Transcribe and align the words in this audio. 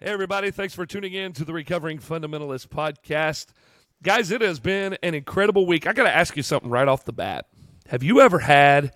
Hey, 0.00 0.10
everybody. 0.10 0.52
Thanks 0.52 0.74
for 0.74 0.86
tuning 0.86 1.12
in 1.12 1.32
to 1.32 1.44
the 1.44 1.52
Recovering 1.52 1.98
Fundamentalist 1.98 2.68
podcast. 2.68 3.46
Guys, 4.00 4.30
it 4.30 4.40
has 4.42 4.60
been 4.60 4.96
an 5.02 5.12
incredible 5.12 5.66
week. 5.66 5.88
I 5.88 5.92
got 5.92 6.04
to 6.04 6.16
ask 6.16 6.36
you 6.36 6.44
something 6.44 6.70
right 6.70 6.86
off 6.86 7.04
the 7.04 7.12
bat. 7.12 7.46
Have 7.88 8.04
you 8.04 8.20
ever 8.20 8.38
had 8.38 8.92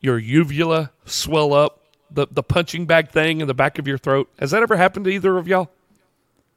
your 0.00 0.18
uvula 0.18 0.90
swell 1.04 1.52
up, 1.52 1.84
the, 2.10 2.26
the 2.28 2.42
punching 2.42 2.84
bag 2.84 3.10
thing 3.10 3.42
in 3.42 3.46
the 3.46 3.54
back 3.54 3.78
of 3.78 3.86
your 3.86 3.96
throat? 3.96 4.28
Has 4.40 4.50
that 4.50 4.60
ever 4.60 4.76
happened 4.76 5.04
to 5.04 5.12
either 5.12 5.38
of 5.38 5.46
y'all? 5.46 5.70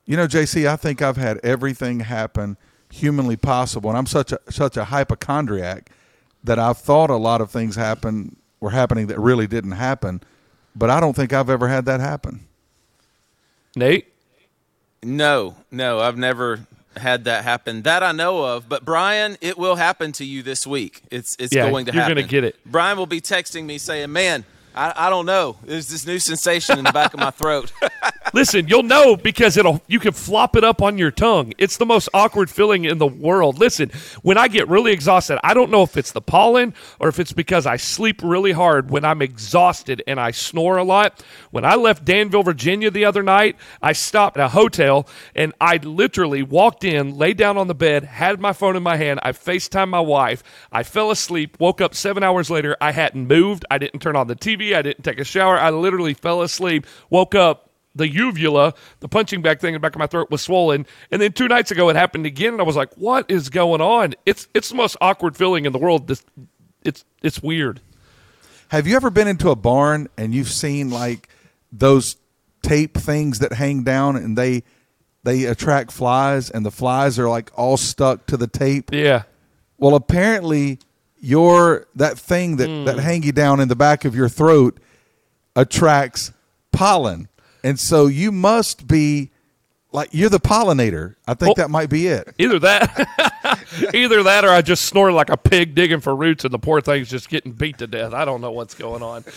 You 0.08 0.18
know, 0.18 0.26
JC, 0.26 0.68
I 0.68 0.76
think 0.76 1.04
I've 1.04 1.18
had 1.18 1.38
everything 1.44 2.00
happen 2.00 2.58
humanly 2.92 3.38
possible, 3.38 3.92
and 3.92 3.98
I'm 4.00 4.08
such 4.08 4.32
a 4.32 4.40
such 4.50 4.76
a 4.76 4.86
hypochondriac 4.86 5.92
that 6.44 6.58
I've 6.58 6.80
thought 6.80 7.12
a 7.12 7.16
lot 7.16 7.42
of 7.42 7.52
things 7.52 7.76
happen 7.76 8.38
were 8.60 8.72
happening 8.72 9.06
that 9.06 9.20
really 9.20 9.46
didn't 9.46 9.74
happen, 9.74 10.22
but 10.76 10.90
I 10.90 11.00
don't 11.00 11.16
think 11.16 11.32
I've 11.32 11.52
ever 11.52 11.68
had 11.68 11.86
that 11.86 12.00
happen. 12.00 12.48
Nate? 13.78 14.08
No, 15.04 15.56
no, 15.72 16.00
I've 16.00 16.18
never 16.18 16.68
had 16.98 17.26
that 17.26 17.44
happen 17.44 17.84
that 17.84 18.02
I 18.02 18.12
know 18.12 18.44
of. 18.44 18.68
But 18.68 18.84
Brian, 18.84 19.38
it 19.40 19.58
will 19.58 19.76
happen 19.76 20.12
to 20.14 20.26
you 20.26 20.42
this 20.44 20.66
week. 20.66 21.04
It's 21.12 21.36
it's 21.40 21.54
Yeah, 21.54 21.70
going 21.70 21.86
to 21.86 21.92
happen. 21.92 22.10
you're 22.10 22.16
gonna 22.24 22.28
get 22.28 22.44
it. 22.44 22.56
Brian 22.66 22.98
will 22.98 23.06
be 23.06 23.22
texting 23.22 23.66
me 23.66 23.78
saying, 23.78 24.12
"Man, 24.12 24.44
I, 24.76 24.94
I 25.08 25.10
don't 25.12 25.26
know. 25.28 25.58
There's 25.64 25.88
this 25.90 26.06
new 26.08 26.18
sensation 26.20 26.80
in 26.80 26.86
the 26.86 26.92
back 26.92 27.14
of 27.14 27.20
my 27.20 27.30
throat." 27.32 27.72
Listen, 28.34 28.68
you'll 28.68 28.84
know 28.84 29.16
because 29.16 29.58
it'll 29.58 29.82
you 29.88 30.00
can 30.00 30.12
flop 30.12 30.56
it 30.56 30.64
up 30.64 30.82
on 30.82 30.98
your 30.98 31.12
tongue. 31.12 31.54
It's 31.58 31.78
the 31.78 31.86
most 31.86 32.10
awkward 32.14 32.50
feeling 32.50 32.86
in 32.86 32.98
the 32.98 33.08
world. 33.08 33.58
Listen, 33.58 33.92
when 34.22 34.38
I 34.38 34.48
get 34.48 34.68
really 34.68 34.92
exhausted, 34.92 35.40
I 35.44 35.54
don't 35.54 35.72
know 35.72 35.84
if 35.84 35.98
it's 35.98 36.12
the 36.12 36.22
pollen 36.22 36.74
or 37.00 37.08
if 37.08 37.20
it's 37.20 37.34
because 37.34 37.66
I 37.66 37.78
sleep 37.78 38.22
really 38.24 38.52
hard 38.52 38.92
when 38.92 39.06
I'm 39.06 39.22
exhausted 39.22 40.04
and 40.08 40.20
I 40.20 40.32
snore 40.32 40.78
a 40.78 40.84
lot. 40.84 41.24
When 41.52 41.66
I 41.66 41.76
left 41.76 42.06
Danville, 42.06 42.44
Virginia 42.44 42.92
the 42.92 43.06
other 43.06 43.24
night, 43.24 43.56
I 43.82 43.94
stopped 43.94 44.38
at 44.38 44.46
a 44.46 44.50
hotel 44.50 45.08
and 45.36 45.54
I 45.62 45.78
literally 45.78 46.44
walked 46.44 46.84
in, 46.84 47.18
laid 47.18 47.38
down 47.38 47.58
on 47.58 47.68
the 47.68 47.76
bed, 47.76 48.04
had 48.04 48.40
my 48.40 48.54
phone 48.54 48.76
in 48.76 48.84
my 48.84 48.98
hand, 48.98 49.20
I 49.24 49.32
FaceTimed 49.32 49.90
my 49.90 50.00
wife, 50.00 50.44
I 50.72 50.84
fell 50.84 51.12
asleep, 51.12 51.58
woke 51.60 51.82
up 51.82 51.96
7 51.96 52.24
hours 52.24 52.50
later, 52.50 52.76
I 52.82 52.92
hadn't 52.92 53.28
moved, 53.28 53.66
I 53.72 53.78
didn't 53.78 54.02
turn 54.02 54.16
on 54.16 54.28
the 54.28 54.36
TV, 54.36 54.76
I 54.76 54.82
didn't 54.82 55.04
take 55.04 55.20
a 55.20 55.24
shower, 55.24 55.58
I 55.58 55.70
literally 55.70 56.14
fell 56.14 56.42
asleep, 56.42 56.86
woke 57.10 57.36
up 57.36 57.67
the 57.98 58.08
uvula, 58.08 58.74
the 59.00 59.08
punching 59.08 59.42
bag 59.42 59.60
thing 59.60 59.70
in 59.70 59.74
the 59.74 59.80
back 59.80 59.96
of 59.96 60.00
my 60.00 60.08
throat 60.08 60.30
was 60.32 60.42
swollen. 60.42 60.86
And 61.12 61.22
then 61.22 61.34
two 61.34 61.48
nights 61.48 61.72
ago 61.72 61.90
it 61.90 61.96
happened 61.96 62.26
again 62.26 62.54
and 62.54 62.62
I 62.62 62.64
was 62.64 62.76
like, 62.76 62.94
What 62.96 63.30
is 63.30 63.50
going 63.50 63.82
on? 63.82 64.16
It's 64.26 64.48
it's 64.54 64.70
the 64.70 64.76
most 64.76 64.98
awkward 65.02 65.36
feeling 65.36 65.66
in 65.66 65.74
the 65.74 65.80
world. 65.80 66.08
This 66.08 66.24
it's 66.84 67.04
it's 67.22 67.42
weird. 67.42 67.82
Have 68.70 68.88
you 68.88 68.96
ever 68.96 69.10
been 69.10 69.28
into 69.28 69.50
a 69.50 69.56
barn 69.56 70.10
and 70.18 70.34
you've 70.34 70.52
seen 70.52 70.90
like 70.90 71.30
those 71.72 72.18
tape 72.62 72.98
things 72.98 73.40
that 73.40 73.54
hang 73.54 73.84
down 73.84 74.16
and 74.16 74.38
they 74.38 74.64
they 75.24 75.46
attract 75.46 75.92
flies 75.92 76.50
and 76.50 76.66
the 76.66 76.72
flies 76.72 77.20
are 77.20 77.30
like 77.30 77.52
all 77.56 77.78
stuck 77.78 78.26
to 78.28 78.38
the 78.38 78.48
tape? 78.48 78.92
Yeah. 78.94 79.24
Well, 79.78 79.96
apparently 79.96 80.80
your 81.20 81.88
that 81.96 82.18
thing 82.18 82.58
that 82.58 82.68
that 82.86 82.96
hmm. 82.96 83.02
hang 83.02 83.24
you 83.24 83.32
down 83.32 83.60
in 83.60 83.68
the 83.68 83.76
back 83.76 84.06
of 84.06 84.16
your 84.16 84.30
throat 84.30 84.80
attracts 85.56 86.32
pollen. 86.72 87.28
And 87.64 87.80
so 87.80 88.08
you 88.08 88.32
must 88.32 88.88
be 88.88 89.32
like 89.92 90.10
you're 90.12 90.30
the 90.30 90.40
pollinator. 90.40 91.16
I 91.28 91.34
think 91.34 91.58
Oh. 91.58 91.62
that 91.62 91.70
might 91.70 91.90
be 91.90 92.08
it. 92.08 92.34
Either 92.38 92.60
that 92.60 93.66
either 93.94 94.24
that 94.24 94.44
or 94.46 94.50
I 94.50 94.62
just 94.62 94.86
snore 94.86 95.12
like 95.12 95.30
a 95.30 95.38
pig 95.38 95.76
digging 95.76 96.02
for 96.02 96.16
roots 96.16 96.44
and 96.46 96.54
the 96.54 96.60
poor 96.60 96.82
thing's 96.82 97.10
just 97.10 97.30
getting 97.30 97.52
beat 97.54 97.78
to 97.80 97.88
death. 97.88 98.14
I 98.14 98.26
don't 98.26 98.42
know 98.42 98.52
what's 98.52 98.74
going 98.76 99.02
on. 99.04 99.24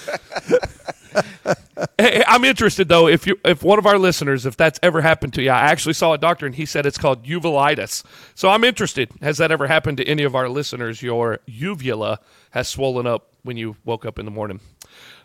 Hey, 1.98 2.22
I'm 2.26 2.44
interested 2.44 2.88
though. 2.88 3.08
If 3.08 3.26
you, 3.26 3.38
if 3.44 3.62
one 3.62 3.78
of 3.78 3.86
our 3.86 3.98
listeners, 3.98 4.44
if 4.44 4.54
that's 4.56 4.78
ever 4.82 5.00
happened 5.00 5.32
to 5.34 5.42
you, 5.42 5.50
I 5.50 5.60
actually 5.60 5.94
saw 5.94 6.12
a 6.12 6.18
doctor 6.18 6.44
and 6.44 6.54
he 6.54 6.66
said 6.66 6.84
it's 6.84 6.98
called 6.98 7.24
uvulitis. 7.24 8.04
So 8.34 8.50
I'm 8.50 8.64
interested. 8.64 9.10
Has 9.22 9.38
that 9.38 9.50
ever 9.50 9.66
happened 9.66 9.96
to 9.96 10.04
any 10.06 10.22
of 10.22 10.34
our 10.34 10.48
listeners? 10.50 11.02
Your 11.02 11.38
uvula 11.46 12.20
has 12.50 12.68
swollen 12.68 13.06
up 13.06 13.28
when 13.44 13.56
you 13.56 13.76
woke 13.84 14.04
up 14.04 14.18
in 14.18 14.26
the 14.26 14.30
morning. 14.30 14.60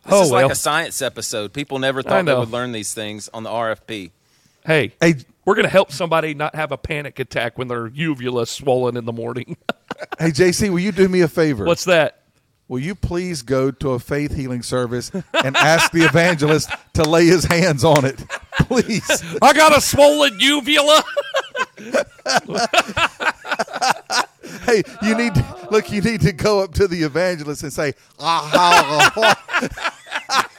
This 0.05 0.13
oh 0.13 0.23
is 0.23 0.31
well. 0.31 0.43
like 0.43 0.51
a 0.51 0.55
science 0.55 1.01
episode. 1.01 1.51
People 1.51 1.79
never 1.79 2.03
thought 2.03 2.25
they 2.25 2.35
would 2.35 2.51
learn 2.51 2.71
these 2.71 2.93
things 2.93 3.27
on 3.33 3.43
the 3.43 3.49
RFP. 3.49 4.11
hey, 4.66 4.93
Hey, 5.01 5.16
we're 5.45 5.55
gonna 5.55 5.67
help 5.67 5.91
somebody 5.91 6.33
not 6.33 6.55
have 6.55 6.71
a 6.71 6.77
panic 6.77 7.19
attack 7.19 7.57
when 7.57 7.67
their 7.67 7.88
uvula 7.88 8.43
is 8.43 8.51
swollen 8.51 8.97
in 8.97 9.05
the 9.05 9.13
morning. 9.13 9.57
hey 10.19 10.29
JC, 10.29 10.69
will 10.69 10.79
you 10.79 10.91
do 10.91 11.07
me 11.07 11.21
a 11.21 11.27
favor? 11.27 11.66
What's 11.66 11.85
that? 11.85 12.21
Will 12.67 12.79
you 12.79 12.95
please 12.95 13.43
go 13.43 13.69
to 13.69 13.91
a 13.91 13.99
faith 13.99 14.35
healing 14.35 14.63
service 14.63 15.11
and 15.11 15.55
ask 15.55 15.91
the 15.91 16.03
evangelist 16.03 16.72
to 16.93 17.03
lay 17.03 17.27
his 17.27 17.45
hands 17.45 17.83
on 17.83 18.05
it? 18.05 18.17
Please. 18.61 19.23
I 19.41 19.53
got 19.53 19.77
a 19.77 19.81
swollen 19.81 20.39
uvula. 20.39 21.03
Hey, 24.66 24.83
you 25.03 25.16
need 25.16 25.35
to, 25.35 25.67
look, 25.69 25.91
you 25.91 26.01
need 26.01 26.22
to 26.22 26.31
go 26.31 26.59
up 26.59 26.73
to 26.75 26.88
the 26.88 27.03
evangelist 27.03 27.63
and 27.63 27.72
say, 27.73 27.94
ah, 28.19 28.51
ah, 28.53 29.13
ah, 29.17 30.56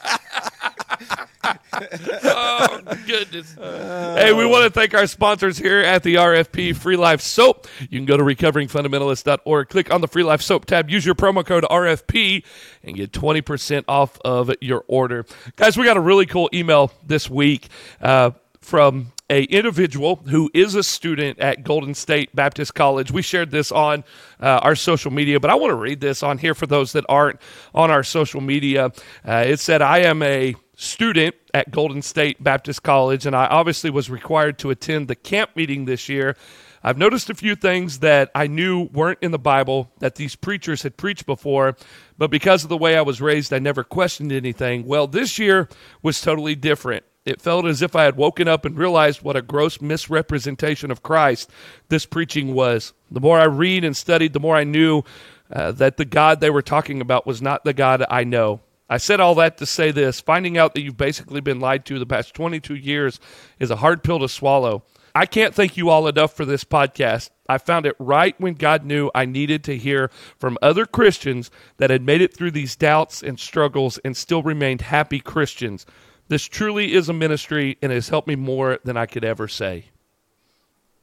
oh 2.23 2.81
goodness. 3.05 3.53
hey, 3.55 4.33
we 4.33 4.45
want 4.45 4.63
to 4.63 4.69
thank 4.69 4.93
our 4.93 5.07
sponsors 5.07 5.57
here 5.57 5.79
at 5.79 6.03
the 6.03 6.15
RFP 6.15 6.75
Free 6.75 6.95
Life 6.97 7.21
Soap. 7.21 7.67
You 7.79 7.99
can 7.99 8.05
go 8.05 8.17
to 8.17 8.23
recoveringfundamentalist.org, 8.23 9.69
click 9.69 9.93
on 9.93 10.01
the 10.01 10.07
Free 10.07 10.23
Life 10.23 10.41
Soap 10.41 10.65
tab, 10.65 10.89
use 10.89 11.05
your 11.05 11.15
promo 11.15 11.45
code 11.45 11.65
RFP, 11.65 12.43
and 12.83 12.95
get 12.95 13.11
20% 13.11 13.85
off 13.87 14.19
of 14.23 14.51
your 14.61 14.83
order. 14.87 15.25
Guys, 15.55 15.77
we 15.77 15.85
got 15.85 15.97
a 15.97 16.01
really 16.01 16.25
cool 16.25 16.49
email 16.53 16.91
this 17.05 17.29
week 17.29 17.67
uh, 18.01 18.31
from 18.61 19.11
a 19.29 19.43
individual 19.43 20.17
who 20.27 20.49
is 20.53 20.75
a 20.75 20.83
student 20.83 21.39
at 21.39 21.63
Golden 21.63 21.93
State 21.93 22.35
Baptist 22.35 22.73
College. 22.73 23.11
We 23.11 23.21
shared 23.21 23.51
this 23.51 23.71
on 23.71 24.03
uh, 24.39 24.59
our 24.63 24.75
social 24.75 25.11
media, 25.11 25.39
but 25.39 25.49
I 25.49 25.55
want 25.55 25.71
to 25.71 25.75
read 25.75 25.99
this 25.99 26.23
on 26.23 26.37
here 26.37 26.55
for 26.55 26.65
those 26.65 26.93
that 26.93 27.05
aren't 27.09 27.39
on 27.75 27.91
our 27.91 28.03
social 28.03 28.41
media. 28.41 28.91
Uh, 29.25 29.43
it 29.45 29.59
said, 29.59 29.81
I 29.81 29.99
am 29.99 30.23
a 30.23 30.55
student 30.75 31.35
at 31.53 31.71
Golden 31.71 32.01
State 32.01 32.41
Baptist 32.41 32.83
College, 32.83 33.25
and 33.25 33.35
I 33.35 33.47
obviously 33.47 33.89
was 33.89 34.09
required 34.09 34.59
to 34.59 34.69
attend 34.69 35.07
the 35.07 35.15
camp 35.15 35.51
meeting 35.55 35.85
this 35.85 36.07
year. 36.07 36.37
I've 36.83 36.97
noticed 36.97 37.29
a 37.29 37.33
few 37.33 37.55
things 37.55 37.99
that 37.99 38.31
I 38.33 38.47
knew 38.47 38.83
weren't 38.93 39.19
in 39.21 39.31
the 39.31 39.39
Bible 39.39 39.91
that 39.99 40.15
these 40.15 40.35
preachers 40.35 40.83
had 40.83 40.95
preached 40.95 41.25
before, 41.25 41.75
but 42.17 42.29
because 42.29 42.63
of 42.63 42.69
the 42.69 42.77
way 42.77 42.95
I 42.95 43.01
was 43.01 43.19
raised, 43.19 43.51
I 43.51 43.59
never 43.59 43.83
questioned 43.83 44.31
anything. 44.31 44.85
Well, 44.85 45.07
this 45.07 45.37
year 45.37 45.67
was 46.01 46.21
totally 46.21 46.55
different. 46.55 47.03
It 47.27 47.41
felt 47.41 47.65
as 47.65 47.81
if 47.81 47.93
I 47.93 48.05
had 48.05 48.15
woken 48.15 48.47
up 48.47 48.63
and 48.63 48.77
realized 48.77 49.21
what 49.21 49.35
a 49.35 49.41
gross 49.41 49.81
misrepresentation 49.81 50.91
of 50.91 51.03
Christ 51.03 51.49
this 51.89 52.05
preaching 52.05 52.53
was. 52.53 52.93
The 53.11 53.19
more 53.19 53.37
I 53.37 53.43
read 53.45 53.83
and 53.83 53.97
studied, 53.97 54.31
the 54.31 54.39
more 54.39 54.55
I 54.55 54.63
knew 54.63 55.03
uh, 55.51 55.73
that 55.73 55.97
the 55.97 56.05
God 56.05 56.39
they 56.39 56.49
were 56.49 56.61
talking 56.61 57.01
about 57.01 57.27
was 57.27 57.41
not 57.41 57.65
the 57.65 57.73
God 57.73 58.05
I 58.09 58.23
know. 58.23 58.61
I 58.89 58.95
said 58.95 59.19
all 59.19 59.35
that 59.35 59.57
to 59.57 59.65
say 59.65 59.91
this 59.91 60.21
finding 60.21 60.57
out 60.57 60.73
that 60.73 60.83
you've 60.83 60.95
basically 60.95 61.41
been 61.41 61.59
lied 61.59 61.85
to 61.87 61.99
the 61.99 62.05
past 62.05 62.33
22 62.33 62.75
years 62.75 63.19
is 63.59 63.71
a 63.71 63.75
hard 63.75 64.03
pill 64.03 64.19
to 64.19 64.29
swallow. 64.29 64.83
I 65.13 65.25
can't 65.25 65.53
thank 65.53 65.75
you 65.75 65.89
all 65.89 66.07
enough 66.07 66.33
for 66.33 66.45
this 66.45 66.63
podcast. 66.63 67.31
I 67.49 67.57
found 67.57 67.85
it 67.85 67.95
right 67.99 68.39
when 68.39 68.53
God 68.53 68.85
knew 68.85 69.11
I 69.13 69.25
needed 69.25 69.65
to 69.65 69.75
hear 69.75 70.11
from 70.37 70.57
other 70.61 70.85
Christians 70.85 71.51
that 71.77 71.89
had 71.89 72.03
made 72.03 72.21
it 72.21 72.33
through 72.33 72.51
these 72.51 72.77
doubts 72.77 73.21
and 73.21 73.37
struggles 73.37 73.97
and 74.05 74.15
still 74.15 74.43
remained 74.43 74.81
happy 74.81 75.19
Christians. 75.19 75.85
This 76.29 76.43
truly 76.43 76.93
is 76.93 77.07
a 77.09 77.13
ministry 77.13 77.77
and 77.81 77.91
has 77.91 78.09
helped 78.09 78.27
me 78.27 78.35
more 78.35 78.79
than 78.83 78.97
I 78.97 79.05
could 79.05 79.23
ever 79.23 79.47
say. 79.47 79.85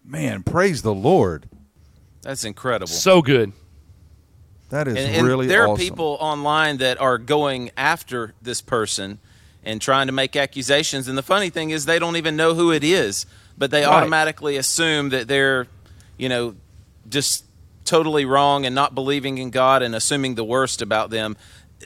man, 0.05 0.43
praise 0.43 0.83
the 0.83 0.95
Lord. 0.95 1.47
That's 2.23 2.45
incredible. 2.45 2.87
So 2.89 3.23
good. 3.23 3.53
That 4.71 4.89
is 4.89 4.97
and, 4.97 5.17
and 5.17 5.27
really 5.27 5.47
there 5.47 5.67
awesome. 5.69 5.75
are 5.75 5.89
people 5.91 6.17
online 6.21 6.79
that 6.79 7.01
are 7.01 7.19
going 7.19 7.71
after 7.77 8.35
this 8.43 8.61
person 8.61 9.19
and 9.63 9.81
trying 9.81 10.07
to 10.09 10.13
make 10.13 10.35
accusations 10.37 11.07
and 11.07 11.17
the 11.17 11.23
funny 11.23 11.49
thing 11.51 11.71
is 11.71 11.85
they 11.87 11.99
don't 11.99 12.17
even 12.17 12.35
know 12.37 12.55
who 12.55 12.73
it 12.73 12.83
is 12.83 13.25
but 13.57 13.71
they 13.71 13.83
Right. 13.85 13.93
automatically 13.95 14.57
assume 14.57 15.11
that 15.11 15.29
they're 15.29 15.69
you 16.19 16.29
know 16.29 16.55
just 17.09 17.45
totally 17.85 18.25
wrong 18.25 18.67
and 18.67 18.75
not 18.75 18.95
believing 18.95 19.39
in 19.39 19.51
god 19.51 19.81
and 19.83 19.95
assuming 19.95 20.35
the 20.35 20.45
worst 20.45 20.83
about 20.83 21.11
them 21.11 21.37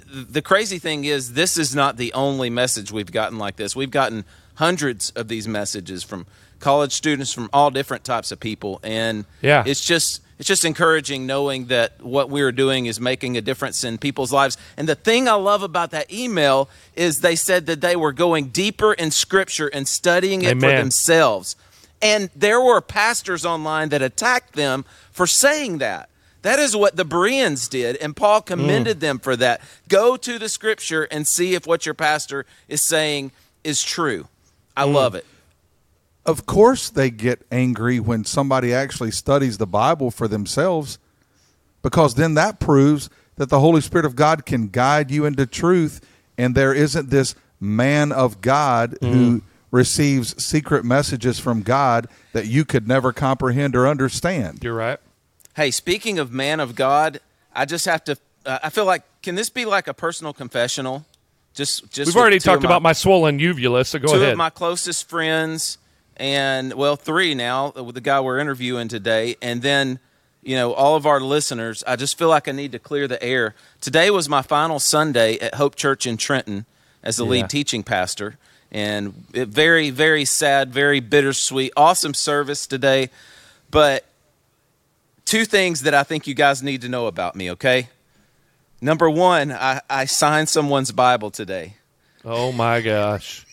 the 0.06 0.42
crazy 0.42 0.78
thing 0.78 1.04
is 1.04 1.32
this 1.34 1.56
is 1.58 1.74
not 1.74 1.96
the 1.96 2.12
only 2.12 2.50
message 2.50 2.92
we've 2.92 3.12
gotten 3.12 3.38
like 3.38 3.56
this 3.56 3.74
we've 3.76 3.90
gotten 3.90 4.24
hundreds 4.54 5.10
of 5.10 5.28
these 5.28 5.46
messages 5.48 6.02
from 6.02 6.26
college 6.60 6.92
students 6.92 7.32
from 7.32 7.48
all 7.52 7.70
different 7.70 8.04
types 8.04 8.32
of 8.32 8.40
people 8.40 8.80
and 8.82 9.24
Yeah. 9.42 9.62
it's 9.66 9.84
just 9.84 10.20
it's 10.38 10.46
just 10.46 10.64
encouraging 10.64 11.26
knowing 11.26 11.66
that 11.66 12.00
what 12.00 12.30
we're 12.30 12.52
doing 12.52 12.86
is 12.86 13.00
making 13.00 13.36
a 13.36 13.40
difference 13.40 13.82
in 13.82 13.98
people's 13.98 14.32
lives. 14.32 14.56
And 14.76 14.88
the 14.88 14.94
thing 14.94 15.26
I 15.26 15.32
love 15.32 15.64
about 15.64 15.90
that 15.90 16.12
email 16.12 16.68
is 16.94 17.22
they 17.22 17.34
said 17.34 17.66
that 17.66 17.80
they 17.80 17.96
were 17.96 18.12
going 18.12 18.50
deeper 18.50 18.92
in 18.92 19.10
scripture 19.10 19.66
and 19.66 19.88
studying 19.88 20.42
it 20.42 20.60
for 20.60 20.68
themselves. 20.70 21.56
And 22.00 22.30
there 22.36 22.60
were 22.60 22.80
pastors 22.80 23.44
online 23.44 23.88
that 23.88 24.00
attacked 24.00 24.52
them 24.52 24.84
for 25.10 25.26
saying 25.26 25.78
that. 25.78 26.08
That 26.48 26.60
is 26.60 26.74
what 26.74 26.96
the 26.96 27.04
Bereans 27.04 27.68
did, 27.68 27.96
and 27.96 28.16
Paul 28.16 28.40
commended 28.40 28.96
mm. 28.96 29.00
them 29.00 29.18
for 29.18 29.36
that. 29.36 29.60
Go 29.86 30.16
to 30.16 30.38
the 30.38 30.48
scripture 30.48 31.02
and 31.10 31.26
see 31.26 31.52
if 31.52 31.66
what 31.66 31.84
your 31.84 31.94
pastor 31.94 32.46
is 32.68 32.80
saying 32.80 33.32
is 33.64 33.82
true. 33.82 34.28
I 34.74 34.86
mm. 34.86 34.94
love 34.94 35.14
it. 35.14 35.26
of 36.24 36.46
course 36.46 36.88
they 36.88 37.10
get 37.10 37.46
angry 37.52 38.00
when 38.00 38.24
somebody 38.24 38.72
actually 38.72 39.10
studies 39.10 39.58
the 39.58 39.66
Bible 39.66 40.10
for 40.10 40.26
themselves 40.26 40.98
because 41.82 42.14
then 42.14 42.32
that 42.32 42.58
proves 42.58 43.10
that 43.36 43.50
the 43.50 43.60
Holy 43.60 43.82
Spirit 43.82 44.06
of 44.06 44.16
God 44.16 44.46
can 44.46 44.68
guide 44.68 45.10
you 45.10 45.26
into 45.26 45.44
truth 45.44 46.00
and 46.38 46.54
there 46.54 46.72
isn't 46.72 47.10
this 47.10 47.34
man 47.60 48.10
of 48.10 48.40
God 48.40 48.96
mm. 49.02 49.12
who 49.12 49.42
receives 49.70 50.42
secret 50.42 50.82
messages 50.82 51.38
from 51.38 51.60
God 51.60 52.08
that 52.32 52.46
you 52.46 52.64
could 52.64 52.88
never 52.88 53.12
comprehend 53.12 53.76
or 53.76 53.86
understand. 53.86 54.60
You're 54.64 54.72
right. 54.72 54.98
Hey, 55.58 55.72
speaking 55.72 56.20
of 56.20 56.32
man 56.32 56.60
of 56.60 56.76
God, 56.76 57.18
I 57.52 57.64
just 57.64 57.84
have 57.86 58.04
to. 58.04 58.16
Uh, 58.46 58.60
I 58.62 58.70
feel 58.70 58.84
like 58.84 59.02
can 59.22 59.34
this 59.34 59.50
be 59.50 59.64
like 59.64 59.88
a 59.88 59.92
personal 59.92 60.32
confessional? 60.32 61.04
Just, 61.52 61.90
just 61.90 62.06
We've 62.06 62.16
already 62.16 62.38
talked 62.38 62.62
my- 62.62 62.68
about 62.68 62.80
my 62.80 62.92
swollen 62.92 63.40
uvula, 63.40 63.84
so 63.84 63.98
go 63.98 64.06
two 64.06 64.14
ahead. 64.18 64.28
of 64.34 64.38
my 64.38 64.50
closest 64.50 65.08
friends, 65.08 65.78
and 66.16 66.74
well, 66.74 66.94
three 66.94 67.34
now 67.34 67.72
with 67.72 67.96
the 67.96 68.00
guy 68.00 68.20
we're 68.20 68.38
interviewing 68.38 68.86
today, 68.86 69.34
and 69.42 69.60
then 69.60 69.98
you 70.44 70.54
know 70.54 70.74
all 70.74 70.94
of 70.94 71.06
our 71.06 71.20
listeners. 71.20 71.82
I 71.88 71.96
just 71.96 72.16
feel 72.16 72.28
like 72.28 72.46
I 72.46 72.52
need 72.52 72.70
to 72.70 72.78
clear 72.78 73.08
the 73.08 73.20
air. 73.20 73.56
Today 73.80 74.10
was 74.10 74.28
my 74.28 74.42
final 74.42 74.78
Sunday 74.78 75.38
at 75.40 75.56
Hope 75.56 75.74
Church 75.74 76.06
in 76.06 76.18
Trenton 76.18 76.66
as 77.02 77.16
the 77.16 77.24
Yeah. 77.24 77.30
lead 77.30 77.50
teaching 77.50 77.82
pastor, 77.82 78.38
and 78.70 79.24
it, 79.32 79.48
very, 79.48 79.90
very 79.90 80.24
sad, 80.24 80.72
very 80.72 81.00
bittersweet. 81.00 81.72
Awesome 81.76 82.14
service 82.14 82.64
today, 82.64 83.10
but 83.72 84.04
two 85.28 85.44
things 85.44 85.82
that 85.82 85.94
I 85.94 86.02
think 86.02 86.26
you 86.26 86.34
guys 86.34 86.62
need 86.62 86.80
to 86.82 86.88
know 86.88 87.06
about 87.06 87.36
me. 87.36 87.50
Okay. 87.52 87.88
Number 88.80 89.10
one, 89.10 89.50
I, 89.52 89.80
I 89.90 90.04
signed 90.04 90.48
someone's 90.48 90.92
Bible 90.92 91.30
today 91.30 91.74
oh 92.24 92.52
my 92.52 92.80
gosh. 92.80 93.46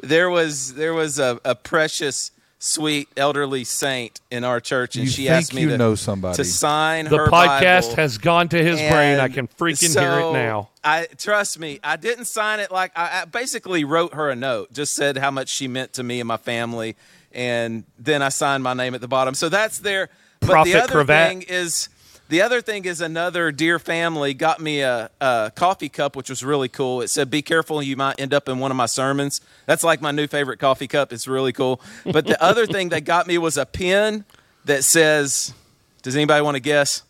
there 0.00 0.30
was 0.30 0.74
there 0.74 0.94
was 0.94 1.18
a, 1.18 1.40
a 1.44 1.54
precious 1.54 2.30
sweet 2.58 3.08
elderly 3.16 3.64
saint 3.64 4.20
in 4.30 4.44
our 4.44 4.60
church 4.60 4.96
and 4.96 5.04
You 5.04 5.10
she 5.10 5.28
asked 5.28 5.52
me 5.52 5.62
you 5.62 5.70
to, 5.70 5.78
know 5.78 5.94
somebody. 5.94 6.36
to 6.36 6.44
sign 6.44 7.06
The 7.06 7.16
her 7.18 7.26
podcast 7.26 7.88
Bible. 7.88 7.96
has 7.96 8.18
gone 8.18 8.48
to 8.50 8.62
his 8.62 8.78
brain. 8.78 9.18
I 9.20 9.28
can 9.28 9.48
freaking 9.48 9.88
so 9.88 10.00
hear 10.00 10.20
it 10.20 10.32
now. 10.32 10.70
I 10.82 11.06
trust 11.18 11.58
me. 11.58 11.80
I 11.82 11.96
didn't 11.96 12.24
sign 12.26 12.60
it 12.60 12.70
like 12.70 12.92
I, 12.96 13.22
I 13.22 13.24
basically 13.26 13.84
wrote 13.84 14.14
her 14.14 14.30
a 14.30 14.36
note, 14.36 14.72
just 14.72 14.94
said 14.94 15.18
how 15.18 15.30
much 15.30 15.48
she 15.48 15.68
meant 15.68 15.92
to 15.94 16.02
me 16.02 16.20
and 16.20 16.28
my 16.28 16.38
family, 16.38 16.96
and 17.32 17.84
then 17.98 18.22
I 18.22 18.28
signed 18.30 18.62
my 18.62 18.74
name 18.74 18.94
at 18.94 19.00
the 19.02 19.08
bottom. 19.08 19.34
So 19.34 19.48
that's 19.48 19.80
But 20.46 20.64
the 20.64 20.74
other 20.74 20.92
cravat. 20.92 21.28
thing 21.28 21.42
is, 21.42 21.88
the 22.28 22.42
other 22.42 22.60
thing 22.60 22.84
is 22.84 23.00
another 23.00 23.52
dear 23.52 23.78
family 23.78 24.34
got 24.34 24.60
me 24.60 24.80
a, 24.80 25.10
a 25.20 25.52
coffee 25.54 25.88
cup, 25.88 26.16
which 26.16 26.30
was 26.30 26.42
really 26.42 26.68
cool. 26.68 27.00
It 27.00 27.08
said, 27.08 27.30
"Be 27.30 27.42
careful, 27.42 27.82
you 27.82 27.96
might 27.96 28.18
end 28.18 28.32
up 28.32 28.48
in 28.48 28.58
one 28.58 28.70
of 28.70 28.76
my 28.76 28.86
sermons." 28.86 29.40
That's 29.66 29.84
like 29.84 30.00
my 30.00 30.10
new 30.10 30.26
favorite 30.26 30.58
coffee 30.58 30.88
cup. 30.88 31.12
It's 31.12 31.28
really 31.28 31.52
cool. 31.52 31.80
But 32.04 32.26
the 32.26 32.42
other 32.42 32.66
thing 32.66 32.88
they 32.88 33.00
got 33.00 33.26
me 33.26 33.38
was 33.38 33.56
a 33.56 33.66
pen 33.66 34.24
that 34.64 34.84
says, 34.84 35.52
"Does 36.02 36.16
anybody 36.16 36.42
want 36.42 36.56
to 36.56 36.60
guess?" 36.60 37.02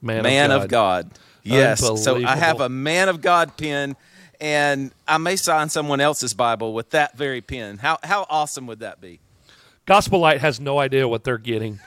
Man, 0.00 0.22
man 0.22 0.50
of 0.50 0.62
of 0.62 0.68
God. 0.68 1.10
God. 1.10 1.18
Yes. 1.42 1.80
So 1.80 2.24
I 2.24 2.36
have 2.36 2.60
a 2.60 2.68
man 2.68 3.08
of 3.08 3.20
God 3.20 3.56
pen, 3.56 3.96
and 4.40 4.92
I 5.06 5.18
may 5.18 5.36
sign 5.36 5.68
someone 5.68 6.00
else's 6.00 6.34
Bible 6.34 6.72
with 6.72 6.90
that 6.90 7.16
very 7.16 7.40
pen. 7.40 7.78
How 7.78 7.98
how 8.02 8.26
awesome 8.30 8.66
would 8.68 8.80
that 8.80 9.00
be? 9.00 9.20
Gospel 9.86 10.20
Light 10.20 10.40
has 10.40 10.60
no 10.60 10.78
idea 10.78 11.08
what 11.08 11.24
they're 11.24 11.38
getting. 11.38 11.80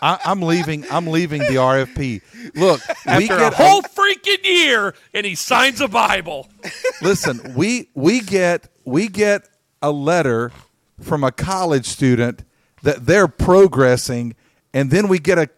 I, 0.00 0.18
I'm 0.24 0.40
leaving. 0.42 0.84
I'm 0.90 1.06
leaving 1.06 1.40
the 1.40 1.56
RFP. 1.56 2.22
Look, 2.54 2.80
we 3.18 3.28
get 3.28 3.52
a 3.52 3.54
whole 3.54 3.82
freaking 3.82 4.44
year, 4.44 4.94
and 5.12 5.26
he 5.26 5.34
signs 5.34 5.80
a 5.80 5.88
Bible. 5.88 6.48
listen. 7.02 7.54
We 7.54 7.88
we 7.94 8.20
get 8.20 8.68
we 8.84 9.08
get 9.08 9.48
a 9.82 9.90
letter 9.90 10.52
from 11.00 11.24
a 11.24 11.32
college 11.32 11.86
student 11.86 12.44
that 12.82 13.06
they're 13.06 13.28
progressing, 13.28 14.34
and 14.72 14.90
then 14.90 15.08
we 15.08 15.18
get 15.18 15.38
a 15.38 15.48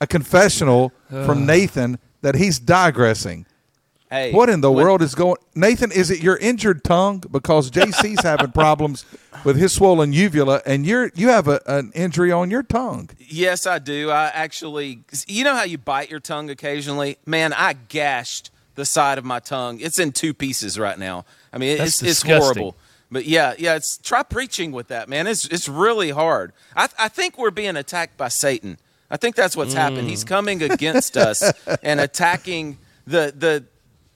a 0.00 0.06
confessional 0.06 0.92
from 1.08 1.46
Nathan 1.46 1.98
that 2.22 2.34
he's 2.34 2.58
digressing. 2.58 3.46
Hey, 4.12 4.30
What 4.30 4.50
in 4.50 4.60
the 4.60 4.70
when- 4.70 4.84
world 4.84 5.00
is 5.00 5.14
going? 5.14 5.36
Nathan, 5.54 5.90
is 5.90 6.10
it 6.10 6.22
your 6.22 6.36
injured 6.36 6.84
tongue? 6.84 7.24
Because 7.30 7.70
JC's 7.70 8.22
having 8.24 8.52
problems 8.52 9.06
with 9.42 9.56
his 9.56 9.72
swollen 9.72 10.12
uvula, 10.12 10.60
and 10.66 10.84
you're 10.84 11.10
you 11.14 11.30
have 11.30 11.48
a, 11.48 11.62
an 11.66 11.92
injury 11.94 12.30
on 12.30 12.50
your 12.50 12.62
tongue. 12.62 13.08
Yes, 13.18 13.66
I 13.66 13.78
do. 13.78 14.10
I 14.10 14.26
actually, 14.26 14.98
you 15.26 15.44
know 15.44 15.54
how 15.56 15.64
you 15.64 15.78
bite 15.78 16.10
your 16.10 16.20
tongue 16.20 16.50
occasionally? 16.50 17.16
Man, 17.24 17.54
I 17.54 17.72
gashed 17.72 18.50
the 18.74 18.84
side 18.84 19.16
of 19.16 19.24
my 19.24 19.38
tongue. 19.40 19.80
It's 19.80 19.98
in 19.98 20.12
two 20.12 20.34
pieces 20.34 20.78
right 20.78 20.98
now. 20.98 21.24
I 21.50 21.56
mean, 21.56 21.78
That's 21.78 22.02
it's, 22.02 22.22
it's 22.22 22.22
horrible. 22.22 22.76
But 23.10 23.24
yeah, 23.24 23.54
yeah, 23.58 23.76
it's 23.76 23.96
try 23.96 24.22
preaching 24.24 24.72
with 24.72 24.88
that, 24.88 25.08
man. 25.08 25.26
It's 25.26 25.46
it's 25.46 25.70
really 25.70 26.10
hard. 26.10 26.52
I 26.76 26.88
I 26.98 27.08
think 27.08 27.38
we're 27.38 27.50
being 27.50 27.76
attacked 27.76 28.18
by 28.18 28.28
Satan. 28.28 28.76
I 29.10 29.16
think 29.16 29.36
that's 29.36 29.56
what's 29.56 29.72
happened. 29.74 30.06
Mm. 30.06 30.10
He's 30.10 30.24
coming 30.24 30.62
against 30.62 31.16
us 31.16 31.42
and 31.82 31.98
attacking 31.98 32.76
the 33.06 33.32
the 33.36 33.64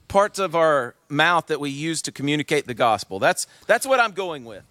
parts 0.07 0.39
of 0.39 0.55
our 0.55 0.95
mouth 1.09 1.47
that 1.47 1.59
we 1.59 1.69
use 1.69 2.01
to 2.03 2.11
communicate 2.11 2.67
the 2.67 2.73
gospel. 2.73 3.19
That's 3.19 3.47
that's 3.65 3.85
what 3.85 3.99
I'm 3.99 4.11
going 4.11 4.45
with. 4.45 4.63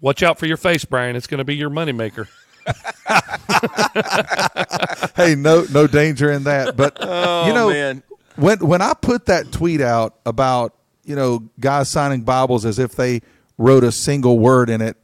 Watch 0.00 0.22
out 0.22 0.38
for 0.38 0.46
your 0.46 0.56
face, 0.58 0.84
Brian. 0.84 1.16
It's 1.16 1.26
going 1.26 1.38
to 1.38 1.44
be 1.44 1.56
your 1.56 1.70
moneymaker. 1.70 2.28
hey, 5.16 5.34
no, 5.34 5.64
no 5.72 5.86
danger 5.86 6.30
in 6.30 6.44
that. 6.44 6.76
But 6.76 6.96
oh, 7.00 7.46
you 7.46 7.54
know, 7.54 7.68
Oh, 7.68 7.72
man. 7.72 8.02
when 8.36 8.58
when 8.66 8.82
I 8.82 8.94
put 8.94 9.26
that 9.26 9.52
tweet 9.52 9.80
out 9.80 10.16
about 10.26 10.74
you 11.04 11.16
know 11.16 11.48
guys 11.60 11.88
signing 11.88 12.22
Bibles 12.22 12.64
as 12.64 12.78
if 12.78 12.96
they 12.96 13.20
wrote 13.58 13.84
a 13.84 13.92
single 13.92 14.38
word 14.38 14.70
in 14.70 14.80
it, 14.80 14.96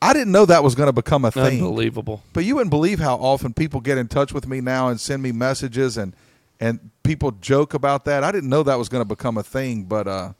I 0.00 0.12
didn't 0.12 0.32
know 0.32 0.46
that 0.46 0.64
was 0.64 0.74
going 0.74 0.88
to 0.88 0.92
become 0.92 1.24
a 1.24 1.30
thing. 1.30 1.62
Unbelievable. 1.62 2.22
But 2.32 2.44
you 2.44 2.56
wouldn't 2.56 2.70
believe 2.70 2.98
how 2.98 3.16
often 3.16 3.54
people 3.54 3.80
get 3.80 3.98
in 3.98 4.08
touch 4.08 4.32
with 4.32 4.46
me 4.46 4.60
now 4.60 4.88
and 4.88 5.00
send 5.00 5.22
me 5.22 5.32
messages 5.32 5.96
and 5.96 6.14
and 6.62 6.90
people 7.02 7.32
joke 7.40 7.74
about 7.74 8.04
that. 8.04 8.22
I 8.22 8.30
didn't 8.30 8.48
know 8.48 8.62
that 8.62 8.78
was 8.78 8.88
going 8.88 9.00
to 9.02 9.08
become 9.08 9.36
a 9.36 9.42
thing, 9.42 9.82
but 9.84 10.06
uh, 10.06 10.32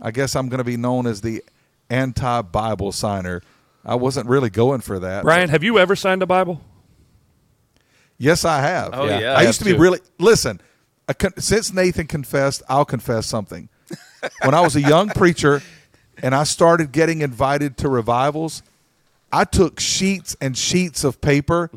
I 0.00 0.10
guess 0.10 0.34
I'm 0.34 0.48
going 0.48 0.58
to 0.58 0.64
be 0.64 0.76
known 0.76 1.06
as 1.06 1.20
the 1.20 1.42
anti-Bible 1.88 2.90
signer. 2.92 3.42
I 3.84 3.94
wasn't 3.94 4.28
really 4.28 4.50
going 4.50 4.80
for 4.80 4.98
that. 4.98 5.22
Brian, 5.24 5.48
have 5.50 5.62
you 5.62 5.78
ever 5.78 5.94
signed 5.96 6.22
a 6.22 6.26
Bible? 6.26 6.60
Yes, 8.18 8.44
I 8.44 8.60
have. 8.60 8.90
Oh, 8.92 9.04
Yeah. 9.06 9.20
yeah. 9.20 9.32
I 9.34 9.40
I 9.40 9.42
used 9.42 9.58
to 9.60 9.64
have 9.64 9.72
be 9.74 9.76
too. 9.76 9.82
really 9.82 10.00
listen. 10.18 10.60
I 11.08 11.12
con- 11.12 11.36
since 11.38 11.72
Nathan 11.72 12.06
confessed, 12.06 12.62
I'll 12.68 12.84
confess 12.84 13.26
something. 13.26 13.68
when 14.42 14.54
I 14.54 14.60
was 14.60 14.76
a 14.76 14.80
young 14.80 15.08
preacher 15.08 15.62
and 16.22 16.34
I 16.34 16.44
started 16.44 16.92
getting 16.92 17.20
invited 17.22 17.76
to 17.78 17.88
revivals, 17.88 18.62
I 19.32 19.44
took 19.44 19.80
sheets 19.80 20.36
and 20.40 20.56
sheets 20.56 21.04
of 21.04 21.20
paper 21.20 21.70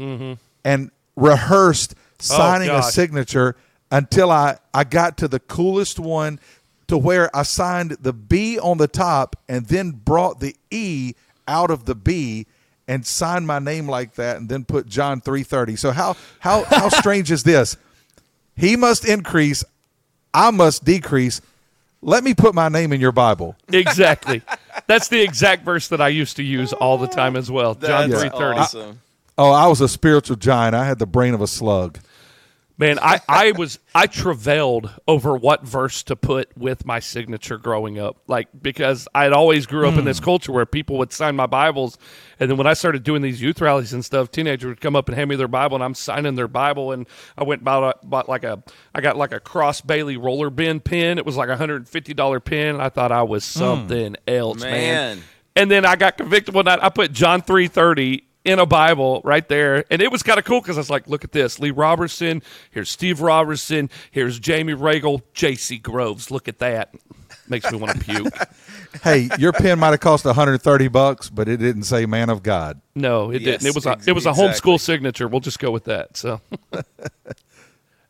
and 0.63 0.91
rehearsed 1.15 1.95
signing 2.19 2.69
a 2.69 2.71
Mm-hmm. 2.74 2.79
Oh, 2.79 2.81
gosh. 2.81 2.93
signature 2.93 3.55
until 3.92 4.32
I, 4.32 4.58
I 4.74 4.84
got 4.84 5.18
to 5.18 5.27
the 5.27 5.39
coolest 5.39 6.00
one 6.00 6.39
to 6.88 6.98
where 6.98 7.36
I 7.36 7.44
signed 7.44 7.92
the 8.01 8.13
B 8.13 8.60
on 8.60 8.77
the 8.77 8.88
top 8.88 9.36
and 9.48 9.65
then 9.68 9.92
brought 9.92 10.39
the 10.39 10.56
E 10.70 11.13
out 11.48 11.72
of 11.72 11.86
the 11.86 11.96
B 11.96 12.48
and 12.88 13.06
signed 13.06 13.48
my 13.48 13.60
name 13.60 13.88
like 13.88 14.15
that 14.15 14.38
and 14.38 14.50
then 14.50 14.65
put 14.65 14.88
John 14.88 15.22
330. 15.22 15.75
So 15.75 15.92
how 15.92 16.15
how 16.39 16.63
how 16.65 16.89
strange 17.00 17.32
is 17.32 17.44
this? 17.44 17.77
He 18.56 18.75
must 18.75 19.06
increase, 19.06 19.63
I 20.34 20.51
must 20.51 20.86
decrease. 20.86 21.42
Let 22.01 22.24
me 22.24 22.36
put 22.36 22.54
my 22.54 22.70
name 22.70 22.94
in 22.94 23.01
your 23.01 23.12
Bible. 23.12 23.56
Exactly. 23.70 24.44
That's 24.88 25.08
the 25.08 25.22
exact 25.22 25.65
verse 25.65 25.88
that 25.88 26.00
I 26.00 26.10
used 26.10 26.38
to 26.38 26.44
use 26.44 26.72
all 26.72 26.98
the 27.00 27.08
time 27.08 27.36
as 27.36 27.50
well. 27.50 27.74
John 27.74 28.12
three 28.12 28.30
thirty. 28.30 28.60
awesome. 28.60 29.01
Oh, 29.38 29.51
I 29.51 29.68
was 29.68 29.82
a 29.82 29.89
spiritual 29.89 30.38
giant. 30.38 30.75
I 30.75 30.86
had 30.86 31.00
the 31.00 31.08
brain 31.08 31.34
of 31.34 31.42
a 31.42 31.48
slug. 31.48 32.00
Man, 32.77 33.00
I, 33.00 33.22
I 33.29 33.51
was 33.53 33.79
I 33.94 34.08
travailed 34.08 34.91
over 35.08 35.38
what 35.38 35.63
verse 35.63 36.03
to 36.03 36.17
put 36.17 36.55
with 36.58 36.86
my 36.86 37.00
signature 37.00 37.58
growing 37.58 37.98
up. 37.98 38.17
Like 38.27 38.50
because 38.62 39.08
I'd 39.15 39.32
always 39.32 39.65
grew 39.65 39.88
up 39.88 39.98
in 39.98 40.03
this 40.03 40.20
hmm. 40.20 40.25
culture 40.25 40.51
where 40.51 40.65
people 40.65 40.98
would 40.98 41.13
sign 41.13 41.38
my 41.38 41.46
Bibles 41.46 41.98
and 42.38 42.50
then 42.50 42.58
when 42.58 42.67
I 42.67 42.74
started 42.74 43.03
doing 43.03 43.22
these 43.22 43.41
youth 43.41 43.62
rallies 43.62 43.94
and 43.94 44.03
stuff, 44.03 44.29
teenagers 44.29 44.67
would 44.67 44.82
come 44.82 44.96
up 44.96 45.08
and 45.08 45.17
hand 45.17 45.29
me 45.29 45.38
their 45.38 45.48
Bible 45.48 45.75
and 45.75 45.84
I'm 45.84 45.94
signing 45.94 46.36
their 46.36 46.50
Bible 46.50 46.91
and 46.91 47.08
I 47.38 47.44
went 47.44 47.60
and 47.60 47.65
bought, 47.65 47.98
a, 48.03 48.05
bought 48.05 48.27
like 48.27 48.44
a 48.44 48.62
I 48.94 49.00
got 49.00 49.15
like 49.15 49.32
a 49.32 49.39
cross 49.39 49.79
Bailey 49.79 50.17
roller 50.17 50.50
bin 50.50 50.82
pen. 50.82 51.17
It 51.17 51.25
was 51.25 51.38
like 51.38 51.50
a 51.50 51.55
hundred 51.55 51.77
and 51.77 51.89
fifty 51.89 52.13
dollar 52.13 52.41
pen 52.41 52.75
and 52.75 52.82
I 52.82 52.89
thought 52.89 53.13
I 53.13 53.24
was 53.24 53.46
hmm. 53.46 53.60
something 53.60 54.15
else, 54.27 54.62
man. 54.62 54.72
Man. 54.72 55.24
And 55.55 55.72
then 55.72 55.86
I 55.86 55.96
got 55.96 56.17
convicted 56.17 56.53
one 56.53 56.65
night. 56.65 56.79
I 56.82 56.89
put 56.89 57.13
John 57.13 57.41
three 57.41 57.70
thirty 57.70 58.25
in 58.45 58.59
a 58.59 58.65
Bible 58.65 59.21
right 59.25 59.47
there, 59.49 59.83
and 59.91 60.01
it 60.01 60.11
was 60.11 60.23
kind 60.23 60.39
of 60.39 60.45
cool 60.45 60.61
because 60.61 60.77
I 60.77 60.79
was 60.79 60.89
like, 60.89 61.07
"Look 61.07 61.23
at 61.23 61.31
this: 61.33 61.59
Lee 61.59 61.71
Roberson. 61.71 62.41
Here's 62.71 62.89
Steve 62.89 63.19
Robertson. 63.19 63.89
Here's 64.11 64.39
Jamie 64.39 64.73
Regal, 64.73 65.21
J.C. 65.33 65.77
Groves. 65.79 66.31
Look 66.31 66.47
at 66.47 66.59
that. 66.59 66.93
Makes 67.49 67.71
me 67.71 67.77
want 67.77 67.99
to 67.99 68.03
puke. 68.03 68.33
Hey, 69.03 69.29
your 69.37 69.51
pen 69.51 69.77
might 69.79 69.89
have 69.89 69.99
cost 69.99 70.23
130 70.23 70.87
bucks, 70.87 71.29
but 71.29 71.49
it 71.49 71.57
didn't 71.57 71.83
say 71.83 72.05
man 72.05 72.29
of 72.29 72.41
God. 72.43 72.79
No, 72.95 73.29
it 73.29 73.41
Yes, 73.41 73.61
didn't. 73.61 73.67
It 73.67 73.75
was 73.75 73.85
a 73.85 73.97
it 74.07 74.13
was 74.13 74.25
a 74.25 74.29
exactly. 74.29 74.71
homeschool 74.71 74.79
signature. 74.79 75.27
We'll 75.27 75.41
just 75.41 75.59
go 75.59 75.69
with 75.69 75.83
that. 75.83 76.15
So, 76.15 76.39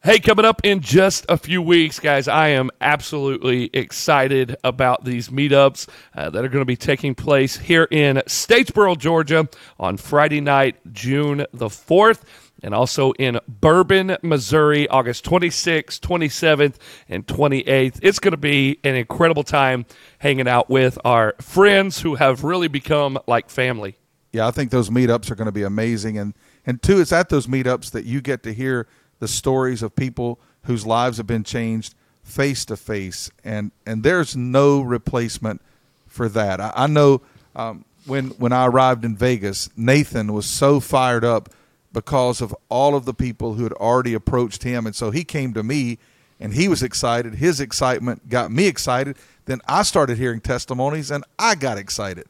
Hey, 0.06 0.20
coming 0.20 0.46
up 0.46 0.62
in 0.64 0.82
just 0.82 1.26
a 1.30 1.36
few 1.36 1.64
weeks, 1.64 2.00
guys, 2.00 2.28
I 2.28 2.50
am 2.50 2.70
absolutely 2.80 3.72
excited 3.74 4.56
about 4.64 5.04
these 5.04 5.30
meetups 5.30 5.90
uh, 6.14 6.30
that 6.30 6.46
are 6.46 6.48
going 6.48 6.62
to 6.62 6.64
be 6.64 6.76
taking 6.76 7.16
place 7.16 7.58
here 7.58 7.88
in 7.90 8.18
Statesboro, 8.28 9.00
Georgia 9.00 9.50
on 9.80 9.98
Friday 9.98 10.42
night, 10.42 10.76
June 10.94 11.48
the 11.52 11.70
4th, 11.70 12.22
and 12.62 12.76
also 12.76 13.14
in 13.14 13.40
Bourbon, 13.48 14.16
Missouri, 14.22 14.88
August 14.90 15.26
26th, 15.26 16.00
27th, 16.02 16.76
and 17.10 17.26
28th. 17.26 17.98
It's 18.04 18.20
going 18.20 18.34
to 18.34 18.38
be 18.38 18.80
an 18.84 18.94
incredible 18.94 19.44
time 19.44 19.88
hanging 20.20 20.48
out 20.48 20.70
with 20.70 21.00
our 21.04 21.34
friends 21.42 22.02
who 22.02 22.14
have 22.14 22.44
really 22.44 22.68
become 22.68 23.18
like 23.26 23.50
family. 23.50 23.96
Yeah, 24.32 24.46
I 24.46 24.52
think 24.52 24.70
those 24.70 24.92
meetups 24.92 25.32
are 25.32 25.36
going 25.36 25.48
to 25.48 25.52
be 25.52 25.64
amazing. 25.64 26.20
And, 26.20 26.36
and 26.64 26.80
two, 26.80 27.02
it's 27.02 27.12
at 27.12 27.30
those 27.30 27.48
meetups 27.48 27.90
that 27.92 28.06
you 28.06 28.22
get 28.22 28.44
to 28.44 28.54
hear– 28.54 28.88
the 29.20 29.28
stories 29.28 29.82
of 29.82 29.96
people 29.96 30.40
whose 30.64 30.86
lives 30.86 31.18
have 31.18 31.28
been 31.28 31.44
changed 31.44 31.96
face 32.24 32.66
to 32.66 32.76
face, 32.76 33.30
and 33.44 33.72
and 33.86 34.04
there's 34.04 34.36
no 34.36 34.82
replacement 34.82 35.62
for 36.08 36.28
that. 36.30 36.60
I, 36.60 36.74
I 36.76 36.88
know 36.88 37.22
um, 37.56 37.86
when 38.06 38.30
when 38.32 38.52
I 38.52 38.66
arrived 38.66 39.06
in 39.06 39.16
Vegas, 39.16 39.70
Nathan 39.78 40.34
was 40.34 40.46
so 40.46 40.80
fired 40.80 41.24
up 41.24 41.50
because 41.94 42.42
of 42.42 42.54
all 42.68 42.96
of 42.96 43.06
the 43.06 43.14
people 43.14 43.54
who 43.54 43.64
had 43.64 43.74
already 43.74 44.14
approached 44.14 44.64
him, 44.64 44.86
and 44.86 44.96
so 44.96 45.12
he 45.12 45.24
came 45.24 45.54
to 45.54 45.64
me, 45.64 45.98
and 46.40 46.54
he 46.54 46.68
was 46.68 46.84
excited. 46.84 47.36
His 47.36 47.60
excitement 47.60 48.28
got 48.28 48.52
me 48.52 48.68
excited. 48.68 49.18
Then 49.46 49.62
I 49.68 49.84
started 49.84 50.18
hearing 50.18 50.42
testimonies, 50.42 51.12
and 51.12 51.24
I 51.40 51.56
got 51.56 51.78
excited. 51.78 52.26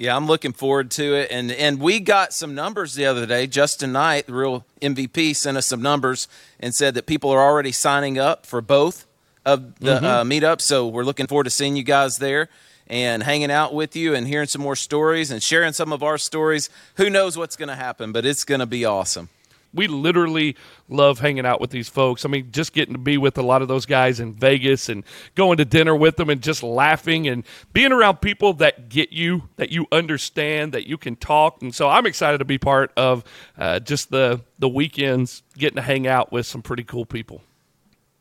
Yeah, 0.00 0.16
I'm 0.16 0.26
looking 0.26 0.54
forward 0.54 0.90
to 0.92 1.14
it. 1.14 1.30
And 1.30 1.52
and 1.52 1.78
we 1.78 2.00
got 2.00 2.32
some 2.32 2.54
numbers 2.54 2.94
the 2.94 3.04
other 3.04 3.26
day. 3.26 3.46
Justin 3.46 3.92
Knight, 3.92 4.28
the 4.28 4.32
real 4.32 4.64
MVP, 4.80 5.36
sent 5.36 5.58
us 5.58 5.66
some 5.66 5.82
numbers 5.82 6.26
and 6.58 6.74
said 6.74 6.94
that 6.94 7.04
people 7.04 7.28
are 7.28 7.42
already 7.42 7.70
signing 7.70 8.18
up 8.18 8.46
for 8.46 8.62
both 8.62 9.04
of 9.44 9.78
the 9.78 9.96
mm-hmm. 9.96 10.04
uh, 10.06 10.24
meetups. 10.24 10.62
So 10.62 10.88
we're 10.88 11.04
looking 11.04 11.26
forward 11.26 11.44
to 11.44 11.50
seeing 11.50 11.76
you 11.76 11.82
guys 11.82 12.16
there 12.16 12.48
and 12.86 13.22
hanging 13.22 13.50
out 13.50 13.74
with 13.74 13.94
you 13.94 14.14
and 14.14 14.26
hearing 14.26 14.46
some 14.48 14.62
more 14.62 14.74
stories 14.74 15.30
and 15.30 15.42
sharing 15.42 15.74
some 15.74 15.92
of 15.92 16.02
our 16.02 16.16
stories. 16.16 16.70
Who 16.94 17.10
knows 17.10 17.36
what's 17.36 17.56
going 17.56 17.68
to 17.68 17.76
happen, 17.76 18.10
but 18.10 18.24
it's 18.24 18.44
going 18.44 18.60
to 18.60 18.66
be 18.66 18.86
awesome 18.86 19.28
we 19.72 19.86
literally 19.86 20.56
love 20.88 21.20
hanging 21.20 21.46
out 21.46 21.60
with 21.60 21.70
these 21.70 21.88
folks. 21.88 22.24
I 22.24 22.28
mean, 22.28 22.50
just 22.50 22.72
getting 22.72 22.94
to 22.94 22.98
be 22.98 23.16
with 23.18 23.38
a 23.38 23.42
lot 23.42 23.62
of 23.62 23.68
those 23.68 23.86
guys 23.86 24.20
in 24.20 24.32
Vegas 24.32 24.88
and 24.88 25.04
going 25.34 25.58
to 25.58 25.64
dinner 25.64 25.94
with 25.94 26.16
them 26.16 26.30
and 26.30 26.42
just 26.42 26.62
laughing 26.62 27.28
and 27.28 27.44
being 27.72 27.92
around 27.92 28.20
people 28.20 28.52
that 28.54 28.88
get 28.88 29.12
you, 29.12 29.48
that 29.56 29.70
you 29.70 29.86
understand, 29.92 30.72
that 30.72 30.86
you 30.86 30.98
can 30.98 31.16
talk. 31.16 31.62
And 31.62 31.74
so 31.74 31.88
I'm 31.88 32.06
excited 32.06 32.38
to 32.38 32.44
be 32.44 32.58
part 32.58 32.92
of 32.96 33.24
uh, 33.58 33.80
just 33.80 34.10
the 34.10 34.40
the 34.58 34.68
weekends, 34.68 35.42
getting 35.56 35.76
to 35.76 35.82
hang 35.82 36.06
out 36.06 36.30
with 36.32 36.44
some 36.46 36.60
pretty 36.60 36.84
cool 36.84 37.06
people. 37.06 37.42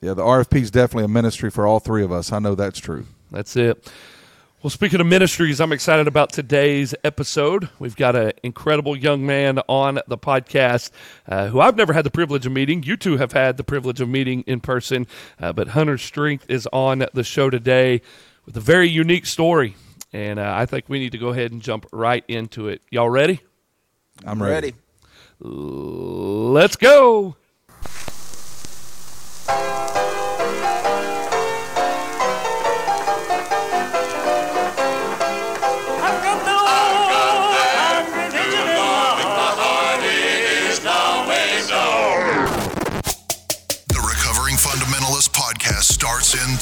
Yeah, 0.01 0.13
the 0.13 0.23
RFP 0.23 0.61
is 0.61 0.71
definitely 0.71 1.03
a 1.03 1.09
ministry 1.09 1.51
for 1.51 1.67
all 1.67 1.79
three 1.79 2.03
of 2.03 2.11
us. 2.11 2.31
I 2.31 2.39
know 2.39 2.55
that's 2.55 2.79
true. 2.79 3.05
That's 3.31 3.55
it. 3.57 3.91
Well, 4.61 4.69
speaking 4.69 4.99
of 4.99 5.07
ministries, 5.07 5.61
I'm 5.61 5.71
excited 5.71 6.05
about 6.05 6.33
today's 6.33 6.93
episode. 7.05 7.69
We've 7.79 7.95
got 7.95 8.17
an 8.17 8.33
incredible 8.43 8.93
young 8.93 9.25
man 9.25 9.59
on 9.69 10.01
the 10.05 10.17
podcast 10.17 10.91
uh, 11.29 11.47
who 11.47 11.61
I've 11.61 11.77
never 11.77 11.93
had 11.93 12.03
the 12.03 12.11
privilege 12.11 12.45
of 12.45 12.51
meeting. 12.51 12.83
You 12.83 12.97
two 12.97 13.15
have 13.15 13.31
had 13.31 13.55
the 13.55 13.63
privilege 13.63 14.01
of 14.01 14.09
meeting 14.09 14.43
in 14.47 14.59
person, 14.59 15.07
uh, 15.39 15.53
but 15.53 15.69
Hunter 15.69 15.97
Strength 15.97 16.47
is 16.49 16.67
on 16.73 17.05
the 17.13 17.23
show 17.23 17.49
today 17.49 18.01
with 18.45 18.57
a 18.57 18.59
very 18.59 18.89
unique 18.89 19.27
story. 19.27 19.77
And 20.11 20.39
uh, 20.39 20.53
I 20.53 20.65
think 20.65 20.89
we 20.89 20.99
need 20.99 21.13
to 21.13 21.17
go 21.17 21.29
ahead 21.29 21.53
and 21.53 21.61
jump 21.61 21.85
right 21.93 22.25
into 22.27 22.67
it. 22.67 22.81
Y'all 22.89 23.09
ready? 23.09 23.39
I'm 24.25 24.43
ready. 24.43 24.53
ready. 24.53 24.73
Let's 25.39 26.75
go. 26.75 27.37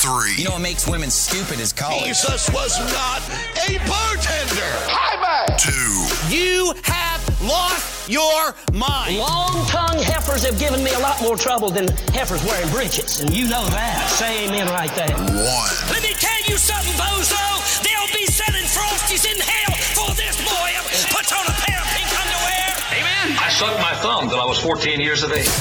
Three. 0.08 0.36
You 0.40 0.46
know 0.46 0.56
what 0.56 0.64
makes 0.64 0.88
women 0.88 1.12
stupid 1.12 1.60
is 1.60 1.74
college. 1.74 2.06
Jesus 2.08 2.48
was 2.56 2.80
not 2.96 3.20
a 3.68 3.76
bartender. 3.84 4.72
Hi, 4.88 5.20
Two. 5.60 6.08
You 6.32 6.72
have 6.84 7.20
lost 7.44 8.08
your 8.08 8.56
mind. 8.72 9.20
Long 9.20 9.68
tongued 9.68 10.00
heifers 10.00 10.48
have 10.48 10.58
given 10.58 10.84
me 10.84 10.92
a 10.96 11.00
lot 11.00 11.20
more 11.22 11.36
trouble 11.36 11.70
than 11.70 11.92
heifers 12.16 12.44
wearing 12.46 12.70
breeches, 12.72 13.20
and 13.20 13.36
you 13.36 13.52
know 13.52 13.66
that. 13.76 14.08
Say 14.16 14.48
amen 14.48 14.72
right 14.72 14.94
there. 14.96 15.12
One. 15.12 15.74
Let 15.92 16.00
me 16.00 16.16
tell 16.16 16.42
you 16.48 16.56
something, 16.56 16.96
bozo. 16.96 17.44
They'll 17.84 18.14
be 18.16 18.24
selling 18.32 18.64
frosties 18.64 19.28
in 19.28 19.36
hell 19.36 19.76
for 19.92 20.16
this 20.16 20.40
boy. 20.40 20.72
Put 21.12 21.28
on 21.36 21.44
a 21.52 21.56
pair 21.68 21.80
of 21.84 21.88
pink 21.92 22.08
underwear. 22.16 22.70
Amen. 22.96 23.36
I 23.44 23.52
sucked 23.52 23.82
my 23.84 23.96
thumb 24.00 24.30
till 24.30 24.40
I 24.40 24.46
was 24.46 24.60
14 24.60 25.02
years 25.02 25.24
of 25.24 25.34
age. 25.34 25.52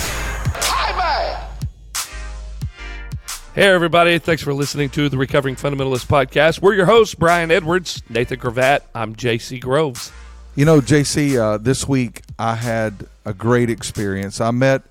Hey, 3.57 3.69
everybody. 3.69 4.19
Thanks 4.19 4.43
for 4.43 4.53
listening 4.53 4.91
to 4.91 5.09
the 5.09 5.17
Recovering 5.17 5.57
Fundamentalist 5.57 6.05
Podcast. 6.09 6.61
We're 6.61 6.75
your 6.75 6.85
hosts, 6.85 7.15
Brian 7.15 7.51
Edwards, 7.51 8.03
Nathan 8.11 8.39
Gravatt. 8.39 8.81
I'm 8.95 9.17
JC 9.17 9.63
Groves. 9.63 10.13
You 10.55 10.67
know, 10.67 10.83
JC, 10.83 11.39
uh, 11.39 11.57
this 11.57 11.89
week 11.89 12.21
I 12.39 12.57
had 12.57 13.07
a 13.25 13.33
great 13.33 13.71
experience. 13.71 14.43
I 14.43 14.51
met 14.51 14.83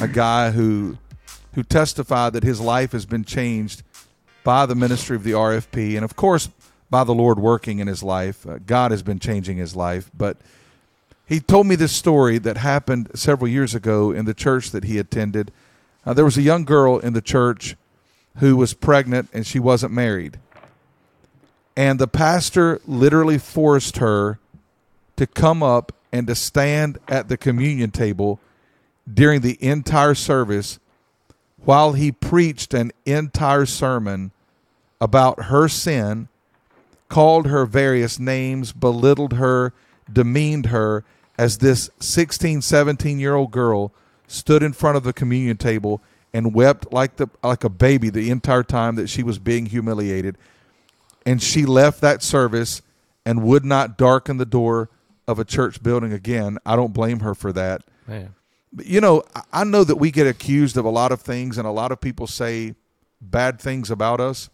a 0.00 0.06
guy 0.06 0.52
who 0.52 0.98
who 1.54 1.64
testified 1.64 2.34
that 2.34 2.44
his 2.44 2.60
life 2.60 2.92
has 2.92 3.06
been 3.06 3.24
changed 3.24 3.82
by 4.44 4.66
the 4.66 4.76
ministry 4.76 5.16
of 5.16 5.24
the 5.24 5.32
RFP 5.32 5.96
and, 5.96 6.04
of 6.04 6.14
course, 6.14 6.48
by 6.90 7.02
the 7.02 7.12
Lord 7.12 7.40
working 7.40 7.80
in 7.80 7.88
his 7.88 8.04
life. 8.04 8.46
Uh, 8.46 8.58
God 8.64 8.92
has 8.92 9.02
been 9.02 9.18
changing 9.18 9.56
his 9.56 9.74
life. 9.74 10.12
But 10.16 10.36
he 11.26 11.40
told 11.40 11.66
me 11.66 11.74
this 11.74 11.90
story 11.90 12.38
that 12.38 12.58
happened 12.58 13.10
several 13.16 13.48
years 13.48 13.74
ago 13.74 14.12
in 14.12 14.26
the 14.26 14.32
church 14.32 14.70
that 14.70 14.84
he 14.84 14.98
attended. 14.98 15.50
Uh, 16.06 16.14
there 16.14 16.24
was 16.24 16.38
a 16.38 16.42
young 16.42 16.64
girl 16.64 17.00
in 17.00 17.14
the 17.14 17.20
church 17.20 17.74
who 18.36 18.56
was 18.56 18.74
pregnant 18.74 19.28
and 19.32 19.46
she 19.46 19.58
wasn't 19.58 19.92
married. 19.92 20.38
And 21.76 21.98
the 21.98 22.08
pastor 22.08 22.80
literally 22.86 23.38
forced 23.38 23.98
her 23.98 24.38
to 25.16 25.26
come 25.26 25.62
up 25.62 25.92
and 26.12 26.26
to 26.26 26.34
stand 26.34 26.98
at 27.08 27.28
the 27.28 27.36
communion 27.36 27.90
table 27.90 28.40
during 29.12 29.40
the 29.40 29.58
entire 29.64 30.14
service 30.14 30.78
while 31.64 31.92
he 31.92 32.12
preached 32.12 32.74
an 32.74 32.92
entire 33.06 33.66
sermon 33.66 34.32
about 35.00 35.44
her 35.44 35.68
sin, 35.68 36.28
called 37.08 37.46
her 37.46 37.66
various 37.66 38.18
names, 38.18 38.72
belittled 38.72 39.34
her, 39.34 39.72
demeaned 40.12 40.66
her 40.66 41.04
as 41.38 41.58
this 41.58 41.90
16, 42.00 42.62
17 42.62 43.18
year 43.18 43.34
old 43.34 43.50
girl 43.50 43.92
stood 44.26 44.62
in 44.62 44.72
front 44.72 44.96
of 44.96 45.02
the 45.02 45.12
communion 45.12 45.56
table 45.56 46.00
and 46.34 46.54
wept 46.54 46.92
like 46.92 47.16
the 47.16 47.28
like 47.42 47.64
a 47.64 47.68
baby 47.68 48.10
the 48.10 48.30
entire 48.30 48.62
time 48.62 48.96
that 48.96 49.08
she 49.08 49.22
was 49.22 49.38
being 49.38 49.66
humiliated. 49.66 50.36
And 51.24 51.42
she 51.42 51.64
left 51.64 52.00
that 52.00 52.22
service 52.22 52.82
and 53.24 53.42
would 53.42 53.64
not 53.64 53.96
darken 53.96 54.38
the 54.38 54.46
door 54.46 54.90
of 55.28 55.38
a 55.38 55.44
church 55.44 55.82
building 55.82 56.12
again. 56.12 56.58
I 56.66 56.74
don't 56.74 56.92
blame 56.92 57.20
her 57.20 57.34
for 57.34 57.52
that. 57.52 57.82
Man. 58.06 58.34
But, 58.72 58.86
you 58.86 59.00
know, 59.00 59.22
I 59.52 59.64
know 59.64 59.84
that 59.84 59.96
we 59.96 60.10
get 60.10 60.26
accused 60.26 60.76
of 60.76 60.84
a 60.84 60.90
lot 60.90 61.12
of 61.12 61.20
things 61.20 61.58
and 61.58 61.66
a 61.66 61.70
lot 61.70 61.92
of 61.92 62.00
people 62.00 62.26
say 62.26 62.74
bad 63.20 63.60
things 63.60 63.90
about 63.90 64.18
us. 64.18 64.48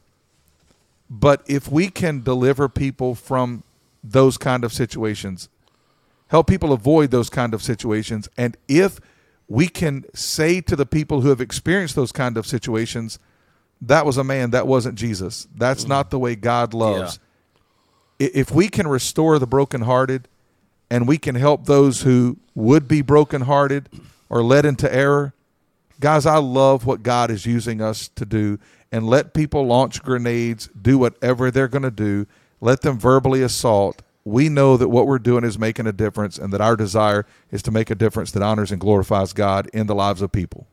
But 1.09 1.43
if 1.47 1.71
we 1.71 1.89
can 1.89 2.23
deliver 2.23 2.69
people 2.69 3.15
from 3.15 3.63
those 4.05 4.37
kind 4.37 4.65
of 4.65 4.73
situations, 4.73 5.49
help 6.29 6.47
people 6.49 6.73
avoid 6.73 7.11
those 7.11 7.31
kind 7.31 7.55
of 7.55 7.63
situations, 7.63 8.29
and 8.37 8.57
if 8.69 9.01
we 9.49 9.67
can 9.67 10.05
say 10.15 10.61
to 10.61 10.77
the 10.77 10.87
people 10.87 11.23
who 11.23 11.31
have 11.31 11.41
experienced 11.41 11.97
those 11.97 12.13
kind 12.13 12.37
of 12.37 12.47
situations, 12.47 13.19
that 13.81 14.05
was 14.05 14.19
a 14.19 14.25
man, 14.25 14.51
that 14.51 14.67
wasn't 14.67 14.97
Jesus. 14.97 15.49
That's 15.55 15.85
mm. 15.85 15.89
not 15.89 16.11
the 16.11 16.19
way 16.19 16.37
God 16.37 16.75
loves. 16.75 17.19
Yeah. 18.19 18.29
If 18.35 18.51
we 18.51 18.69
can 18.69 18.87
restore 18.87 19.39
the 19.39 19.47
brokenhearted 19.47 20.29
and 20.91 21.09
we 21.09 21.19
can 21.19 21.35
help 21.35 21.65
those 21.65 22.03
who 22.03 22.39
would 22.55 22.89
be 22.89 23.01
brokenhearted 23.01 23.89
or 24.29 24.43
led 24.43 24.67
into 24.67 24.93
error, 24.93 25.33
guys, 26.01 26.27
I 26.27 26.39
love 26.39 26.85
what 26.85 27.03
God 27.03 27.31
is 27.31 27.47
using 27.47 27.81
us 27.81 28.09
to 28.17 28.27
do. 28.27 28.59
And 28.91 29.07
let 29.07 29.35
people 29.35 29.67
launch 29.67 30.03
grenades, 30.03 30.69
do 30.69 30.99
whatever 30.99 31.51
they're 31.51 31.69
going 31.69 31.83
to 31.83 31.91
do, 31.91 32.27
let 32.61 32.81
them 32.81 32.99
verbally 32.99 33.43
assault 33.43 34.03
we 34.29 34.49
know 34.49 34.77
that 34.77 34.89
what 34.89 35.07
we're 35.07 35.19
doing 35.19 35.45
is 35.45 35.59
making 35.59 35.87
a 35.87 35.93
difference 35.93 36.39
and 36.39 36.53
that 36.53 36.61
our 36.61 36.77
desire 36.77 37.27
is 37.51 37.63
to 37.63 37.71
make 37.71 37.91
a 37.91 37.95
difference 37.95 38.31
that 38.33 38.43
honors 38.43 38.71
and 38.71 38.81
glorifies 38.81 39.33
God 39.33 39.69
in 39.73 39.87
the 39.87 39.95
lives 39.95 40.23
of 40.23 40.31
people. 40.33 40.67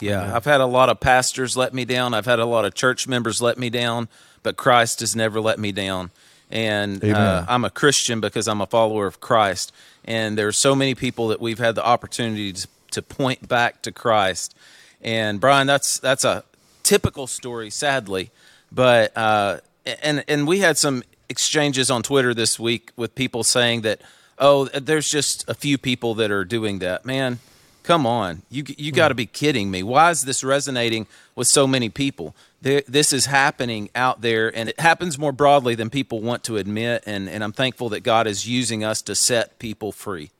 Yeah, 0.00 0.34
I've 0.34 0.44
had 0.44 0.60
a 0.60 0.66
lot 0.66 0.88
of 0.88 1.00
pastors 1.00 1.56
let 1.56 1.72
me 1.72 1.84
down. 1.84 2.14
I've 2.14 2.26
had 2.26 2.38
a 2.38 2.44
lot 2.44 2.64
of 2.64 2.74
church 2.74 3.06
members 3.06 3.40
let 3.40 3.58
me 3.58 3.70
down, 3.70 4.08
but 4.42 4.56
Christ 4.56 5.00
has 5.00 5.14
never 5.14 5.40
let 5.40 5.58
me 5.58 5.72
down. 5.72 6.10
And 6.50 7.02
uh, 7.02 7.46
I'm 7.48 7.64
a 7.64 7.70
Christian 7.70 8.20
because 8.20 8.46
I'm 8.48 8.60
a 8.60 8.66
follower 8.66 9.06
of 9.06 9.20
Christ. 9.20 9.72
And 10.04 10.36
there 10.36 10.46
are 10.46 10.52
so 10.52 10.74
many 10.74 10.94
people 10.94 11.28
that 11.28 11.40
we've 11.40 11.58
had 11.58 11.74
the 11.74 11.84
opportunity 11.84 12.52
to, 12.52 12.68
to 12.90 13.02
point 13.02 13.48
back 13.48 13.82
to 13.82 13.92
Christ 13.92 14.54
And 15.00 15.40
Brian, 15.40 15.66
that's 15.66 15.98
that's 15.98 16.24
a 16.24 16.44
typical 16.82 17.26
story, 17.26 17.70
sadly, 17.70 18.30
but 18.70 19.16
uh, 19.16 19.58
and 20.02 20.24
and 20.28 20.46
we 20.46 20.60
had 20.60 20.78
some 20.78 21.02
exchanges 21.28 21.90
on 21.90 22.02
Twitter 22.02 22.34
this 22.34 22.58
week 22.58 22.92
with 22.96 23.14
people 23.14 23.44
saying 23.44 23.82
that 23.82 24.00
oh, 24.38 24.66
there's 24.66 25.08
just 25.08 25.48
a 25.48 25.54
few 25.54 25.78
people 25.78 26.14
that 26.14 26.30
are 26.30 26.44
doing 26.44 26.80
that. 26.80 27.04
Man, 27.04 27.38
come 27.82 28.06
on, 28.06 28.42
you 28.50 28.64
you 28.76 28.90
hmm. 28.90 28.96
got 28.96 29.08
to 29.08 29.14
be 29.14 29.26
kidding 29.26 29.70
me. 29.70 29.82
Why 29.82 30.10
is 30.10 30.22
this 30.22 30.42
resonating 30.44 31.06
with 31.34 31.48
so 31.48 31.66
many 31.66 31.88
people? 31.88 32.34
This 32.62 33.12
is 33.12 33.26
happening 33.26 33.90
out 33.94 34.22
there, 34.22 34.54
and 34.56 34.70
it 34.70 34.80
happens 34.80 35.18
more 35.18 35.32
broadly 35.32 35.74
than 35.74 35.90
people 35.90 36.20
want 36.20 36.44
to 36.44 36.56
admit. 36.56 37.02
And 37.06 37.28
and 37.28 37.44
I'm 37.44 37.52
thankful 37.52 37.90
that 37.90 38.00
God 38.00 38.26
is 38.26 38.48
using 38.48 38.82
us 38.82 39.02
to 39.02 39.14
set 39.14 39.58
people 39.58 39.92
free. 39.92 40.30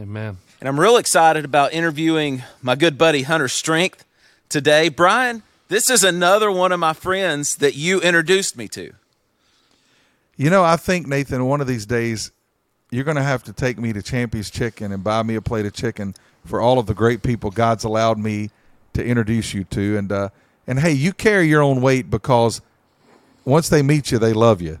Amen. 0.00 0.38
And 0.60 0.68
I'm 0.68 0.78
real 0.78 0.96
excited 0.96 1.44
about 1.44 1.72
interviewing 1.72 2.44
my 2.62 2.76
good 2.76 2.96
buddy 2.96 3.22
Hunter 3.22 3.48
Strength 3.48 4.04
today. 4.48 4.88
Brian, 4.88 5.42
this 5.68 5.90
is 5.90 6.04
another 6.04 6.52
one 6.52 6.70
of 6.70 6.78
my 6.78 6.92
friends 6.92 7.56
that 7.56 7.74
you 7.74 8.00
introduced 8.00 8.56
me 8.56 8.68
to. 8.68 8.92
You 10.38 10.50
know, 10.50 10.64
I 10.64 10.76
think 10.76 11.06
Nathan, 11.06 11.44
one 11.44 11.60
of 11.60 11.66
these 11.66 11.84
days, 11.84 12.30
you're 12.90 13.04
going 13.04 13.16
to 13.16 13.22
have 13.22 13.42
to 13.42 13.52
take 13.52 13.76
me 13.76 13.92
to 13.92 14.00
Champy's 14.00 14.50
Chicken 14.50 14.92
and 14.92 15.04
buy 15.04 15.22
me 15.22 15.34
a 15.34 15.42
plate 15.42 15.66
of 15.66 15.72
chicken 15.72 16.14
for 16.46 16.60
all 16.60 16.78
of 16.78 16.86
the 16.86 16.94
great 16.94 17.22
people 17.22 17.50
God's 17.50 17.84
allowed 17.84 18.18
me 18.18 18.50
to 18.94 19.04
introduce 19.04 19.52
you 19.52 19.64
to. 19.64 19.98
And 19.98 20.10
uh, 20.10 20.28
and 20.66 20.78
hey, 20.78 20.92
you 20.92 21.12
carry 21.12 21.48
your 21.48 21.60
own 21.60 21.82
weight 21.82 22.08
because 22.08 22.60
once 23.44 23.68
they 23.68 23.82
meet 23.82 24.10
you, 24.12 24.18
they 24.18 24.32
love 24.32 24.62
you. 24.62 24.78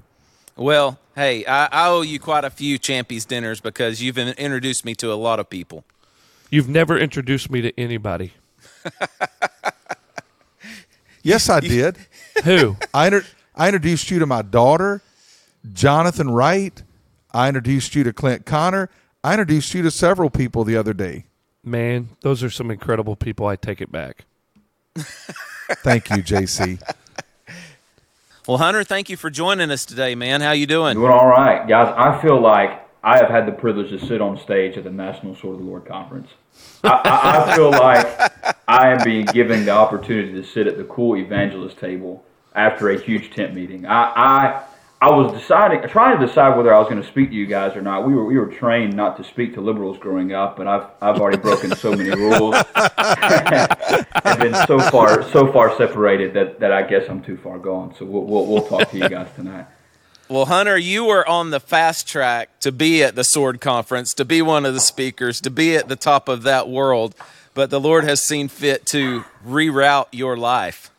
Well, 0.56 0.98
hey, 1.16 1.44
I, 1.44 1.66
I 1.66 1.88
owe 1.88 2.02
you 2.02 2.20
quite 2.20 2.44
a 2.44 2.50
few 2.50 2.78
Champy's 2.78 3.24
dinners 3.24 3.60
because 3.60 4.00
you've 4.00 4.16
introduced 4.16 4.84
me 4.84 4.94
to 4.94 5.12
a 5.12 5.14
lot 5.14 5.40
of 5.40 5.50
people. 5.50 5.84
You've 6.50 6.68
never 6.68 6.96
introduced 6.96 7.50
me 7.50 7.60
to 7.62 7.78
anybody. 7.78 8.32
Yes, 11.22 11.50
I 11.50 11.60
did. 11.60 11.98
Who? 12.44 12.76
I 12.94 13.06
inter- 13.06 13.26
I 13.54 13.66
introduced 13.66 14.10
you 14.10 14.18
to 14.20 14.24
my 14.24 14.40
daughter, 14.40 15.02
Jonathan 15.72 16.30
Wright. 16.30 16.82
I 17.32 17.48
introduced 17.48 17.94
you 17.94 18.04
to 18.04 18.12
Clint 18.12 18.46
Connor. 18.46 18.88
I 19.22 19.32
introduced 19.32 19.74
you 19.74 19.82
to 19.82 19.90
several 19.90 20.30
people 20.30 20.64
the 20.64 20.76
other 20.76 20.94
day. 20.94 21.26
Man, 21.62 22.10
those 22.20 22.42
are 22.42 22.50
some 22.50 22.70
incredible 22.70 23.16
people. 23.16 23.46
I 23.46 23.56
take 23.56 23.80
it 23.80 23.92
back. 23.92 24.24
Thank 24.96 26.10
you, 26.10 26.16
JC. 26.16 26.80
Well, 28.46 28.56
Hunter, 28.56 28.82
thank 28.82 29.10
you 29.10 29.18
for 29.18 29.28
joining 29.28 29.70
us 29.70 29.84
today, 29.84 30.14
man. 30.14 30.40
How 30.40 30.52
you 30.52 30.66
doing? 30.66 30.94
Doing 30.94 31.12
all 31.12 31.26
right, 31.26 31.68
guys. 31.68 31.92
I 31.94 32.18
feel 32.22 32.40
like 32.40 32.88
I 33.04 33.18
have 33.18 33.28
had 33.28 33.46
the 33.46 33.52
privilege 33.52 33.90
to 33.90 33.98
sit 33.98 34.22
on 34.22 34.38
stage 34.38 34.78
at 34.78 34.84
the 34.84 34.90
National 34.90 35.36
Sword 35.36 35.56
of 35.56 35.60
the 35.60 35.66
Lord 35.66 35.84
conference. 35.84 36.30
I, 36.82 36.88
I, 37.04 37.52
I 37.52 37.56
feel 37.56 37.70
like 37.70 38.56
I 38.66 38.88
am 38.88 39.04
being 39.04 39.26
given 39.26 39.66
the 39.66 39.72
opportunity 39.72 40.32
to 40.32 40.42
sit 40.42 40.66
at 40.66 40.78
the 40.78 40.84
cool 40.84 41.16
evangelist 41.18 41.78
table 41.78 42.24
after 42.54 42.88
a 42.88 42.98
huge 42.98 43.34
tent 43.34 43.54
meeting. 43.54 43.84
I, 43.84 44.12
I 44.16 44.62
I 45.00 45.10
was 45.10 45.32
deciding, 45.32 45.88
trying 45.88 46.18
to 46.18 46.26
decide 46.26 46.56
whether 46.56 46.74
I 46.74 46.78
was 46.78 46.88
going 46.88 47.00
to 47.00 47.06
speak 47.06 47.30
to 47.30 47.34
you 47.34 47.46
guys 47.46 47.76
or 47.76 47.82
not. 47.82 48.04
We 48.04 48.14
were 48.14 48.24
we 48.24 48.36
were 48.36 48.46
trained 48.46 48.96
not 48.96 49.16
to 49.18 49.24
speak 49.24 49.54
to 49.54 49.60
liberals 49.60 49.96
growing 49.98 50.32
up, 50.32 50.56
but 50.56 50.66
I've 50.66 50.86
I've 51.00 51.20
already 51.20 51.38
broken 51.38 51.74
so 51.76 51.94
many 51.94 52.10
rules. 52.10 52.56
I've 52.74 54.40
been 54.40 54.54
so 54.66 54.80
far 54.80 55.22
so 55.30 55.52
far 55.52 55.76
separated 55.76 56.34
that, 56.34 56.58
that 56.58 56.72
I 56.72 56.82
guess 56.82 57.08
I'm 57.08 57.22
too 57.22 57.36
far 57.36 57.58
gone. 57.58 57.94
So 57.96 58.04
we'll, 58.06 58.24
we'll 58.24 58.46
we'll 58.46 58.66
talk 58.66 58.90
to 58.90 58.98
you 58.98 59.08
guys 59.08 59.28
tonight. 59.36 59.66
Well, 60.28 60.46
Hunter, 60.46 60.76
you 60.76 61.04
were 61.04 61.26
on 61.26 61.50
the 61.50 61.60
fast 61.60 62.08
track 62.08 62.58
to 62.60 62.72
be 62.72 63.02
at 63.02 63.14
the 63.14 63.24
Sword 63.24 63.60
Conference, 63.60 64.12
to 64.14 64.24
be 64.24 64.42
one 64.42 64.66
of 64.66 64.74
the 64.74 64.80
speakers, 64.80 65.40
to 65.42 65.50
be 65.50 65.76
at 65.76 65.88
the 65.88 65.96
top 65.96 66.28
of 66.28 66.42
that 66.42 66.68
world, 66.68 67.14
but 67.54 67.70
the 67.70 67.80
Lord 67.80 68.04
has 68.04 68.20
seen 68.20 68.48
fit 68.48 68.84
to 68.86 69.24
reroute 69.46 70.08
your 70.12 70.36
life. 70.36 70.90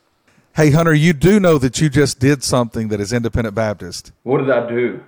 Hey, 0.60 0.72
Hunter, 0.72 0.94
you 0.94 1.14
do 1.14 1.40
know 1.40 1.58
that 1.58 1.80
you 1.80 1.88
just 1.90 2.20
did 2.20 2.44
something 2.44 2.90
that 2.90 3.00
is 3.00 3.14
independent 3.14 3.56
Baptist. 3.56 4.12
What 4.24 4.40
did 4.40 4.50
I 4.50 4.68
do? 4.68 5.02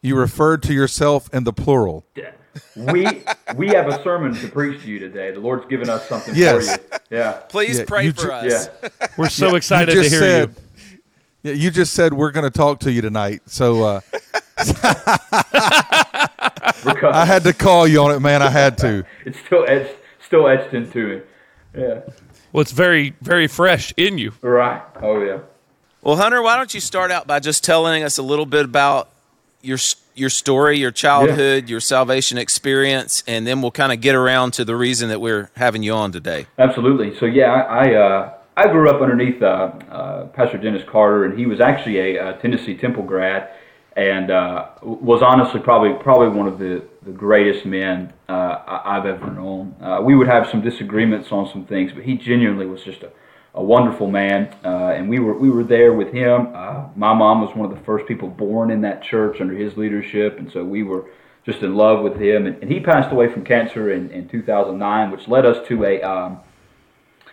You 0.00 0.16
referred 0.16 0.62
to 0.62 0.72
yourself 0.72 1.28
in 1.34 1.44
the 1.44 1.52
plural. 1.52 2.06
We 2.74 3.24
we 3.56 3.68
have 3.68 3.88
a 3.88 4.02
sermon 4.02 4.34
to 4.36 4.48
preach 4.48 4.84
to 4.84 4.88
you 4.88 4.98
today. 5.00 5.32
The 5.32 5.40
Lord's 5.40 5.66
given 5.66 5.90
us 5.90 6.08
something 6.08 6.34
Yes. 6.34 6.76
for 6.78 6.80
you. 6.82 6.98
Yeah. 7.10 7.32
Please 7.50 7.80
Yeah, 7.80 7.84
pray 7.86 8.06
you 8.06 8.12
for 8.14 8.22
ju- 8.22 8.32
us. 8.32 8.70
Yeah. 8.82 8.88
We're 9.18 9.28
so 9.28 9.50
You 9.50 9.56
excited 9.56 9.92
to 9.92 10.00
hear 10.00 10.08
said, 10.08 10.48
you. 10.48 10.98
Yeah, 11.42 11.52
you 11.52 11.70
just 11.70 11.92
said 11.92 12.14
we're 12.14 12.30
going 12.30 12.50
to 12.50 12.58
talk 12.58 12.80
to 12.80 12.90
you 12.90 13.02
tonight. 13.02 13.42
So 13.44 13.84
uh, 13.84 14.00
I 17.12 17.24
had 17.26 17.44
to 17.44 17.52
call 17.52 17.86
you 17.86 18.00
on 18.02 18.12
it, 18.12 18.20
man. 18.20 18.40
I 18.40 18.48
had 18.48 18.78
to. 18.78 19.04
it's 19.26 19.38
still 19.40 19.66
etched 19.68 19.94
still 20.24 20.48
etched 20.48 20.72
into 20.72 21.06
me. 21.06 21.20
Yeah. 21.76 22.00
Well, 22.52 22.60
it's 22.60 22.72
very, 22.72 23.14
very 23.22 23.46
fresh 23.46 23.94
in 23.96 24.18
you. 24.18 24.32
Right. 24.42 24.82
Oh 25.00 25.22
yeah. 25.22 25.38
Well, 26.02 26.16
Hunter, 26.16 26.42
why 26.42 26.56
don't 26.56 26.74
you 26.74 26.80
start 26.80 27.10
out 27.10 27.26
by 27.26 27.40
just 27.40 27.64
telling 27.64 28.02
us 28.02 28.18
a 28.18 28.22
little 28.22 28.46
bit 28.46 28.64
about 28.64 29.08
your 29.62 29.78
your 30.14 30.28
story, 30.28 30.78
your 30.78 30.90
childhood, 30.90 31.70
your 31.70 31.80
salvation 31.80 32.36
experience, 32.36 33.24
and 33.26 33.46
then 33.46 33.62
we'll 33.62 33.70
kind 33.70 33.92
of 33.92 34.00
get 34.00 34.14
around 34.14 34.52
to 34.54 34.64
the 34.64 34.76
reason 34.76 35.08
that 35.08 35.20
we're 35.20 35.48
having 35.56 35.82
you 35.82 35.94
on 35.94 36.12
today. 36.12 36.46
Absolutely. 36.58 37.16
So 37.18 37.24
yeah, 37.26 37.52
I 37.52 37.88
I, 37.88 37.94
uh, 37.94 38.34
I 38.56 38.66
grew 38.66 38.90
up 38.90 39.00
underneath 39.00 39.40
uh, 39.42 39.46
uh, 39.90 40.26
Pastor 40.26 40.58
Dennis 40.58 40.82
Carter, 40.86 41.24
and 41.24 41.38
he 41.38 41.46
was 41.46 41.60
actually 41.60 41.98
a, 41.98 42.18
uh 42.18 42.32
Tennessee 42.34 42.76
Temple 42.76 43.04
grad, 43.04 43.48
and 43.96 44.30
uh, 44.30 44.68
was 44.82 45.22
honestly 45.22 45.60
probably 45.60 45.94
probably 46.02 46.28
one 46.28 46.48
of 46.48 46.58
the, 46.58 46.82
the 47.04 47.12
greatest 47.12 47.66
men 47.66 48.12
uh, 48.28 48.80
I've 48.84 49.06
ever 49.06 49.30
known. 49.30 49.74
Uh, 49.80 50.00
we 50.02 50.14
would 50.14 50.28
have 50.28 50.48
some 50.48 50.62
disagreements 50.62 51.32
on 51.32 51.50
some 51.52 51.66
things, 51.66 51.92
but 51.92 52.04
he 52.04 52.16
genuinely 52.16 52.66
was 52.66 52.82
just 52.82 53.02
a, 53.02 53.10
a 53.54 53.62
wonderful 53.62 54.08
man, 54.08 54.54
uh, 54.64 54.92
and 54.96 55.08
we 55.08 55.18
were 55.18 55.36
we 55.36 55.50
were 55.50 55.64
there 55.64 55.92
with 55.92 56.12
him. 56.12 56.48
Uh, 56.54 56.88
my 56.94 57.12
mom 57.12 57.40
was 57.40 57.54
one 57.56 57.70
of 57.70 57.76
the 57.76 57.84
first 57.84 58.06
people 58.06 58.28
born 58.28 58.70
in 58.70 58.80
that 58.82 59.02
church 59.02 59.40
under 59.40 59.54
his 59.54 59.76
leadership, 59.76 60.38
and 60.38 60.50
so 60.52 60.64
we 60.64 60.82
were 60.82 61.06
just 61.44 61.60
in 61.62 61.74
love 61.74 62.02
with 62.02 62.16
him. 62.16 62.46
And, 62.46 62.62
and 62.62 62.70
he 62.70 62.78
passed 62.78 63.10
away 63.10 63.32
from 63.32 63.44
cancer 63.44 63.90
in, 63.90 64.08
in 64.10 64.28
2009, 64.28 65.10
which 65.10 65.26
led 65.26 65.44
us 65.44 65.66
to 65.68 65.84
a 65.84 66.00
um, 66.02 66.40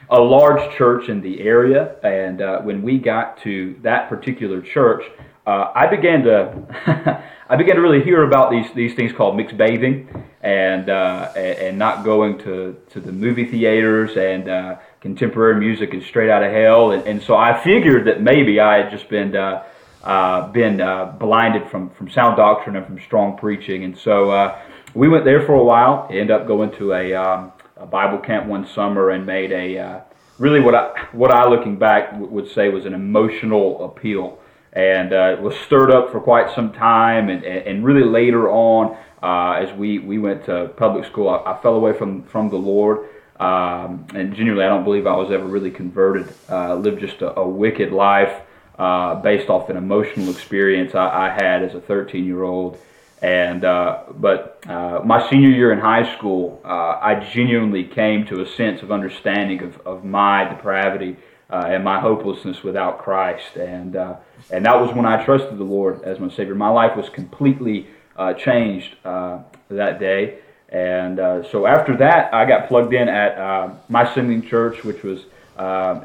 a 0.10 0.20
large 0.20 0.76
church 0.76 1.10
in 1.10 1.22
the 1.22 1.42
area. 1.42 1.96
And 2.04 2.42
uh, 2.42 2.62
when 2.62 2.82
we 2.82 2.98
got 2.98 3.42
to 3.44 3.78
that 3.84 4.10
particular 4.10 4.62
church, 4.62 5.04
uh, 5.46 5.72
I 5.74 5.88
began 5.88 6.24
to 6.24 7.24
I 7.50 7.56
began 7.56 7.76
to 7.78 7.82
really 7.82 8.04
hear 8.04 8.24
about 8.24 8.52
these 8.52 8.68
these 8.76 8.94
things 8.94 9.12
called 9.12 9.36
mixed 9.36 9.58
bathing, 9.58 10.08
and 10.42 10.90
uh, 10.90 11.32
and, 11.36 11.58
and 11.58 11.80
not 11.80 12.04
going 12.04 12.38
to, 12.40 12.78
to 12.92 13.00
the 13.00 13.12
movie 13.12 13.46
theaters 13.46 14.16
and 14.16 14.48
uh, 14.48 14.76
contemporary 15.02 15.60
music 15.60 15.94
is 15.94 16.06
straight 16.06 16.30
out 16.30 16.44
of 16.44 16.52
hell. 16.52 16.92
And, 16.92 17.08
and 17.08 17.24
so 17.24 17.36
I 17.36 17.60
figured 17.64 18.06
that 18.06 18.22
maybe 18.22 18.60
I 18.60 18.84
had 18.84 18.92
just 18.92 19.10
been 19.10 19.36
uh, 19.36 19.64
uh, 20.04 20.52
been 20.52 20.80
uh, 20.80 21.06
blinded 21.20 21.70
from 21.70 21.90
from 21.92 22.10
sound 22.10 22.38
doctrine 22.38 22.76
and 22.76 22.86
from 22.86 23.00
strong 23.00 23.38
preaching. 23.38 23.84
And 23.84 23.98
so 23.98 24.56
we 24.94 25.10
went 25.10 25.26
there 25.26 25.46
for 25.46 25.54
a 25.54 25.64
while. 25.64 26.08
Ended 26.10 26.32
up 26.32 26.48
going 26.48 26.72
to 26.78 26.94
a 26.94 27.16
um, 27.16 27.52
a 27.78 27.86
Bible 27.86 28.20
camp 28.20 28.48
one 28.48 28.68
summer 28.68 29.10
and 29.10 29.26
made 29.26 29.52
a 29.52 30.04
really 30.38 30.60
what 30.60 30.76
I 30.76 31.08
what 31.12 31.32
I 31.32 31.48
looking 31.50 31.78
back 31.78 32.12
would 32.14 32.50
say 32.52 32.70
was 32.70 32.86
an 32.86 32.94
emotional 32.94 33.86
appeal, 33.86 34.39
and 34.74 35.14
uh, 35.14 35.38
was 35.42 35.56
stirred 35.66 35.92
up 35.92 36.12
for 36.12 36.20
quite 36.20 36.54
some 36.54 36.72
time, 36.74 37.30
and 37.30 37.44
and, 37.44 37.84
really 37.84 38.04
later 38.04 38.50
on 38.50 38.98
uh, 39.24 39.64
as 39.64 39.76
we 39.76 40.00
we 40.00 40.20
went 40.20 40.46
to 40.46 40.72
public 40.78 41.06
school, 41.06 41.30
I, 41.30 41.54
I 41.54 41.62
fell 41.62 41.76
away 41.76 41.94
from 41.94 42.24
from 42.24 42.50
the 42.50 42.58
Lord. 42.58 43.10
Um, 43.40 44.06
and 44.14 44.36
genuinely, 44.36 44.66
I 44.66 44.70
don't 44.70 44.84
believe 44.84 45.08
I 45.08 45.16
was 45.16 45.32
ever 45.32 45.46
really 45.46 45.72
converted. 45.72 46.34
Uh, 46.50 46.76
lived 46.76 47.00
just 47.00 47.22
a, 47.22 47.40
a 47.40 47.48
wicked 47.48 47.92
life 47.92 48.42
uh, 48.78 49.16
based 49.16 49.50
off 49.50 49.70
an 49.70 49.78
emotional 49.78 50.30
experience 50.30 50.94
I, 50.94 51.28
I 51.28 51.30
had 51.30 51.64
as 51.64 51.74
a 51.74 51.80
13 51.80 52.26
year 52.26 52.44
old. 52.44 52.78
And 53.22 53.66
uh, 53.66 54.04
but 54.14 54.64
uh, 54.68 55.02
my 55.04 55.30
senior 55.30 55.50
year 55.50 55.72
in 55.72 55.80
high 55.80 56.16
school, 56.16 56.62
I 56.64 57.28
genuinely 57.34 57.86
came 57.86 58.26
to 58.28 58.42
a 58.42 58.48
sense 58.48 58.82
of 58.82 58.92
understanding 58.92 59.64
of, 59.64 59.80
of 59.86 60.06
my 60.06 60.46
depravity 60.46 61.18
uh, 61.50 61.66
and 61.68 61.84
my 61.84 62.00
hopelessness 62.00 62.64
without 62.64 63.00
Christ, 63.00 63.56
and 63.56 63.96
uh, 63.96 64.18
and 64.52 64.66
that 64.66 64.80
was 64.80 64.94
when 64.94 65.06
I 65.06 65.24
trusted 65.26 65.58
the 65.58 65.64
Lord 65.64 66.04
as 66.04 66.20
my 66.20 66.30
Savior. 66.30 66.54
My 66.54 66.70
life 66.70 66.96
was 66.96 67.10
completely 67.10 67.88
uh, 68.16 68.34
changed 68.34 68.96
uh, 69.04 69.40
that 69.70 70.00
day, 70.00 70.40
and 70.70 71.20
uh, 71.20 71.50
so 71.50 71.66
after 71.66 71.98
that, 71.98 72.34
I 72.34 72.46
got 72.46 72.68
plugged 72.68 72.94
in 72.94 73.10
at 73.10 73.38
uh, 73.38 73.74
my 73.88 74.14
singing 74.14 74.48
church, 74.48 74.84
which 74.84 75.04
was 75.04 75.26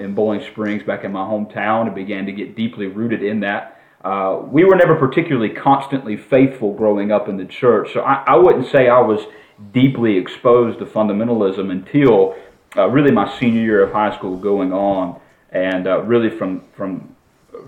in 0.00 0.14
Boiling 0.14 0.42
Springs, 0.50 0.82
back 0.82 1.04
in 1.04 1.12
my 1.12 1.20
hometown, 1.20 1.86
and 1.86 1.94
began 1.94 2.24
to 2.26 2.32
get 2.32 2.56
deeply 2.56 2.86
rooted 2.86 3.22
in 3.22 3.40
that. 3.40 3.78
We 4.50 4.64
were 4.64 4.76
never 4.76 4.96
particularly 4.96 5.50
constantly 5.50 6.16
faithful 6.16 6.72
growing 6.72 7.12
up 7.12 7.28
in 7.28 7.36
the 7.36 7.44
church, 7.44 7.92
so 7.92 8.00
I, 8.00 8.24
I 8.26 8.36
wouldn't 8.36 8.66
say 8.68 8.88
I 8.88 9.00
was 9.00 9.20
deeply 9.72 10.16
exposed 10.16 10.78
to 10.78 10.86
fundamentalism 10.86 11.70
until 11.70 12.34
really 12.76 13.12
my 13.12 13.38
senior 13.38 13.60
year 13.60 13.82
of 13.84 13.92
high 13.92 14.16
school 14.16 14.36
going 14.36 14.72
on, 14.72 15.20
and 15.54 15.86
uh, 15.86 16.02
really 16.02 16.30
from 16.30 16.62
from 16.76 17.14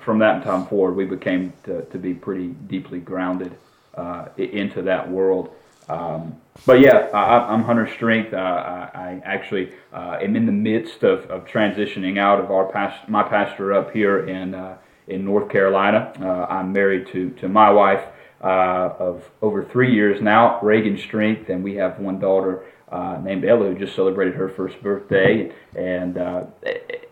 from 0.01 0.19
that 0.19 0.43
time 0.43 0.67
forward, 0.67 0.95
we 0.97 1.05
became 1.05 1.53
to, 1.65 1.83
to 1.87 1.99
be 1.99 2.13
pretty 2.13 2.49
deeply 2.49 2.99
grounded 2.99 3.57
uh, 3.95 4.27
into 4.37 4.83
that 4.83 5.09
world. 5.09 5.55
um, 5.89 6.37
but 6.67 6.81
yeah, 6.81 7.09
I, 7.15 7.53
I'm 7.53 7.63
Hunter 7.63 7.89
Strength. 7.95 8.35
Uh, 8.35 8.37
I, 8.37 8.91
I 8.95 9.23
actually 9.25 9.73
uh, 9.93 10.19
am 10.21 10.35
in 10.35 10.45
the 10.47 10.53
midst 10.53 11.05
of, 11.05 11.31
of 11.31 11.47
transitioning 11.47 12.19
out 12.19 12.41
of 12.41 12.51
our 12.51 12.67
past, 12.67 13.09
my 13.09 13.23
pastor 13.23 13.73
up 13.73 13.93
here 13.93 14.27
in 14.27 14.55
uh, 14.55 14.77
in 15.07 15.25
North 15.25 15.49
Carolina. 15.49 16.13
Uh, 16.21 16.53
I'm 16.53 16.73
married 16.73 17.07
to 17.13 17.31
to 17.31 17.49
my 17.49 17.71
wife 17.71 18.05
uh, 18.43 18.95
of 18.99 19.31
over 19.41 19.65
three 19.65 19.95
years 19.95 20.21
now, 20.21 20.61
Reagan 20.61 20.99
Strength, 20.99 21.49
and 21.49 21.63
we 21.63 21.77
have 21.77 22.01
one 22.01 22.19
daughter 22.19 22.65
uh, 22.91 23.19
named 23.23 23.45
Ella 23.45 23.69
who 23.69 23.79
just 23.79 23.95
celebrated 23.95 24.35
her 24.35 24.49
first 24.49 24.83
birthday, 24.83 25.53
and 25.77 26.19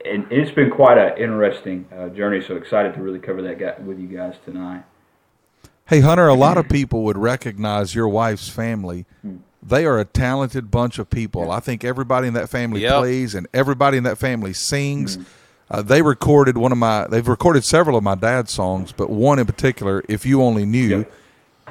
and 0.05 0.31
it's 0.31 0.51
been 0.51 0.71
quite 0.71 0.99
an 0.99 1.17
interesting 1.19 1.87
journey. 2.14 2.40
So 2.43 2.57
excited 2.57 2.95
to 2.95 3.03
really 3.03 3.19
cover 3.19 3.43
that 3.43 3.83
with 3.85 3.99
you 3.99 4.07
guys 4.09 4.35
tonight. 4.45 4.85
Hey, 5.87 6.01
Hunter, 6.01 6.27
a 6.29 6.35
lot 6.35 6.57
of 6.57 6.69
people 6.69 7.03
would 7.05 7.19
recognize 7.19 7.95
your 7.95 8.09
wife's 8.09 8.49
family. 8.49 9.05
They 9.62 9.85
are 9.87 9.99
a 9.99 10.05
talented 10.05 10.71
bunch 10.71 10.99
of 10.99 11.09
people. 11.11 11.51
I 11.51 11.61
think 11.61 11.85
everybody 11.85 12.29
in 12.29 12.35
that 12.35 12.49
family 12.49 12.83
Yep. 12.83 12.99
plays 12.99 13.35
and 13.35 13.47
everybody 13.55 13.97
in 13.97 14.05
that 14.05 14.19
family 14.19 14.53
sings. 14.53 15.19
Uh, 15.71 15.81
they 15.83 16.03
recorded 16.03 16.59
one 16.59 16.73
of 16.73 16.79
my, 16.79 17.07
they've 17.09 17.27
recorded 17.27 17.64
several 17.64 17.97
of 17.97 18.05
my 18.05 18.14
dad's 18.14 18.51
songs, 18.53 18.93
but 18.93 19.09
one 19.09 19.38
in 19.38 19.47
particular, 19.47 20.03
If 20.09 20.27
You 20.27 20.43
Only 20.43 20.67
Knew. 20.67 21.07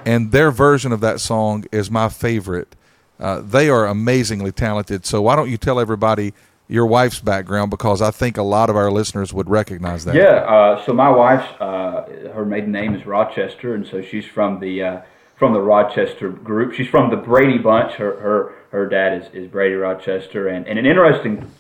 And 0.06 0.32
their 0.32 0.52
version 0.52 0.92
of 0.92 1.00
that 1.02 1.20
song 1.20 1.66
is 1.72 1.90
my 1.92 2.10
favorite. 2.10 2.76
Uh, 3.20 3.42
they 3.42 3.70
are 3.70 3.86
amazingly 3.86 4.52
talented. 4.52 5.06
So 5.06 5.22
why 5.22 5.36
don't 5.36 5.50
you 5.50 5.58
tell 5.58 5.80
everybody 5.80 6.34
your 6.74 6.88
wife's 6.88 7.20
background? 7.20 7.70
Because 7.70 8.02
I 8.02 8.10
think 8.10 8.36
a 8.36 8.42
lot 8.42 8.68
of 8.72 8.76
our 8.76 8.92
listeners 8.92 9.32
would 9.32 9.48
recognize 9.48 10.06
that. 10.06 10.16
Yeah. 10.16 10.24
Uh, 10.24 10.84
so 10.84 10.92
my 10.92 11.10
wife's 11.10 11.62
uh, 11.62 12.32
her 12.34 12.46
maiden 12.46 12.72
name 12.72 12.96
is 12.96 13.06
Rochester, 13.06 13.76
and 13.76 13.86
so 13.86 14.02
she's 14.02 14.26
from 14.26 14.60
the 14.60 14.82
uh, 14.82 15.02
from 15.36 15.54
the 15.54 15.62
Rochester 15.62 16.30
group. 16.30 16.74
She's 16.74 16.88
from 16.88 17.12
the 17.12 17.16
Brady 17.16 17.60
bunch. 17.60 17.94
Her 17.94 18.20
her 18.20 18.56
her 18.72 18.90
dad 18.90 19.22
is, 19.22 19.34
is 19.36 19.48
Brady 19.52 19.76
Rochester, 19.76 20.48
and, 20.48 20.68
and 20.68 20.80
an 20.80 20.88
interesting 20.88 21.52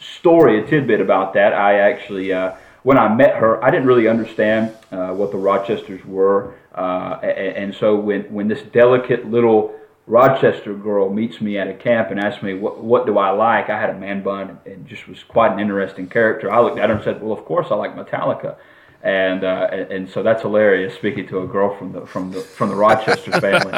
story, 0.00 0.62
a 0.62 0.66
tidbit 0.66 1.00
about 1.00 1.32
that. 1.32 1.54
I 1.54 1.78
actually 1.78 2.34
uh, 2.34 2.52
when 2.82 2.98
I 2.98 3.08
met 3.14 3.36
her, 3.36 3.64
I 3.64 3.70
didn't 3.70 3.86
really 3.86 4.06
understand 4.06 4.76
uh, 4.92 5.14
what 5.14 5.32
the 5.32 5.38
Rochesters 5.38 6.04
were, 6.04 6.52
uh, 6.74 7.18
and, 7.22 7.56
and 7.56 7.74
so 7.74 7.96
when 7.96 8.24
when 8.24 8.48
this 8.48 8.60
delicate 8.64 9.30
little 9.30 9.77
Rochester 10.08 10.72
girl 10.72 11.10
meets 11.10 11.38
me 11.40 11.58
at 11.58 11.68
a 11.68 11.74
camp 11.74 12.10
and 12.10 12.18
asks 12.18 12.42
me 12.42 12.54
what 12.54 12.82
what 12.82 13.04
do 13.04 13.18
I 13.18 13.30
like. 13.30 13.68
I 13.68 13.78
had 13.78 13.90
a 13.90 13.98
man 13.98 14.22
bun 14.22 14.58
and 14.64 14.86
just 14.86 15.06
was 15.06 15.22
quite 15.22 15.52
an 15.52 15.60
interesting 15.60 16.08
character. 16.08 16.50
I 16.50 16.60
looked 16.60 16.78
at 16.78 16.88
her 16.88 16.96
and 16.96 17.04
said, 17.04 17.22
"Well, 17.22 17.32
of 17.32 17.44
course 17.44 17.66
I 17.70 17.74
like 17.74 17.94
Metallica," 17.94 18.56
and 19.02 19.44
uh, 19.44 19.68
and, 19.70 19.92
and 19.92 20.10
so 20.10 20.22
that's 20.22 20.40
hilarious 20.40 20.94
speaking 20.94 21.28
to 21.28 21.42
a 21.42 21.46
girl 21.46 21.76
from 21.76 21.92
the 21.92 22.06
from 22.06 22.32
the 22.32 22.40
from 22.40 22.70
the 22.70 22.74
Rochester 22.74 23.32
family. 23.40 23.72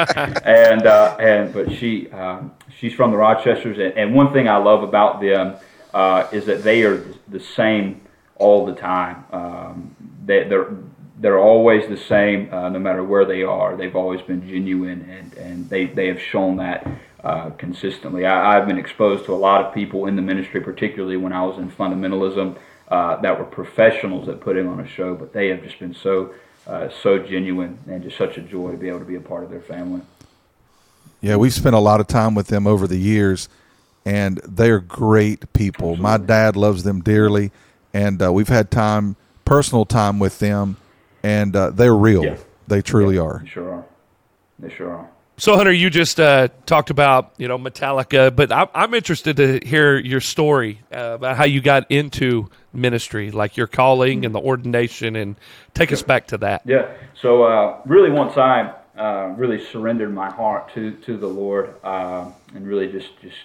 and 0.45 0.87
uh, 0.87 1.17
and 1.19 1.53
but 1.53 1.69
she 1.69 2.09
um, 2.11 2.53
she's 2.79 2.93
from 2.93 3.11
the 3.11 3.17
Rochesters, 3.17 3.77
and, 3.77 3.97
and 3.97 4.15
one 4.15 4.31
thing 4.31 4.47
I 4.47 4.55
love 4.55 4.83
about 4.83 5.19
them 5.19 5.57
uh, 5.93 6.27
is 6.31 6.45
that 6.45 6.63
they 6.63 6.83
are 6.83 7.03
the 7.27 7.41
same 7.41 7.99
all 8.37 8.65
the 8.65 8.73
time. 8.73 9.25
Um, 9.33 9.95
they, 10.25 10.45
they're 10.45 10.69
they're 11.21 11.39
always 11.39 11.87
the 11.87 11.97
same, 11.97 12.51
uh, 12.51 12.69
no 12.69 12.79
matter 12.79 13.03
where 13.03 13.25
they 13.25 13.43
are. 13.43 13.77
They've 13.77 13.95
always 13.95 14.21
been 14.21 14.47
genuine, 14.47 15.07
and, 15.09 15.33
and 15.35 15.69
they, 15.69 15.85
they 15.85 16.07
have 16.07 16.19
shown 16.19 16.57
that 16.57 16.87
uh, 17.23 17.51
consistently. 17.51 18.25
I, 18.25 18.57
I've 18.57 18.67
been 18.67 18.79
exposed 18.79 19.25
to 19.25 19.33
a 19.33 19.37
lot 19.37 19.63
of 19.63 19.73
people 19.73 20.07
in 20.07 20.15
the 20.15 20.23
ministry, 20.23 20.61
particularly 20.61 21.17
when 21.17 21.31
I 21.31 21.45
was 21.45 21.59
in 21.59 21.69
fundamentalism, 21.69 22.57
uh, 22.87 23.21
that 23.21 23.37
were 23.37 23.45
professionals 23.45 24.25
that 24.25 24.41
put 24.41 24.57
in 24.57 24.67
on 24.67 24.79
a 24.79 24.87
show, 24.87 25.15
but 25.15 25.31
they 25.31 25.49
have 25.49 25.63
just 25.63 25.79
been 25.79 25.93
so 25.93 26.33
uh, 26.67 26.89
so 27.01 27.17
genuine 27.17 27.79
and 27.87 28.03
just 28.03 28.17
such 28.17 28.37
a 28.37 28.41
joy 28.41 28.71
to 28.71 28.77
be 28.77 28.87
able 28.87 28.99
to 28.99 29.05
be 29.05 29.15
a 29.15 29.21
part 29.21 29.43
of 29.43 29.49
their 29.49 29.61
family. 29.61 30.01
Yeah, 31.19 31.35
we've 31.35 31.53
spent 31.53 31.75
a 31.75 31.79
lot 31.79 31.99
of 31.99 32.07
time 32.07 32.35
with 32.35 32.47
them 32.47 32.67
over 32.67 32.87
the 32.87 32.97
years, 32.97 33.49
and 34.05 34.39
they're 34.47 34.79
great 34.79 35.51
people. 35.53 35.95
My 35.95 36.17
dad 36.17 36.55
loves 36.55 36.83
them 36.83 37.01
dearly, 37.01 37.51
and 37.93 38.21
uh, 38.21 38.33
we've 38.33 38.49
had 38.49 38.71
time, 38.71 39.15
personal 39.45 39.85
time 39.85 40.19
with 40.19 40.39
them, 40.39 40.77
and 41.23 41.55
uh, 41.55 41.69
they're 41.71 41.95
real. 41.95 42.23
Yeah. 42.23 42.37
They 42.67 42.81
truly 42.81 43.17
are. 43.17 43.39
They 43.43 43.49
sure 43.49 43.73
are. 43.73 43.85
They 44.59 44.69
sure 44.69 44.91
are. 44.91 45.09
So, 45.41 45.55
Hunter, 45.55 45.71
you 45.71 45.89
just 45.89 46.19
uh, 46.19 46.49
talked 46.67 46.91
about 46.91 47.33
you 47.37 47.47
know 47.47 47.57
Metallica, 47.57 48.35
but 48.35 48.51
I'm, 48.51 48.67
I'm 48.75 48.93
interested 48.93 49.37
to 49.37 49.59
hear 49.65 49.97
your 49.97 50.19
story 50.19 50.81
uh, 50.93 51.13
about 51.15 51.35
how 51.35 51.45
you 51.45 51.61
got 51.61 51.89
into 51.89 52.49
ministry, 52.73 53.31
like 53.31 53.57
your 53.57 53.65
calling 53.65 54.23
and 54.23 54.35
the 54.35 54.39
ordination, 54.39 55.15
and 55.15 55.35
take 55.73 55.91
us 55.91 56.03
back 56.03 56.27
to 56.27 56.37
that. 56.37 56.61
Yeah. 56.65 56.93
So 57.19 57.43
uh, 57.43 57.81
really, 57.85 58.11
once 58.11 58.37
I 58.37 58.73
uh, 58.95 59.33
really 59.35 59.65
surrendered 59.65 60.13
my 60.13 60.29
heart 60.29 60.73
to 60.75 60.91
to 60.91 61.17
the 61.17 61.27
Lord 61.27 61.73
uh, 61.83 62.29
and 62.53 62.67
really 62.67 62.91
just 62.91 63.09
just 63.21 63.37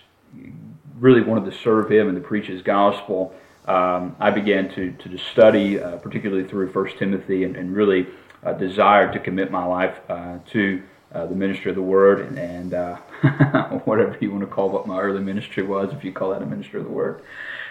really 0.98 1.22
wanted 1.22 1.50
to 1.50 1.56
serve 1.58 1.90
Him 1.90 2.08
and 2.08 2.16
to 2.16 2.22
preach 2.22 2.46
His 2.46 2.60
gospel, 2.60 3.34
um, 3.66 4.14
I 4.20 4.30
began 4.30 4.68
to 4.74 4.92
to 4.92 5.18
study, 5.18 5.80
uh, 5.80 5.96
particularly 5.96 6.48
through 6.48 6.70
First 6.72 6.98
Timothy, 6.98 7.44
and, 7.44 7.56
and 7.56 7.74
really 7.74 8.06
uh, 8.44 8.52
desired 8.52 9.12
to 9.14 9.18
commit 9.18 9.50
my 9.50 9.64
life 9.64 9.98
uh, 10.08 10.38
to. 10.52 10.82
Uh, 11.14 11.24
the 11.24 11.34
ministry 11.36 11.70
of 11.70 11.76
the 11.76 11.82
word 11.82 12.20
and, 12.20 12.36
and 12.36 12.74
uh, 12.74 12.96
whatever 13.84 14.18
you 14.20 14.30
want 14.30 14.42
to 14.42 14.46
call 14.46 14.68
what 14.68 14.88
my 14.88 15.00
early 15.00 15.20
ministry 15.20 15.62
was, 15.62 15.90
if 15.94 16.04
you 16.04 16.12
call 16.12 16.30
that 16.30 16.42
a 16.42 16.44
ministry 16.44 16.80
of 16.80 16.84
the 16.84 16.92
word. 16.92 17.22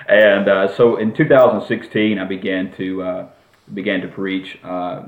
And 0.07 0.47
uh, 0.47 0.75
so 0.75 0.95
in 0.95 1.13
2016, 1.13 2.17
I 2.17 2.23
began 2.23 2.73
to 2.77 3.27
began 3.73 3.99
to 4.01 4.07
preach. 4.07 4.57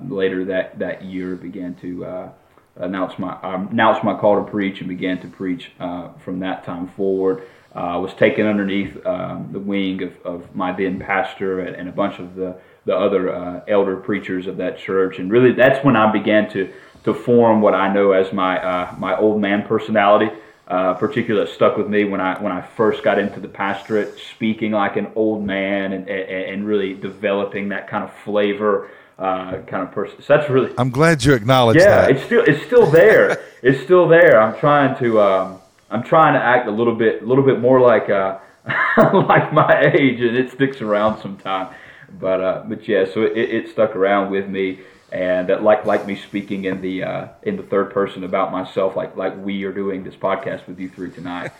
Later 0.07 0.43
that 0.45 0.77
that 0.77 1.05
year, 1.05 1.35
began 1.35 1.73
to 1.75 2.31
announce 2.75 3.17
my 3.17 3.39
um, 3.41 3.69
announce 3.69 4.03
my 4.03 4.13
call 4.13 4.43
to 4.43 4.51
preach, 4.51 4.81
and 4.81 4.89
began 4.89 5.19
to 5.21 5.27
preach 5.29 5.71
from 6.19 6.39
that 6.39 6.65
time 6.65 6.89
forward. 6.89 7.43
Uh, 7.77 7.99
was 7.99 8.11
taken 8.15 8.47
underneath 8.47 9.05
um, 9.05 9.49
the 9.51 9.59
wing 9.59 10.01
of, 10.01 10.11
of 10.25 10.55
my 10.55 10.71
then 10.71 10.99
pastor 10.99 11.59
and, 11.59 11.75
and 11.75 11.87
a 11.87 11.91
bunch 11.91 12.17
of 12.17 12.33
the 12.33 12.59
the 12.85 12.97
other 12.97 13.31
uh, 13.35 13.61
elder 13.67 13.97
preachers 13.97 14.47
of 14.47 14.57
that 14.57 14.79
church, 14.79 15.19
and 15.19 15.29
really 15.29 15.51
that's 15.51 15.85
when 15.85 15.95
I 15.95 16.11
began 16.11 16.49
to 16.53 16.73
to 17.03 17.13
form 17.13 17.61
what 17.61 17.75
I 17.75 17.93
know 17.93 18.13
as 18.13 18.33
my 18.33 18.57
uh, 18.57 18.95
my 18.97 19.15
old 19.15 19.39
man 19.39 19.61
personality. 19.67 20.31
Uh, 20.67 20.95
particularly 20.95 21.45
that 21.45 21.53
stuck 21.53 21.77
with 21.77 21.87
me 21.87 22.03
when 22.03 22.19
I 22.19 22.41
when 22.41 22.51
I 22.51 22.61
first 22.61 23.03
got 23.03 23.19
into 23.19 23.39
the 23.39 23.47
pastorate, 23.47 24.17
speaking 24.35 24.71
like 24.71 24.97
an 24.97 25.11
old 25.15 25.45
man 25.45 25.93
and 25.93 26.09
and, 26.09 26.29
and 26.29 26.67
really 26.67 26.95
developing 26.95 27.69
that 27.69 27.87
kind 27.87 28.03
of 28.03 28.11
flavor, 28.25 28.89
uh, 29.19 29.59
kind 29.67 29.83
of 29.83 29.91
person. 29.91 30.19
So 30.23 30.35
that's 30.35 30.49
really 30.49 30.73
I'm 30.79 30.89
glad 30.89 31.23
you 31.23 31.33
acknowledged 31.33 31.79
yeah. 31.79 32.07
that. 32.07 32.11
It's 32.11 32.25
still 32.25 32.43
it's 32.43 32.65
still 32.65 32.89
there. 32.89 33.39
it's 33.61 33.83
still 33.83 34.07
there. 34.07 34.41
I'm 34.41 34.57
trying 34.59 34.97
to 34.97 35.21
um, 35.21 35.56
I'm 35.89 36.03
trying 36.03 36.33
to 36.33 36.43
act 36.43 36.67
a 36.67 36.71
little 36.71 36.95
bit 36.95 37.21
a 37.21 37.25
little 37.25 37.43
bit 37.43 37.59
more 37.59 37.79
like 37.79 38.09
uh, 38.09 38.39
like 38.97 39.53
my 39.53 39.91
age, 39.93 40.21
and 40.21 40.35
it 40.35 40.51
sticks 40.51 40.81
around 40.81 41.21
sometime. 41.21 41.73
But 42.19 42.41
uh, 42.41 42.63
but 42.67 42.87
yeah, 42.87 43.05
so 43.05 43.23
it, 43.23 43.37
it 43.37 43.69
stuck 43.69 43.95
around 43.95 44.31
with 44.31 44.47
me 44.47 44.79
and 45.11 45.49
uh, 45.49 45.59
like 45.61 45.85
like 45.85 46.05
me 46.05 46.15
speaking 46.15 46.65
in 46.65 46.81
the 46.81 47.03
uh, 47.03 47.27
in 47.43 47.55
the 47.55 47.63
third 47.63 47.91
person 47.91 48.23
about 48.23 48.51
myself, 48.51 48.95
like 48.95 49.15
like 49.15 49.35
we 49.37 49.63
are 49.63 49.71
doing 49.71 50.03
this 50.03 50.15
podcast 50.15 50.67
with 50.67 50.79
you 50.79 50.89
three 50.89 51.11
tonight. 51.11 51.51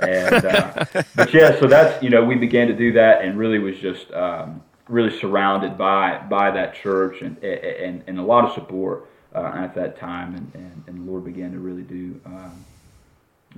and 0.00 0.44
uh, 0.44 0.84
but 1.16 1.34
yeah, 1.34 1.58
so 1.58 1.66
that's 1.66 2.00
you 2.02 2.10
know 2.10 2.24
we 2.24 2.36
began 2.36 2.68
to 2.68 2.74
do 2.74 2.92
that, 2.92 3.22
and 3.22 3.36
really 3.38 3.58
was 3.58 3.76
just 3.78 4.10
um, 4.12 4.62
really 4.88 5.16
surrounded 5.18 5.76
by 5.76 6.18
by 6.30 6.50
that 6.52 6.74
church 6.74 7.22
and 7.22 7.36
and, 7.42 8.04
and 8.06 8.18
a 8.18 8.22
lot 8.22 8.44
of 8.44 8.54
support 8.54 9.08
uh, 9.34 9.50
at 9.54 9.74
that 9.74 9.98
time, 9.98 10.34
and, 10.36 10.52
and 10.54 10.84
and 10.86 10.98
the 11.06 11.10
Lord 11.10 11.24
began 11.24 11.50
to 11.52 11.58
really 11.58 11.82
do. 11.82 12.20
Um, 12.24 12.64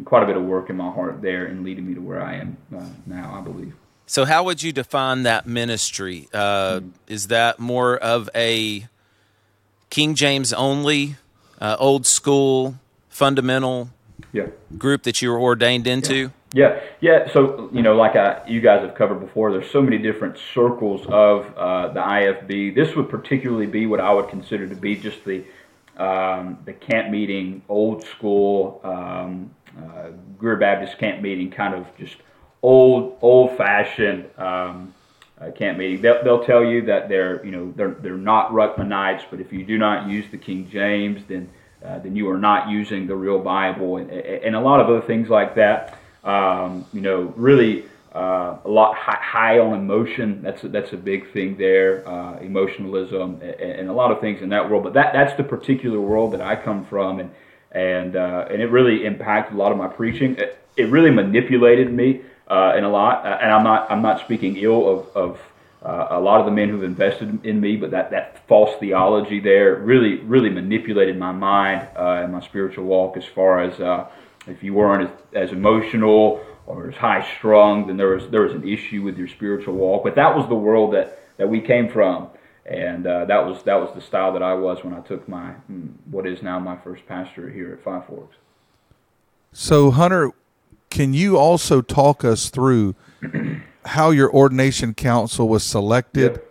quite 0.04 0.22
a 0.22 0.26
bit 0.26 0.36
of 0.36 0.42
work 0.42 0.70
in 0.70 0.76
my 0.76 0.90
heart 0.90 1.22
there 1.22 1.46
and 1.46 1.64
leading 1.64 1.86
me 1.86 1.94
to 1.94 2.00
where 2.00 2.22
I 2.22 2.34
am 2.36 2.56
uh, 2.76 2.84
now, 3.06 3.34
I 3.38 3.40
believe. 3.40 3.74
So, 4.06 4.24
how 4.24 4.44
would 4.44 4.62
you 4.62 4.72
define 4.72 5.22
that 5.22 5.46
ministry? 5.46 6.28
Uh, 6.32 6.80
is 7.06 7.28
that 7.28 7.58
more 7.58 7.96
of 7.96 8.28
a 8.34 8.86
King 9.90 10.14
James 10.14 10.52
only, 10.52 11.16
uh, 11.60 11.76
old 11.78 12.06
school, 12.06 12.74
fundamental 13.08 13.90
Yeah. 14.32 14.46
group 14.76 15.04
that 15.04 15.22
you 15.22 15.30
were 15.30 15.40
ordained 15.40 15.86
into? 15.86 16.32
Yeah, 16.52 16.78
yeah. 17.00 17.28
So 17.32 17.68
you 17.72 17.82
know, 17.82 17.96
like 17.96 18.14
I, 18.14 18.40
you 18.46 18.60
guys 18.60 18.82
have 18.82 18.94
covered 18.94 19.18
before, 19.18 19.50
there's 19.50 19.70
so 19.70 19.82
many 19.82 19.98
different 19.98 20.38
circles 20.54 21.04
of 21.06 21.52
uh, 21.56 21.88
the 21.88 22.00
IFB. 22.00 22.76
This 22.76 22.94
would 22.94 23.08
particularly 23.08 23.66
be 23.66 23.86
what 23.86 23.98
I 24.00 24.14
would 24.14 24.28
consider 24.28 24.68
to 24.68 24.76
be 24.76 24.94
just 24.94 25.24
the 25.24 25.44
um, 25.96 26.58
the 26.64 26.72
camp 26.72 27.10
meeting, 27.10 27.62
old 27.68 28.04
school 28.04 28.80
um, 28.84 29.50
uh, 29.78 30.10
Greer 30.38 30.56
Baptist 30.56 30.98
camp 30.98 31.22
meeting, 31.22 31.50
kind 31.50 31.74
of 31.74 31.86
just 31.98 32.16
old 32.62 33.18
old 33.20 33.56
fashioned 33.56 34.26
um, 34.38 34.94
uh, 35.40 35.50
camp 35.50 35.78
meeting. 35.78 36.00
They'll, 36.00 36.22
they'll 36.24 36.44
tell 36.44 36.64
you 36.64 36.82
that 36.86 37.08
they're 37.08 37.44
you 37.44 37.52
know 37.52 37.72
they're 37.76 37.96
they're 38.00 38.16
not 38.16 38.52
Ruckmanites, 38.52 39.24
but 39.30 39.40
if 39.40 39.52
you 39.52 39.64
do 39.64 39.78
not 39.78 40.08
use 40.08 40.24
the 40.30 40.38
King 40.38 40.68
James, 40.70 41.22
then 41.28 41.50
uh, 41.84 41.98
then 41.98 42.16
you 42.16 42.28
are 42.30 42.38
not 42.38 42.68
using 42.70 43.06
the 43.06 43.14
real 43.14 43.38
Bible, 43.38 43.98
and, 43.98 44.10
and 44.10 44.56
a 44.56 44.60
lot 44.60 44.80
of 44.80 44.88
other 44.88 45.02
things 45.02 45.28
like 45.28 45.54
that. 45.56 45.98
Um, 46.24 46.86
you 46.94 47.02
know, 47.02 47.34
really 47.36 47.84
uh, 48.14 48.58
a 48.64 48.68
lot 48.68 48.94
high, 48.94 49.18
high 49.20 49.58
on 49.58 49.74
emotion. 49.74 50.40
That's 50.40 50.64
a, 50.64 50.68
that's 50.68 50.92
a 50.92 50.96
big 50.96 51.30
thing 51.32 51.56
there. 51.56 52.08
Uh, 52.08 52.38
emotionalism 52.38 53.40
and, 53.42 53.60
and 53.60 53.88
a 53.90 53.92
lot 53.92 54.12
of 54.12 54.20
things 54.20 54.40
in 54.40 54.48
that 54.50 54.70
world. 54.70 54.84
But 54.84 54.94
that 54.94 55.12
that's 55.12 55.36
the 55.36 55.44
particular 55.44 56.00
world 56.00 56.32
that 56.32 56.40
I 56.40 56.56
come 56.56 56.86
from, 56.86 57.20
and 57.20 57.30
and 57.74 58.16
uh, 58.16 58.46
and 58.50 58.62
it 58.62 58.70
really 58.70 59.04
impacted 59.04 59.54
a 59.54 59.58
lot 59.58 59.72
of 59.72 59.78
my 59.78 59.88
preaching. 59.88 60.36
It, 60.36 60.58
it 60.76 60.88
really 60.90 61.10
manipulated 61.10 61.92
me 61.92 62.22
uh, 62.48 62.74
in 62.76 62.84
a 62.84 62.88
lot, 62.88 63.24
uh, 63.24 63.38
and 63.40 63.52
I'm 63.52 63.64
not 63.64 63.90
I'm 63.90 64.02
not 64.02 64.20
speaking 64.20 64.56
ill 64.56 64.88
of, 64.88 65.16
of 65.16 65.40
uh, 65.84 66.06
a 66.10 66.20
lot 66.20 66.40
of 66.40 66.46
the 66.46 66.52
men 66.52 66.68
who've 66.68 66.82
invested 66.82 67.44
in 67.44 67.60
me, 67.60 67.76
but 67.76 67.90
that, 67.90 68.10
that 68.10 68.46
false 68.48 68.78
theology 68.80 69.40
there 69.40 69.76
really 69.76 70.16
really 70.20 70.50
manipulated 70.50 71.18
my 71.18 71.32
mind 71.32 71.86
uh, 71.96 72.22
and 72.22 72.32
my 72.32 72.40
spiritual 72.40 72.84
walk 72.84 73.16
as 73.16 73.24
far 73.24 73.60
as 73.60 73.78
uh, 73.80 74.08
if 74.46 74.62
you 74.62 74.74
weren't 74.74 75.10
as, 75.10 75.48
as 75.48 75.52
emotional 75.52 76.44
or 76.66 76.88
as 76.88 76.94
high 76.94 77.26
strung, 77.36 77.86
then 77.86 77.96
there 77.96 78.08
was 78.08 78.28
there 78.30 78.42
was 78.42 78.52
an 78.52 78.66
issue 78.66 79.02
with 79.02 79.18
your 79.18 79.28
spiritual 79.28 79.74
walk. 79.74 80.02
But 80.04 80.14
that 80.14 80.34
was 80.34 80.48
the 80.48 80.54
world 80.54 80.94
that, 80.94 81.18
that 81.36 81.48
we 81.48 81.60
came 81.60 81.88
from, 81.88 82.28
and 82.66 83.06
uh, 83.06 83.24
that 83.26 83.46
was 83.46 83.62
that 83.64 83.74
was 83.76 83.94
the 83.94 84.00
style 84.00 84.32
that 84.32 84.42
I 84.42 84.54
was 84.54 84.82
when 84.82 84.94
I 84.94 85.00
took 85.00 85.28
my 85.28 85.52
hmm, 85.52 85.88
what 86.10 86.26
is 86.26 86.42
now 86.42 86.58
my 86.58 86.76
first 86.76 87.06
pastor 87.06 87.50
here 87.50 87.72
at 87.72 87.82
Five 87.82 88.06
Forks. 88.06 88.36
So 89.52 89.90
Hunter, 89.90 90.32
can 90.90 91.14
you 91.14 91.36
also 91.36 91.80
talk 91.80 92.24
us 92.24 92.50
through 92.50 92.94
how 93.86 94.10
your 94.10 94.32
ordination 94.32 94.94
council 94.94 95.48
was 95.48 95.62
selected, 95.62 96.32
Yep. 96.32 96.50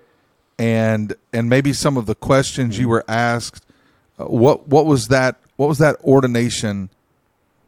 and 0.60 1.16
and 1.34 1.50
maybe 1.50 1.74
some 1.74 1.98
of 1.98 2.06
the 2.06 2.16
questions 2.16 2.78
you 2.78 2.88
were 2.90 3.04
asked? 3.08 3.66
Uh, 4.20 4.26
what 4.26 4.68
what 4.68 4.86
was 4.86 5.08
that? 5.08 5.38
What 5.56 5.68
was 5.68 5.80
that 5.80 5.98
ordination 6.04 6.90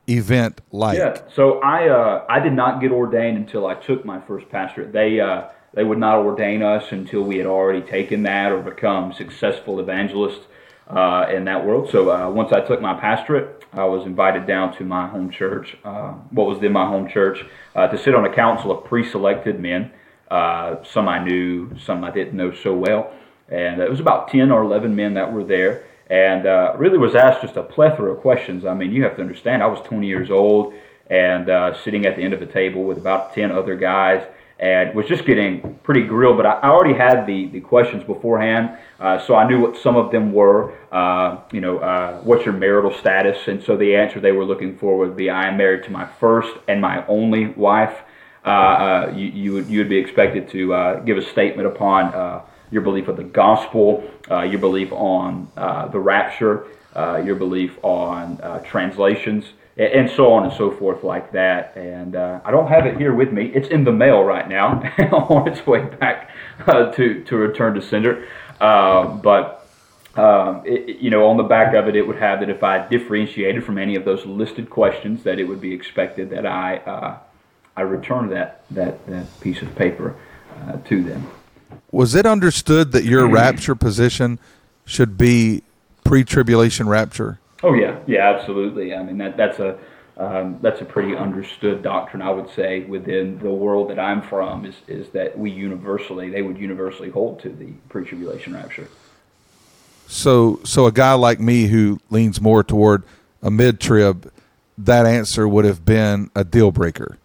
event 0.07 0.61
like? 0.71 0.97
Yeah. 0.97 1.19
So 1.33 1.59
I 1.61 1.89
uh, 1.89 2.25
I 2.29 2.39
did 2.39 2.53
not 2.53 2.79
get 2.79 2.91
ordained 2.91 3.37
until 3.37 3.65
I 3.65 3.73
took 3.75 4.05
my 4.05 4.21
first 4.21 4.49
pastorate. 4.49 4.93
They 4.93 5.19
uh, 5.19 5.45
they 5.75 5.83
would 5.83 5.97
not 5.97 6.19
ordain 6.19 6.63
us 6.63 6.91
until 6.91 7.21
we 7.21 7.37
had 7.37 7.45
already 7.45 7.81
taken 7.81 8.23
that 8.23 8.51
or 8.51 8.61
become 8.61 9.13
successful 9.13 9.79
evangelists 9.79 10.45
uh, 10.87 11.25
in 11.33 11.45
that 11.45 11.65
world. 11.65 11.89
So 11.91 12.09
uh, 12.09 12.29
once 12.29 12.53
I 12.53 12.61
took 12.61 12.81
my 12.81 12.93
pastorate, 12.93 13.65
I 13.73 13.83
was 13.83 14.05
invited 14.05 14.47
down 14.47 14.75
to 14.77 14.85
my 14.85 15.07
home 15.07 15.29
church, 15.29 15.77
uh, 15.83 16.13
what 16.31 16.47
was 16.47 16.59
then 16.59 16.71
my 16.71 16.85
home 16.85 17.09
church, 17.09 17.45
uh, 17.75 17.87
to 17.87 17.97
sit 17.97 18.15
on 18.15 18.25
a 18.25 18.33
council 18.33 18.71
of 18.71 18.85
pre-selected 18.85 19.59
men. 19.59 19.91
Uh, 20.31 20.83
some 20.83 21.07
I 21.09 21.23
knew, 21.23 21.77
some 21.77 22.03
I 22.03 22.11
didn't 22.11 22.35
know 22.35 22.53
so 22.53 22.73
well, 22.73 23.13
and 23.49 23.81
it 23.81 23.89
was 23.89 23.99
about 23.99 24.29
ten 24.29 24.51
or 24.51 24.63
eleven 24.63 24.95
men 24.95 25.13
that 25.15 25.31
were 25.31 25.43
there 25.43 25.83
and 26.07 26.45
uh, 26.45 26.73
really 26.77 26.99
was 26.99 27.15
asked 27.15 27.41
just 27.41 27.57
a 27.57 27.63
plethora 27.63 28.11
of 28.13 28.21
questions. 28.21 28.63
I 28.63 28.75
mean, 28.75 28.91
you 28.91 29.03
have 29.03 29.15
to 29.15 29.23
understand, 29.23 29.63
I 29.63 29.65
was 29.65 29.81
20 29.87 30.05
years 30.05 30.29
old 30.29 30.71
and 31.09 31.47
sitting 31.83 32.05
at 32.05 32.15
the 32.15 32.21
end 32.21 32.33
of 32.33 32.39
the 32.39 32.45
table 32.45 32.83
with 32.83 32.99
about 32.99 33.33
10 33.33 33.51
other 33.51 33.75
guys 33.75 34.23
and 34.59 34.95
was 34.95 35.05
just 35.07 35.25
getting 35.25 35.77
pretty 35.83 36.03
grilled. 36.03 36.37
But 36.37 36.45
I 36.45 36.69
already 36.69 36.97
had 36.97 37.25
the, 37.25 37.47
the 37.47 37.59
questions 37.59 38.03
beforehand, 38.03 38.77
uh, 38.99 39.19
so 39.19 39.35
I 39.35 39.47
knew 39.47 39.59
what 39.59 39.77
some 39.77 39.97
of 39.97 40.11
them 40.11 40.31
were. 40.31 40.73
Uh, 40.91 41.41
you 41.51 41.59
know, 41.59 41.79
uh, 41.79 42.21
what's 42.21 42.45
your 42.45 42.53
marital 42.53 42.93
status? 42.93 43.47
And 43.47 43.61
so 43.61 43.75
the 43.75 43.95
answer 43.95 44.19
they 44.19 44.31
were 44.31 44.45
looking 44.45 44.77
for 44.77 44.97
would 44.97 45.17
be, 45.17 45.29
I 45.29 45.49
am 45.49 45.57
married 45.57 45.83
to 45.85 45.91
my 45.91 46.07
first 46.19 46.55
and 46.67 46.79
my 46.79 47.05
only 47.07 47.47
wife. 47.47 47.97
Uh, 48.45 48.49
uh, 48.49 49.13
you, 49.15 49.27
you, 49.27 49.53
would, 49.53 49.67
you 49.67 49.79
would 49.79 49.89
be 49.89 49.97
expected 49.97 50.47
to 50.51 50.73
uh, 50.73 50.99
give 50.99 51.17
a 51.17 51.21
statement 51.21 51.67
upon 51.67 52.43
your 52.71 52.81
belief 52.81 53.07
of 53.07 53.17
the 53.17 53.23
gospel, 53.23 54.09
your 54.29 54.59
belief 54.59 54.91
on 54.93 55.49
the 55.91 55.99
rapture, 55.99 56.67
your 56.95 57.35
belief 57.35 57.77
on 57.83 58.37
translations, 58.63 59.45
and, 59.77 60.09
so 60.09 60.31
on 60.31 60.45
and 60.45 60.53
so 60.53 60.71
forth, 60.71 61.03
like 61.03 61.31
that. 61.33 61.75
And 61.75 62.15
uh, 62.15 62.39
I 62.45 62.51
don't 62.51 62.67
have 62.67 62.85
it 62.85 62.97
here 62.97 63.13
with 63.13 63.31
me. 63.31 63.51
It's 63.53 63.67
in 63.67 63.83
the 63.83 63.91
mail 63.91 64.23
right 64.23 64.47
now, 64.47 64.81
on 65.11 65.47
its 65.47 65.65
way 65.67 65.83
back 65.83 66.31
uh, 66.65 66.91
to 66.93 67.23
to 67.23 67.35
return 67.35 67.73
to 67.75 67.81
sender. 67.81 68.27
Uh, 68.59 69.05
but 69.05 69.67
um, 70.15 70.61
it, 70.65 70.97
you 70.99 71.09
know, 71.09 71.27
on 71.27 71.37
the 71.37 71.43
back 71.43 71.73
of 71.73 71.87
it, 71.87 71.95
it 71.95 72.07
would 72.07 72.17
have 72.17 72.39
that 72.39 72.49
if 72.49 72.63
I 72.63 72.87
differentiated 72.87 73.63
from 73.65 73.77
any 73.77 73.95
of 73.95 74.05
those 74.05 74.25
listed 74.25 74.69
questions, 74.69 75.23
that 75.23 75.39
it 75.39 75.43
would 75.43 75.59
be 75.59 75.73
expected 75.73 76.29
that 76.29 76.45
I 76.45 76.77
uh, 76.77 77.17
I 77.75 77.81
return 77.81 78.29
that 78.29 78.63
that 78.71 79.05
that 79.07 79.39
piece 79.41 79.61
of 79.61 79.75
paper 79.75 80.15
uh, 80.61 80.77
to 80.85 81.03
them. 81.03 81.27
Was 81.91 82.15
it 82.15 82.25
understood 82.25 82.91
that 82.93 83.03
your 83.03 83.27
rapture 83.27 83.75
position 83.75 84.39
should 84.85 85.17
be 85.17 85.63
pre-tribulation 86.03 86.87
rapture? 86.87 87.39
Oh 87.65 87.73
yeah, 87.73 87.99
yeah, 88.05 88.29
absolutely. 88.29 88.93
I 88.93 89.01
mean 89.01 89.17
that 89.17 89.37
that's 89.37 89.57
a 89.57 89.79
um, 90.17 90.59
that's 90.61 90.81
a 90.81 90.85
pretty 90.85 91.15
understood 91.15 91.81
doctrine, 91.81 92.21
I 92.21 92.29
would 92.29 92.49
say, 92.51 92.81
within 92.81 93.39
the 93.39 93.49
world 93.49 93.89
that 93.89 93.97
I'm 93.97 94.21
from. 94.21 94.65
Is 94.65 94.75
is 94.87 95.09
that 95.09 95.35
we 95.35 95.49
universally 95.49 96.29
they 96.29 96.43
would 96.43 96.59
universally 96.59 97.09
hold 97.09 97.39
to 97.39 97.49
the 97.49 97.73
pre-tribulation 97.89 98.53
rapture. 98.53 98.87
So, 100.05 100.59
so 100.63 100.85
a 100.85 100.91
guy 100.91 101.13
like 101.13 101.39
me 101.39 101.65
who 101.65 101.99
leans 102.11 102.39
more 102.39 102.63
toward 102.63 103.01
a 103.41 103.49
mid-trib, 103.49 104.31
that 104.77 105.07
answer 105.07 105.47
would 105.47 105.65
have 105.65 105.83
been 105.83 106.29
a 106.35 106.43
deal 106.43 106.71
breaker. 106.71 107.17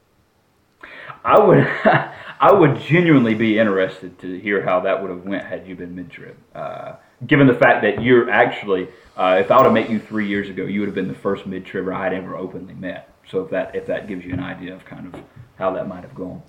I 1.22 1.38
would 1.38 1.58
I 2.40 2.50
would 2.50 2.80
genuinely 2.80 3.34
be 3.34 3.58
interested 3.58 4.18
to 4.20 4.40
hear 4.40 4.62
how 4.62 4.80
that 4.80 5.02
would 5.02 5.10
have 5.10 5.26
went 5.26 5.44
had 5.44 5.66
you 5.66 5.76
been 5.76 5.94
mid-trib. 5.94 6.38
Uh, 6.54 6.94
given 7.26 7.46
the 7.46 7.54
fact 7.54 7.82
that 7.82 8.02
you're 8.02 8.30
actually, 8.30 8.88
uh, 9.16 9.38
if 9.40 9.50
I 9.50 9.56
would 9.56 9.64
have 9.64 9.72
met 9.72 9.90
you 9.90 9.98
three 9.98 10.28
years 10.28 10.48
ago, 10.48 10.64
you 10.64 10.80
would 10.80 10.88
have 10.88 10.94
been 10.94 11.08
the 11.08 11.14
first 11.14 11.46
mid-tribber 11.46 11.92
I'd 11.92 12.12
ever 12.12 12.36
openly 12.36 12.74
met. 12.74 13.12
So 13.30 13.42
if 13.42 13.50
that 13.50 13.74
if 13.74 13.86
that 13.86 14.08
gives 14.08 14.24
you 14.24 14.32
an 14.32 14.40
idea 14.40 14.74
of 14.74 14.84
kind 14.84 15.12
of 15.12 15.20
how 15.56 15.70
that 15.72 15.86
might 15.86 16.02
have 16.02 16.14
gone. 16.14 16.42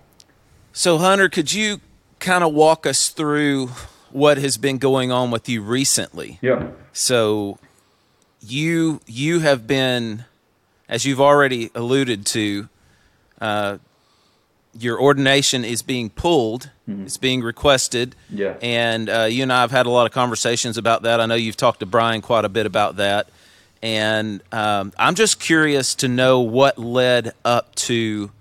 So, 0.74 0.98
Hunter, 0.98 1.30
could 1.30 1.54
you 1.54 1.82
kind 2.20 2.44
of 2.44 2.54
walk 2.54 2.86
us 2.86 3.10
through 3.10 3.68
what 4.10 4.38
has 4.38 4.58
been 4.58 4.78
going 4.78 5.12
on 5.12 5.32
with 5.32 5.50
you 5.50 5.62
recently? 5.62 6.40
Yeah. 6.42 6.70
So, 6.94 7.60
you 8.40 9.02
you 9.06 9.42
have 9.42 9.68
been, 9.68 10.26
as 10.88 11.06
you've 11.06 11.22
already 11.22 11.70
alluded 11.76 12.26
to, 12.28 12.70
uh, 13.40 13.78
your 14.74 15.00
ordination 15.02 15.66
is 15.66 15.82
being 15.82 16.10
pulled. 16.10 16.70
It's 17.06 17.18
being 17.18 17.42
requested. 17.42 18.16
Yeah. 18.30 18.58
And 18.62 19.10
uh, 19.10 19.24
you 19.24 19.44
and 19.44 19.54
I 19.54 19.62
have 19.62 19.72
had 19.72 19.86
a 19.86 19.90
lot 19.90 20.06
of 20.06 20.12
conversations 20.12 20.78
about 20.78 21.04
that. 21.04 21.22
I 21.22 21.26
know 21.26 21.36
you've 21.36 21.58
talked 21.58 21.80
to 21.80 21.86
Brian 21.86 22.22
quite 22.22 22.44
a 22.44 22.50
bit 22.50 22.66
about 22.66 22.98
that. 22.98 23.30
And 23.82 24.44
um, 24.52 24.92
I'm 25.00 25.16
just 25.16 25.40
curious 25.40 25.96
to 25.96 26.08
know 26.08 26.42
what 26.42 26.78
led 26.78 27.34
up 27.46 27.74
to 27.76 28.32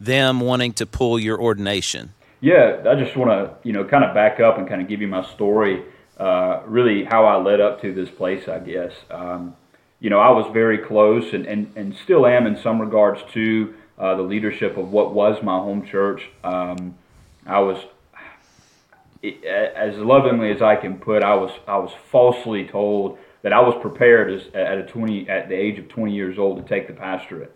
them 0.00 0.40
wanting 0.40 0.72
to 0.74 0.86
pull 0.86 1.18
your 1.18 1.40
ordination. 1.40 2.14
Yeah, 2.40 2.82
I 2.88 2.94
just 2.94 3.16
want 3.16 3.30
to, 3.30 3.54
you 3.68 3.72
know, 3.72 3.84
kind 3.84 4.02
of 4.02 4.14
back 4.14 4.40
up 4.40 4.56
and 4.56 4.66
kind 4.66 4.80
of 4.80 4.88
give 4.88 5.02
you 5.02 5.08
my 5.08 5.24
story, 5.24 5.82
uh, 6.18 6.62
really 6.66 7.04
how 7.04 7.26
I 7.26 7.36
led 7.36 7.60
up 7.60 7.82
to 7.82 7.92
this 7.92 8.08
place, 8.08 8.48
I 8.48 8.60
guess. 8.60 8.92
Um, 9.10 9.54
you 10.00 10.08
know, 10.08 10.18
I 10.18 10.30
was 10.30 10.50
very 10.52 10.78
close 10.78 11.34
and, 11.34 11.44
and, 11.44 11.70
and 11.76 11.94
still 11.94 12.26
am 12.26 12.46
in 12.46 12.56
some 12.56 12.80
regards 12.80 13.20
to 13.34 13.74
uh, 14.00 14.14
the 14.16 14.22
leadership 14.22 14.76
of 14.78 14.90
what 14.90 15.12
was 15.12 15.42
my 15.42 15.58
home 15.58 15.86
church. 15.86 16.28
Um, 16.42 16.96
I 17.46 17.60
was, 17.60 17.78
as 19.22 19.96
lovingly 19.98 20.50
as 20.50 20.62
I 20.62 20.76
can 20.76 20.98
put, 20.98 21.22
I 21.22 21.34
was 21.34 21.52
I 21.68 21.76
was 21.76 21.92
falsely 22.10 22.66
told 22.66 23.18
that 23.42 23.52
I 23.52 23.60
was 23.60 23.74
prepared 23.80 24.32
as, 24.32 24.46
at 24.54 24.78
a 24.78 24.82
20 24.84 25.28
at 25.28 25.48
the 25.48 25.54
age 25.54 25.78
of 25.78 25.88
20 25.88 26.14
years 26.14 26.38
old 26.38 26.62
to 26.62 26.68
take 26.68 26.86
the 26.86 26.94
pastorate 26.94 27.54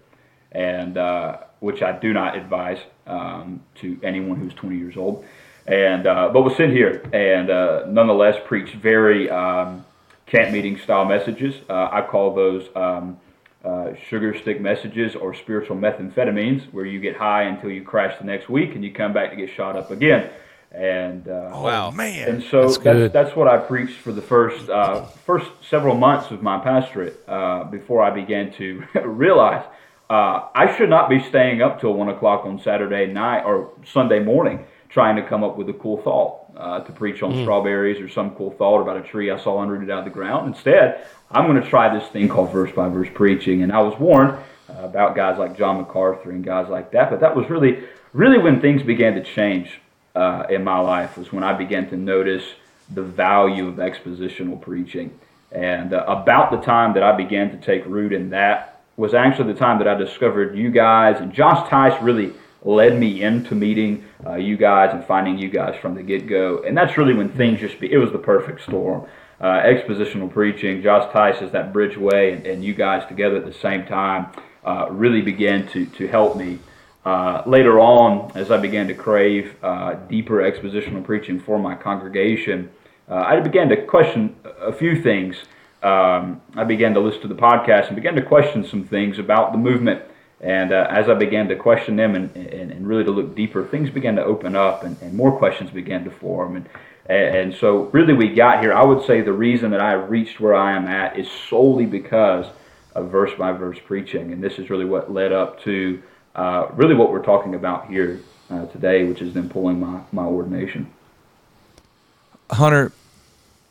and 0.52 0.96
uh, 0.96 1.38
which 1.60 1.82
I 1.82 1.92
do 1.92 2.12
not 2.12 2.36
advise 2.36 2.78
um, 3.06 3.62
to 3.76 3.98
anyone 4.02 4.38
who's 4.38 4.54
20 4.54 4.76
years 4.76 4.96
old. 4.96 5.24
And 5.66 6.06
uh, 6.06 6.28
but 6.28 6.42
was 6.42 6.56
sent 6.56 6.72
here 6.72 7.02
and 7.12 7.48
uh, 7.48 7.86
nonetheless 7.88 8.36
preached 8.46 8.74
very 8.74 9.30
um, 9.30 9.84
camp 10.26 10.52
meeting 10.52 10.78
style 10.78 11.06
messages. 11.06 11.54
Uh, 11.70 11.88
I 11.90 12.02
call 12.02 12.34
those 12.34 12.68
um, 12.76 13.18
uh, 13.64 13.94
sugar 14.08 14.36
stick 14.38 14.60
messages 14.60 15.14
or 15.16 15.34
spiritual 15.34 15.76
methamphetamines, 15.76 16.72
where 16.72 16.84
you 16.84 17.00
get 17.00 17.16
high 17.16 17.44
until 17.44 17.70
you 17.70 17.82
crash 17.82 18.16
the 18.18 18.24
next 18.24 18.48
week 18.48 18.74
and 18.74 18.84
you 18.84 18.92
come 18.92 19.12
back 19.12 19.30
to 19.30 19.36
get 19.36 19.50
shot 19.50 19.76
up 19.76 19.90
again. 19.90 20.30
And 20.70 21.28
uh, 21.28 21.50
Wow. 21.54 21.90
man, 21.92 22.28
and 22.28 22.42
so 22.42 22.62
That's 22.62 22.78
that's, 22.78 22.98
good. 22.98 23.12
that's, 23.12 23.36
what 23.36 23.46
I 23.46 23.58
preached 23.58 23.98
for 23.98 24.10
the 24.12 24.22
first 24.22 24.68
uh, 24.68 25.04
first 25.24 25.46
several 25.68 25.94
months 25.94 26.30
of 26.32 26.42
my 26.42 26.58
pastorate 26.58 27.22
uh, 27.28 27.64
before 27.64 28.02
I 28.02 28.10
began 28.10 28.52
to 28.54 28.82
realize 29.04 29.64
uh, 30.10 30.48
I 30.54 30.76
should 30.76 30.90
not 30.90 31.08
be 31.08 31.20
staying 31.28 31.62
up 31.62 31.80
till 31.80 31.94
one 31.94 32.08
o'clock 32.08 32.44
on 32.44 32.60
Saturday 32.60 33.06
night 33.06 33.44
or 33.44 33.70
Sunday 33.86 34.18
morning 34.18 34.64
trying 34.88 35.16
to 35.16 35.22
come 35.22 35.42
up 35.42 35.56
with 35.56 35.68
a 35.68 35.72
cool 35.72 36.02
thought 36.02 36.40
uh, 36.56 36.80
to 36.80 36.92
preach 36.92 37.22
on 37.22 37.42
strawberries 37.42 38.00
or 38.00 38.08
some 38.08 38.30
cool 38.32 38.50
thought 38.52 38.80
about 38.80 38.96
a 38.96 39.02
tree 39.02 39.30
I 39.30 39.38
saw 39.38 39.64
unrooted 39.64 39.90
out 39.90 40.00
of 40.00 40.04
the 40.04 40.10
ground. 40.10 40.54
Instead, 40.54 41.06
I'm 41.34 41.46
going 41.46 41.62
to 41.62 41.68
try 41.68 41.96
this 41.96 42.08
thing 42.10 42.28
called 42.28 42.52
verse 42.52 42.72
by 42.72 42.88
verse 42.88 43.08
preaching. 43.12 43.62
And 43.62 43.72
I 43.72 43.80
was 43.80 43.98
warned 43.98 44.38
uh, 44.68 44.84
about 44.84 45.14
guys 45.14 45.38
like 45.38 45.56
John 45.56 45.78
MacArthur 45.78 46.30
and 46.30 46.44
guys 46.44 46.68
like 46.68 46.92
that, 46.92 47.10
but 47.10 47.20
that 47.20 47.36
was 47.36 47.50
really 47.50 47.84
really 48.14 48.38
when 48.38 48.60
things 48.60 48.82
began 48.82 49.14
to 49.14 49.22
change 49.22 49.80
uh, 50.14 50.44
in 50.48 50.64
my 50.64 50.78
life 50.78 51.18
was 51.18 51.32
when 51.32 51.44
I 51.44 51.52
began 51.52 51.88
to 51.90 51.96
notice 51.96 52.44
the 52.92 53.02
value 53.02 53.68
of 53.68 53.76
expositional 53.76 54.60
preaching. 54.60 55.18
And 55.50 55.92
uh, 55.92 56.04
about 56.06 56.50
the 56.50 56.58
time 56.58 56.94
that 56.94 57.02
I 57.02 57.16
began 57.16 57.50
to 57.50 57.56
take 57.56 57.84
root 57.86 58.12
in 58.12 58.30
that 58.30 58.82
was 58.96 59.14
actually 59.14 59.52
the 59.52 59.58
time 59.58 59.78
that 59.78 59.88
I 59.88 59.94
discovered 59.94 60.56
you 60.56 60.70
guys. 60.70 61.20
And 61.20 61.32
Josh 61.32 61.68
Teis 61.68 62.00
really 62.00 62.32
led 62.62 62.98
me 62.98 63.22
into 63.22 63.54
meeting 63.54 64.04
uh, 64.24 64.36
you 64.36 64.56
guys 64.56 64.90
and 64.94 65.04
finding 65.04 65.38
you 65.38 65.48
guys 65.48 65.76
from 65.80 65.94
the 65.94 66.02
get 66.02 66.26
go. 66.26 66.62
And 66.64 66.76
that's 66.76 66.96
really 66.96 67.14
when 67.14 67.30
things 67.30 67.60
just 67.60 67.80
be, 67.80 67.92
it 67.92 67.98
was 67.98 68.12
the 68.12 68.18
perfect 68.18 68.62
storm. 68.62 69.06
Uh, 69.44 69.62
expositional 69.62 70.32
preaching, 70.32 70.82
Josh 70.82 71.12
Teis 71.12 71.42
is 71.42 71.52
that 71.52 71.70
Bridgeway, 71.70 72.32
and, 72.32 72.46
and 72.46 72.64
you 72.64 72.72
guys 72.72 73.06
together 73.06 73.36
at 73.36 73.44
the 73.44 73.52
same 73.52 73.84
time 73.84 74.28
uh, 74.64 74.88
really 74.90 75.20
began 75.20 75.66
to, 75.68 75.84
to 75.84 76.08
help 76.08 76.34
me. 76.34 76.58
Uh, 77.04 77.42
later 77.44 77.78
on, 77.78 78.32
as 78.34 78.50
I 78.50 78.56
began 78.56 78.88
to 78.88 78.94
crave 78.94 79.54
uh, 79.62 79.96
deeper 80.08 80.36
expositional 80.36 81.04
preaching 81.04 81.38
for 81.38 81.58
my 81.58 81.74
congregation, 81.74 82.70
uh, 83.06 83.16
I 83.16 83.38
began 83.40 83.68
to 83.68 83.84
question 83.84 84.34
a 84.62 84.72
few 84.72 85.02
things. 85.02 85.36
Um, 85.82 86.40
I 86.56 86.64
began 86.64 86.94
to 86.94 87.00
listen 87.00 87.20
to 87.20 87.28
the 87.28 87.34
podcast 87.34 87.88
and 87.88 87.96
began 87.96 88.14
to 88.14 88.22
question 88.22 88.64
some 88.64 88.84
things 88.84 89.18
about 89.18 89.52
the 89.52 89.58
movement. 89.58 90.00
And 90.40 90.72
uh, 90.72 90.86
as 90.88 91.10
I 91.10 91.14
began 91.14 91.48
to 91.48 91.56
question 91.56 91.96
them 91.96 92.14
and, 92.14 92.34
and, 92.34 92.70
and, 92.70 92.88
really 92.88 93.04
to 93.04 93.10
look 93.10 93.36
deeper, 93.36 93.62
things 93.62 93.90
began 93.90 94.16
to 94.16 94.24
open 94.24 94.56
up 94.56 94.84
and, 94.84 94.96
and 95.02 95.14
more 95.14 95.36
questions 95.36 95.70
began 95.70 96.02
to 96.04 96.10
form. 96.10 96.56
And, 96.56 96.66
and 97.06 97.54
so, 97.54 97.90
really, 97.92 98.14
we 98.14 98.34
got 98.34 98.60
here. 98.60 98.72
I 98.72 98.82
would 98.82 99.04
say 99.06 99.20
the 99.20 99.32
reason 99.32 99.70
that 99.72 99.80
I 99.80 99.92
reached 99.92 100.40
where 100.40 100.54
I 100.54 100.74
am 100.74 100.88
at 100.88 101.18
is 101.18 101.28
solely 101.30 101.84
because 101.84 102.46
of 102.94 103.10
verse 103.10 103.32
by 103.36 103.52
verse 103.52 103.78
preaching. 103.84 104.32
And 104.32 104.42
this 104.42 104.58
is 104.58 104.70
really 104.70 104.84
what 104.84 105.12
led 105.12 105.32
up 105.32 105.60
to 105.64 106.02
uh, 106.34 106.68
really 106.74 106.94
what 106.94 107.12
we're 107.12 107.22
talking 107.22 107.54
about 107.54 107.88
here 107.88 108.20
uh, 108.50 108.66
today, 108.66 109.04
which 109.04 109.20
is 109.20 109.34
then 109.34 109.48
pulling 109.48 109.80
my, 109.80 110.00
my 110.12 110.24
ordination. 110.24 110.90
Hunter, 112.50 112.92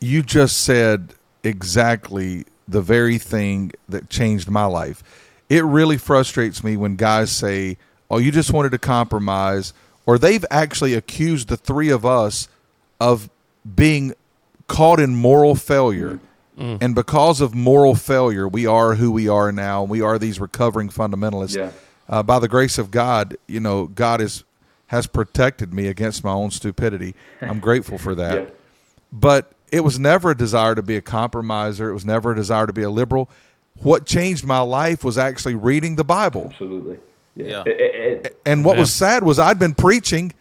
you 0.00 0.22
just 0.22 0.62
said 0.62 1.14
exactly 1.42 2.44
the 2.68 2.82
very 2.82 3.18
thing 3.18 3.72
that 3.88 4.08
changed 4.10 4.48
my 4.48 4.64
life. 4.64 5.02
It 5.48 5.64
really 5.64 5.98
frustrates 5.98 6.64
me 6.64 6.76
when 6.76 6.96
guys 6.96 7.30
say, 7.30 7.78
Oh, 8.10 8.18
you 8.18 8.30
just 8.30 8.52
wanted 8.52 8.70
to 8.70 8.78
compromise, 8.78 9.72
or 10.06 10.18
they've 10.18 10.44
actually 10.50 10.94
accused 10.94 11.48
the 11.48 11.56
three 11.56 11.88
of 11.88 12.04
us 12.04 12.48
of 13.00 13.30
being 13.74 14.14
caught 14.66 15.00
in 15.00 15.14
moral 15.14 15.54
failure. 15.54 16.20
Mm. 16.58 16.78
And 16.80 16.94
because 16.94 17.40
of 17.40 17.54
moral 17.54 17.94
failure, 17.94 18.46
we 18.46 18.66
are 18.66 18.94
who 18.94 19.10
we 19.10 19.28
are 19.28 19.50
now. 19.50 19.82
We 19.82 20.00
are 20.00 20.18
these 20.18 20.38
recovering 20.38 20.88
fundamentalists. 20.88 21.56
Yeah. 21.56 21.72
Uh, 22.08 22.22
by 22.22 22.38
the 22.38 22.48
grace 22.48 22.78
of 22.78 22.90
God, 22.90 23.36
you 23.46 23.60
know, 23.60 23.86
God 23.86 24.20
is 24.20 24.44
has 24.88 25.06
protected 25.06 25.72
me 25.72 25.88
against 25.88 26.22
my 26.22 26.32
own 26.32 26.50
stupidity. 26.50 27.14
I'm 27.40 27.58
grateful 27.58 27.98
for 27.98 28.14
that. 28.14 28.34
Yeah. 28.34 28.50
But 29.16 29.52
it 29.70 29.84
was 29.84 29.96
never 29.96 30.32
a 30.32 30.36
desire 30.36 30.74
to 30.74 30.82
be 30.82 30.96
a 30.96 31.00
compromiser. 31.00 31.88
It 31.88 31.94
was 31.94 32.04
never 32.04 32.32
a 32.32 32.34
desire 32.34 32.66
to 32.66 32.72
be 32.72 32.82
a 32.82 32.90
liberal. 32.90 33.30
What 33.76 34.06
changed 34.06 34.44
my 34.44 34.58
life 34.58 35.04
was 35.04 35.16
actually 35.18 35.54
reading 35.54 35.94
the 35.94 36.02
Bible. 36.02 36.48
Absolutely. 36.50 36.98
Yeah. 37.36 37.62
yeah. 37.64 38.28
and 38.44 38.64
what 38.64 38.74
yeah. 38.74 38.80
was 38.80 38.92
sad 38.92 39.22
was 39.22 39.38
I'd 39.38 39.60
been 39.60 39.74
preaching 39.74 40.32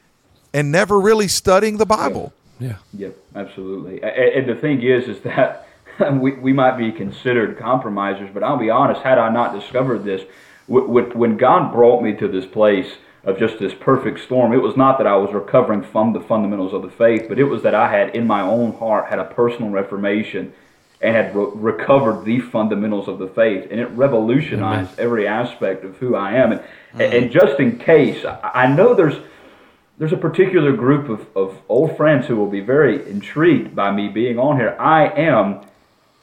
and 0.56 0.72
never 0.72 1.00
really 1.00 1.28
studying 1.28 1.78
the 1.78 1.86
Bible. 1.86 2.34
Yeah. 2.64 2.78
Yeah, 2.94 3.10
absolutely. 3.36 4.02
And 4.02 4.48
the 4.48 4.56
thing 4.56 4.82
is, 4.82 5.08
is 5.08 5.22
that 5.22 5.68
we, 6.14 6.32
we 6.34 6.54
might 6.54 6.78
be 6.78 6.92
considered 6.92 7.58
compromisers, 7.58 8.30
but 8.34 8.44
I'll 8.44 8.58
be 8.58 8.70
honest, 8.70 9.02
had 9.02 9.18
I 9.18 9.30
not 9.32 9.54
discovered 9.54 10.04
this, 10.04 10.22
when 10.68 11.36
God 11.38 11.74
brought 11.74 12.02
me 12.02 12.14
to 12.14 12.28
this 12.28 12.46
place 12.46 12.94
of 13.26 13.38
just 13.38 13.60
this 13.60 13.74
perfect 13.74 14.22
storm, 14.22 14.54
it 14.54 14.62
was 14.62 14.78
not 14.78 14.98
that 14.98 15.08
I 15.08 15.18
was 15.18 15.34
recovering 15.34 15.84
from 15.84 16.14
the 16.14 16.22
fundamentals 16.22 16.74
of 16.74 16.82
the 16.82 16.90
faith, 16.90 17.26
but 17.28 17.38
it 17.38 17.46
was 17.46 17.64
that 17.64 17.76
I 17.76 17.92
had 17.92 18.16
in 18.16 18.26
my 18.26 18.42
own 18.42 18.74
heart 18.74 19.10
had 19.10 19.20
a 19.20 19.26
personal 19.26 19.70
reformation 19.70 20.54
and 21.02 21.16
had 21.18 21.36
re- 21.36 21.52
recovered 21.54 22.24
the 22.24 22.40
fundamentals 22.40 23.10
of 23.10 23.20
the 23.20 23.28
faith, 23.28 23.68
and 23.70 23.80
it 23.80 23.88
revolutionized 23.88 24.94
Amen. 24.94 25.06
every 25.06 25.28
aspect 25.28 25.84
of 25.84 25.98
who 25.98 26.16
I 26.16 26.34
am. 26.36 26.54
And, 26.54 26.62
mm-hmm. 26.62 27.02
and 27.02 27.32
just 27.32 27.60
in 27.60 27.78
case, 27.78 28.26
I 28.26 28.68
know 28.68 28.94
there's 28.94 29.22
there's 29.98 30.14
a 30.14 30.18
particular 30.18 30.76
group 30.76 31.10
of, 31.10 31.28
of 31.36 31.62
old 31.70 31.96
friends 31.96 32.28
who 32.28 32.36
will 32.36 32.50
be 32.50 32.62
very 32.62 33.08
intrigued 33.10 33.76
by 33.76 33.92
me 33.92 34.08
being 34.08 34.40
on 34.40 34.58
here. 34.58 34.76
I 34.80 35.08
am 35.08 35.62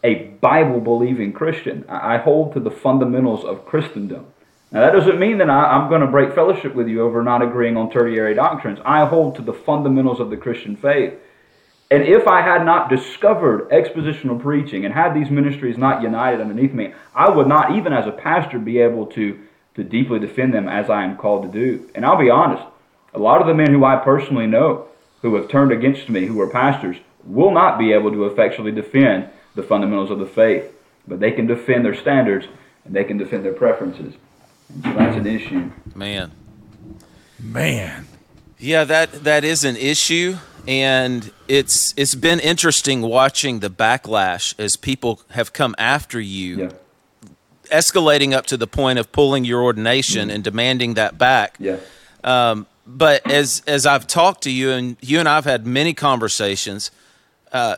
a 0.03 0.15
Bible 0.41 0.81
believing 0.81 1.33
Christian. 1.33 1.85
I 1.89 2.19
hold 2.19 2.53
to 2.55 2.61
the 2.61 2.71
fundamentals 2.71 3.45
of 3.45 3.65
Christendom. 3.67 4.27
Now, 4.73 4.81
that 4.81 4.93
doesn't 4.93 5.19
mean 5.19 5.39
that 5.39 5.51
I, 5.51 5.77
am 5.77 5.89
going 5.89 6.01
to 6.01 6.07
break 6.07 6.35
fellowship 6.35 6.75
with 6.75 6.89
you 6.89 7.03
over 7.03 7.23
not 7.23 7.43
agreeing 7.43 7.77
on 7.77 7.91
tertiary 7.91 8.35
doctrines. 8.35 8.79
I 8.85 9.05
hold 9.05 9.35
to 9.37 9.43
the 9.43 9.53
fundamentals 9.53 10.21
of 10.21 10.31
the 10.31 10.37
Christian 10.37 10.77
faith. 10.77 11.15
And 11.91 12.05
if 12.05 12.29
I 12.29 12.41
had 12.41 12.65
not 12.65 12.89
discovered 12.89 13.69
expositional 13.71 14.41
preaching 14.41 14.85
and 14.85 14.95
had 14.95 15.13
these 15.13 15.29
ministries 15.29 15.77
not 15.77 16.03
united 16.03 16.41
underneath 16.41 16.73
me, 16.73 16.95
I 17.15 17.29
would 17.29 17.49
not, 17.49 17.77
even 17.77 17.93
as 17.93 18.07
a 18.07 18.13
pastor, 18.13 18.61
be 18.61 18.79
able 18.79 19.07
to, 19.07 19.41
to 19.75 19.83
deeply 19.83 20.21
defend 20.21 20.55
them 20.55 20.69
as 20.69 20.89
I 20.89 21.03
am 21.03 21.17
called 21.17 21.43
to 21.43 21.49
do. 21.49 21.91
And 21.97 22.07
I'll 22.07 22.17
be 22.17 22.31
honest, 22.31 22.63
a 23.15 23.19
lot 23.19 23.41
of 23.41 23.47
the 23.47 23.55
men 23.55 23.73
who 23.73 23.85
I 23.85 23.97
personally 23.97 24.47
know 24.47 24.87
who 25.23 25.35
have 25.35 25.49
turned 25.49 25.73
against 25.73 26.09
me, 26.09 26.27
who 26.27 26.41
are 26.41 26.49
pastors, 26.49 26.97
will 27.25 27.51
not 27.51 27.79
be 27.79 27.93
able 27.93 28.11
to 28.13 28.27
effectually 28.27 28.73
defend 28.73 29.29
the 29.55 29.63
fundamentals 29.63 30.11
of 30.11 30.19
the 30.19 30.27
faith. 30.27 30.73
But 31.07 31.21
they 31.21 31.33
can 31.33 31.47
defend 31.47 31.85
their 31.85 31.95
standards 31.95 32.47
and 32.85 32.95
they 32.95 33.05
can 33.05 33.19
defend 33.19 33.45
their 33.45 33.53
preferences. 33.53 34.15
And 34.69 34.85
so 34.85 34.93
that's 34.93 35.17
an 35.17 35.27
issue. 35.27 35.71
Man. 35.95 36.31
Man. 37.39 38.07
Yeah, 38.59 38.85
that 38.85 39.25
that 39.25 39.45
is 39.45 39.65
an 39.65 39.77
issue 39.77 40.37
and 40.69 41.33
it's 41.49 41.95
it's 41.97 42.15
been 42.15 42.41
interesting 42.41 43.03
watching 43.03 43.61
the 43.61 43.71
backlash 43.71 44.59
as 44.59 44.77
people 44.77 45.21
have 45.31 45.53
come 45.53 45.75
after 45.79 46.21
you. 46.21 46.57
Yeah. 46.59 46.71
Escalating 47.71 48.33
up 48.33 48.47
to 48.47 48.57
the 48.57 48.67
point 48.67 48.99
of 48.99 49.13
pulling 49.13 49.45
your 49.45 49.63
ordination 49.63 50.23
mm-hmm. 50.23 50.35
and 50.35 50.45
demanding 50.45 50.95
that 50.95 51.19
back. 51.19 51.57
Yeah. 51.61 51.77
Um, 52.25 52.67
but 52.97 53.29
as 53.31 53.63
as 53.67 53.87
I've 53.87 54.07
talked 54.07 54.43
to 54.43 54.51
you 54.51 54.71
and 54.71 54.97
you 55.01 55.19
and 55.19 55.29
I've 55.29 55.45
had 55.45 55.67
many 55.67 55.95
conversations, 55.95 56.91
uh, 57.53 57.77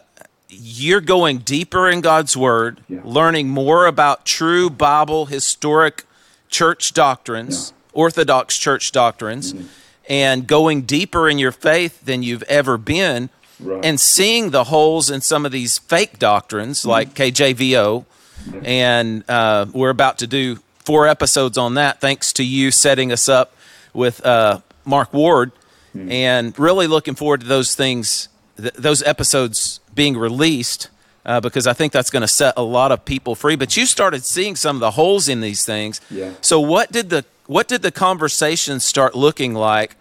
you're 0.49 1.01
going 1.01 1.39
deeper 1.39 1.89
in 1.89 2.01
God's 2.01 2.37
Word, 2.37 2.83
yeah. 2.89 3.01
learning 3.05 3.49
more 3.49 3.87
about 3.87 4.25
true 4.25 4.71
Bible 4.71 5.27
historic 5.27 6.05
church 6.49 6.93
doctrines, 6.93 7.73
yeah. 7.73 8.01
Orthodox 8.01 8.59
church 8.59 8.93
doctrines, 8.93 9.53
mm-hmm. 9.53 9.67
and 10.09 10.47
going 10.47 10.83
deeper 10.83 11.29
in 11.29 11.39
your 11.39 11.53
faith 11.53 12.05
than 12.05 12.23
you've 12.23 12.43
ever 12.45 12.79
been, 12.79 13.31
right. 13.61 13.85
and 13.85 14.01
seeing 14.01 14.51
the 14.51 14.65
holes 14.65 15.11
in 15.11 15.21
some 15.21 15.47
of 15.47 15.53
these 15.53 15.79
fake 15.79 16.19
doctrines 16.19 16.81
mm-hmm. 16.81 16.91
like 16.91 17.15
KJVO. 17.15 18.05
Yeah. 18.53 18.61
And 18.65 19.25
uh, 19.29 19.67
we're 19.73 19.91
about 19.91 20.19
to 20.19 20.27
do 20.27 20.57
four 20.85 21.07
episodes 21.07 21.57
on 21.57 21.75
that, 21.75 22.01
thanks 22.01 22.33
to 22.35 22.45
you 22.45 22.71
setting 22.71 23.13
us 23.13 23.29
up 23.29 23.55
with 23.95 24.25
uh, 24.27 24.61
Mark 24.85 25.13
Ward, 25.13 25.53
mm-hmm. 25.95 26.11
and 26.11 26.59
really 26.59 26.87
looking 26.87 27.15
forward 27.15 27.41
to 27.41 27.47
those 27.47 27.75
things, 27.75 28.29
th- 28.57 28.75
those 28.75 29.03
episodes 29.03 29.81
being 29.95 30.17
released 30.17 30.89
uh, 31.25 31.41
because 31.41 31.67
I 31.67 31.73
think 31.73 31.93
that's 31.93 32.11
going 32.11 32.23
to 32.23 32.29
set 32.29 32.55
a 32.57 32.63
lot 32.63 32.93
of 32.93 33.05
people 33.05 33.35
free. 33.35 33.57
But 33.57 33.77
you 33.77 33.87
started 33.87 34.25
seeing 34.25 34.57
some 34.57 34.77
of 34.77 34.81
the 34.81 34.93
holes 34.93 35.29
in 35.29 35.41
these 35.41 35.65
things. 35.65 36.01
Yeah. 36.11 36.33
So 36.41 36.61
what 36.61 36.91
did 36.91 37.11
the 37.11 37.25
what 37.47 37.69
did 37.69 37.83
the 37.83 37.91
conversation 37.91 38.81
start 38.81 39.15
looking 39.15 39.55
like 39.55 39.97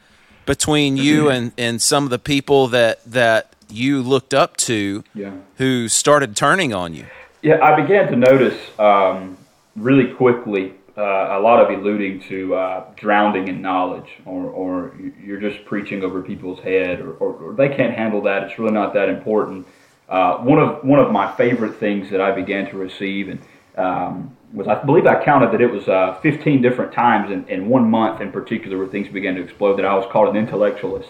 between 0.45 0.97
you 0.97 1.29
and, 1.31 1.51
and 1.57 1.81
some 1.81 2.03
of 2.03 2.09
the 2.09 2.19
people 2.19 2.67
that 2.69 3.03
that 3.05 3.55
you 3.69 4.01
looked 4.01 4.33
up 4.33 4.57
to 4.57 5.03
yeah. 5.13 5.31
who 5.57 5.87
started 5.87 6.35
turning 6.35 6.73
on 6.73 6.93
you? 6.93 7.05
Yeah, 7.41 7.63
I 7.63 7.79
began 7.79 8.07
to 8.11 8.15
notice 8.15 8.59
um, 8.79 9.37
really 9.75 10.13
quickly 10.13 10.73
uh, 11.01 11.37
a 11.37 11.41
lot 11.41 11.59
of 11.59 11.69
alluding 11.77 12.21
to 12.21 12.53
uh, 12.55 12.85
drowning 12.95 13.47
in 13.47 13.61
knowledge, 13.61 14.09
or, 14.25 14.43
or 14.49 14.95
you're 15.19 15.39
just 15.39 15.65
preaching 15.65 16.03
over 16.03 16.21
people's 16.21 16.59
head, 16.59 17.01
or, 17.01 17.13
or, 17.13 17.33
or, 17.33 17.53
they 17.53 17.69
can't 17.69 17.93
handle 17.93 18.21
that. 18.21 18.43
It's 18.43 18.59
really 18.59 18.73
not 18.73 18.93
that 18.93 19.09
important. 19.09 19.65
Uh, 20.07 20.37
one 20.37 20.59
of 20.59 20.83
one 20.83 20.99
of 20.99 21.11
my 21.11 21.35
favorite 21.35 21.77
things 21.79 22.09
that 22.11 22.21
I 22.21 22.31
began 22.31 22.69
to 22.69 22.77
receive, 22.77 23.29
and 23.29 23.39
um, 23.77 24.37
was 24.53 24.67
I 24.67 24.83
believe 24.83 25.07
I 25.07 25.23
counted 25.23 25.51
that 25.53 25.61
it 25.61 25.71
was 25.71 25.87
uh, 25.87 26.19
15 26.21 26.61
different 26.61 26.93
times 26.93 27.31
in, 27.31 27.47
in 27.47 27.67
one 27.67 27.89
month 27.89 28.21
in 28.21 28.31
particular 28.31 28.77
where 28.77 28.87
things 28.87 29.07
began 29.07 29.35
to 29.35 29.41
explode. 29.41 29.77
That 29.77 29.85
I 29.85 29.95
was 29.95 30.05
called 30.11 30.29
an 30.29 30.37
intellectualist. 30.37 31.09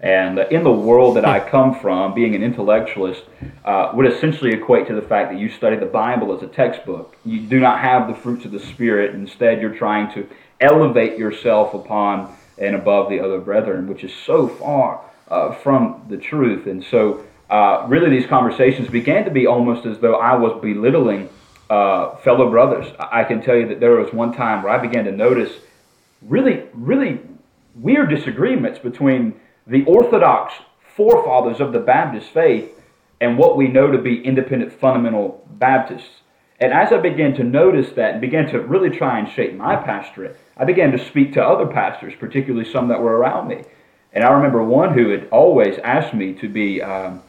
And 0.00 0.38
in 0.38 0.64
the 0.64 0.72
world 0.72 1.16
that 1.16 1.26
I 1.26 1.40
come 1.40 1.78
from, 1.78 2.14
being 2.14 2.34
an 2.34 2.42
intellectualist 2.42 3.22
uh, 3.64 3.92
would 3.94 4.06
essentially 4.06 4.52
equate 4.52 4.86
to 4.86 4.94
the 4.94 5.02
fact 5.02 5.30
that 5.30 5.38
you 5.38 5.50
study 5.50 5.76
the 5.76 5.86
Bible 5.86 6.34
as 6.34 6.42
a 6.42 6.46
textbook. 6.46 7.16
You 7.24 7.40
do 7.40 7.60
not 7.60 7.80
have 7.80 8.08
the 8.08 8.14
fruits 8.14 8.46
of 8.46 8.52
the 8.52 8.60
Spirit. 8.60 9.14
Instead, 9.14 9.60
you're 9.60 9.74
trying 9.74 10.12
to 10.14 10.26
elevate 10.58 11.18
yourself 11.18 11.74
upon 11.74 12.34
and 12.56 12.74
above 12.74 13.10
the 13.10 13.20
other 13.20 13.38
brethren, 13.38 13.88
which 13.88 14.02
is 14.02 14.12
so 14.14 14.48
far 14.48 15.02
uh, 15.28 15.52
from 15.52 16.02
the 16.08 16.16
truth. 16.16 16.66
And 16.66 16.82
so, 16.82 17.24
uh, 17.50 17.84
really, 17.88 18.08
these 18.08 18.26
conversations 18.26 18.88
began 18.88 19.24
to 19.24 19.30
be 19.30 19.46
almost 19.46 19.84
as 19.84 19.98
though 19.98 20.14
I 20.14 20.34
was 20.34 20.60
belittling 20.62 21.28
uh, 21.68 22.16
fellow 22.16 22.50
brothers. 22.50 22.86
I 22.98 23.24
can 23.24 23.42
tell 23.42 23.56
you 23.56 23.68
that 23.68 23.80
there 23.80 23.92
was 23.92 24.12
one 24.14 24.32
time 24.32 24.62
where 24.62 24.72
I 24.72 24.78
began 24.78 25.04
to 25.04 25.12
notice 25.12 25.52
really, 26.22 26.64
really 26.72 27.20
weird 27.74 28.10
disagreements 28.10 28.78
between 28.78 29.38
the 29.70 29.84
Orthodox 29.84 30.52
forefathers 30.96 31.60
of 31.60 31.72
the 31.72 31.78
Baptist 31.78 32.30
faith 32.30 32.70
and 33.20 33.38
what 33.38 33.56
we 33.56 33.68
know 33.68 33.90
to 33.90 33.98
be 33.98 34.20
independent 34.20 34.72
fundamental 34.72 35.46
Baptists. 35.48 36.22
And 36.58 36.72
as 36.72 36.92
I 36.92 36.98
began 36.98 37.34
to 37.34 37.44
notice 37.44 37.90
that 37.92 38.12
and 38.12 38.20
began 38.20 38.46
to 38.48 38.60
really 38.60 38.90
try 38.90 39.18
and 39.18 39.28
shape 39.28 39.54
my 39.54 39.76
pastorate, 39.76 40.36
I 40.56 40.64
began 40.64 40.90
to 40.92 40.98
speak 40.98 41.32
to 41.34 41.42
other 41.42 41.66
pastors, 41.66 42.14
particularly 42.18 42.70
some 42.70 42.88
that 42.88 43.00
were 43.00 43.16
around 43.16 43.48
me. 43.48 43.62
And 44.12 44.24
I 44.24 44.32
remember 44.32 44.62
one 44.64 44.92
who 44.92 45.10
had 45.10 45.28
always 45.30 45.78
asked 45.78 46.14
me 46.14 46.34
to 46.34 46.48
be 46.48 46.82
um, 46.82 47.22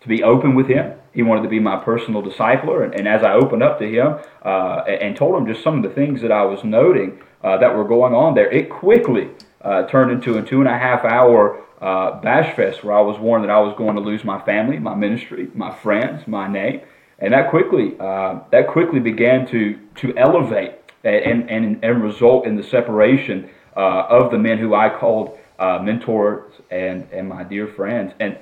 to 0.00 0.08
be 0.08 0.22
open 0.22 0.54
with 0.54 0.66
him. 0.66 0.92
He 1.14 1.22
wanted 1.22 1.42
to 1.42 1.48
be 1.48 1.60
my 1.60 1.76
personal 1.76 2.22
discipler. 2.22 2.84
And, 2.84 2.94
and 2.94 3.08
as 3.08 3.22
I 3.22 3.32
opened 3.32 3.62
up 3.62 3.78
to 3.78 3.88
him 3.88 4.18
uh, 4.44 4.82
and, 4.86 5.16
told 5.16 5.36
him 5.36 5.46
just 5.46 5.62
some 5.62 5.78
of 5.78 5.82
the 5.82 5.94
things 5.94 6.20
that 6.20 6.32
I 6.32 6.44
was 6.44 6.62
noting 6.64 7.22
uh, 7.42 7.56
that 7.58 7.74
were 7.74 7.84
going 7.84 8.12
on 8.12 8.34
there, 8.34 8.50
it 8.50 8.68
quickly 8.68 9.30
uh, 9.62 9.86
turned 9.86 10.10
into 10.10 10.36
a 10.36 10.42
two 10.42 10.60
and 10.60 10.68
a 10.68 10.76
half 10.76 11.04
hour 11.04 11.64
uh, 11.80 12.20
where 12.20 12.96
I 12.96 13.00
was 13.00 13.18
warned 13.18 13.44
that 13.44 13.50
I 13.50 13.60
was 13.60 13.74
going 13.76 13.96
to 13.96 14.00
lose 14.00 14.24
my 14.24 14.40
family, 14.44 14.78
my 14.78 14.94
ministry, 14.94 15.48
my 15.54 15.74
friends, 15.74 16.26
my 16.26 16.48
name. 16.48 16.80
And 17.18 17.32
that 17.32 17.50
quickly, 17.50 17.94
uh, 17.98 18.40
that 18.50 18.68
quickly 18.68 19.00
began 19.00 19.46
to, 19.48 19.78
to 19.96 20.16
elevate 20.16 20.74
and, 21.04 21.50
and, 21.50 21.84
and 21.84 22.02
result 22.02 22.46
in 22.46 22.56
the 22.56 22.62
separation 22.62 23.48
uh, 23.76 24.06
of 24.08 24.30
the 24.30 24.38
men 24.38 24.58
who 24.58 24.74
I 24.74 24.88
called 24.88 25.38
uh, 25.58 25.78
mentors 25.82 26.52
and, 26.70 27.06
and 27.12 27.28
my 27.28 27.42
dear 27.42 27.66
friends. 27.66 28.12
And, 28.20 28.38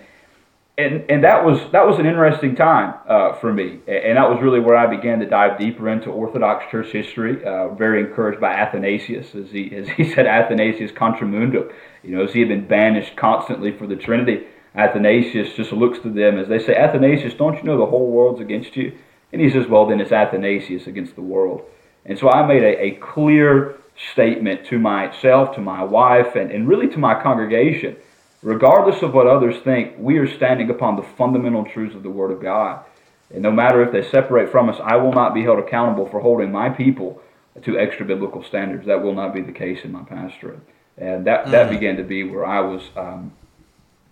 and, 0.77 1.09
and 1.09 1.23
that 1.23 1.45
was 1.45 1.61
that 1.71 1.87
was 1.87 2.01
an 2.01 2.07
interesting 2.07 2.57
time 2.57 2.95
uh, 3.09 3.35
for 3.35 3.53
me, 3.53 3.79
and 3.87 4.17
that 4.17 4.29
was 4.29 4.43
really 4.43 4.59
where 4.59 4.77
I 4.77 4.89
began 4.89 5.21
to 5.21 5.27
dive 5.27 5.57
deeper 5.59 5.89
into 5.89 6.11
Orthodox 6.11 6.65
Church 6.71 6.91
history. 6.91 7.45
Uh, 7.45 7.69
very 7.75 8.01
encouraged 8.01 8.41
by 8.41 8.53
Athanasius, 8.53 9.35
as 9.37 9.51
he 9.51 9.75
as 9.75 9.89
he 9.91 10.05
said, 10.15 10.27
Athanasius 10.27 10.91
contra 10.91 11.29
mundo. 11.29 11.71
You 12.03 12.17
know, 12.17 12.25
as 12.25 12.33
he 12.33 12.41
had 12.41 12.49
been 12.49 12.67
banished 12.67 13.15
constantly 13.17 13.71
for 13.71 13.87
the 13.87 13.95
Trinity, 13.95 14.47
Athanasius 14.75 15.55
just 15.55 15.73
looks 15.73 16.01
to 16.01 16.11
them 16.11 16.39
as 16.39 16.49
they 16.49 16.59
say, 16.59 16.75
Athanasius, 16.75 17.35
don't 17.35 17.57
you 17.57 17.63
know 17.63 17.79
the 17.79 17.87
whole 17.87 18.11
world's 18.11 18.41
against 18.41 18.77
you? 18.77 18.93
And 19.33 19.41
he 19.41 19.51
says, 19.51 19.67
well, 19.69 19.87
then 19.87 20.01
it's 20.01 20.13
Athanasius 20.13 20.87
against 20.87 21.15
the 21.15 21.23
world. 21.23 21.63
And 22.05 22.19
so 22.19 22.29
I 22.29 22.47
made 22.47 22.63
a, 22.63 22.83
a 22.83 22.91
clear 22.97 23.77
statement 24.13 24.67
to 24.67 24.79
myself, 24.79 25.55
to 25.55 25.61
my 25.61 25.83
wife, 25.83 26.35
and, 26.35 26.51
and 26.51 26.69
really 26.69 26.89
to 26.89 26.99
my 26.99 27.21
congregation 27.21 27.97
Regardless 28.45 29.01
of 29.01 29.15
what 29.15 29.27
others 29.27 29.57
think, 29.65 29.95
we 29.99 30.19
are 30.19 30.29
standing 30.37 30.69
upon 30.69 30.97
the 30.97 31.03
fundamental 31.03 31.65
truths 31.65 31.95
of 31.95 32.03
the 32.03 32.11
Word 32.11 32.31
of 32.31 32.43
God. 32.43 32.85
And 33.33 33.43
no 33.43 33.51
matter 33.51 33.83
if 33.83 33.91
they 33.91 34.09
separate 34.11 34.51
from 34.51 34.69
us, 34.69 34.77
I 34.85 34.97
will 34.97 35.15
not 35.15 35.33
be 35.33 35.43
held 35.43 35.59
accountable 35.59 36.07
for 36.11 36.21
holding 36.21 36.53
my 36.53 36.69
people 36.69 37.23
to 37.63 37.79
extra 37.79 38.05
biblical 38.05 38.45
standards. 38.45 38.87
That 38.87 39.03
will 39.03 39.15
not 39.15 39.33
be 39.33 39.41
the 39.41 39.51
case 39.51 39.79
in 39.83 39.93
my 39.93 40.03
pastorate. 40.03 40.61
And 40.99 41.27
that, 41.27 41.51
that 41.53 41.69
mm. 41.69 41.71
began 41.71 41.97
to 41.97 42.03
be 42.03 42.23
where 42.23 42.45
I 42.45 42.61
was 42.61 42.83
um, 42.97 43.33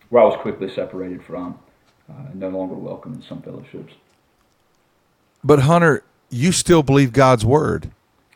where 0.09 0.23
I 0.23 0.27
was 0.27 0.39
quickly 0.41 0.71
separated 0.75 1.23
from, 1.23 1.59
uh, 2.09 2.15
no 2.33 2.49
longer 2.49 2.75
welcome 2.75 3.15
in 3.15 3.23
some 3.23 3.43
fellowships. 3.43 3.93
But 5.45 5.61
Hunter, 5.61 6.05
you 6.31 6.53
still 6.53 6.83
believe 6.83 7.13
God's 7.13 7.45
word. 7.45 7.91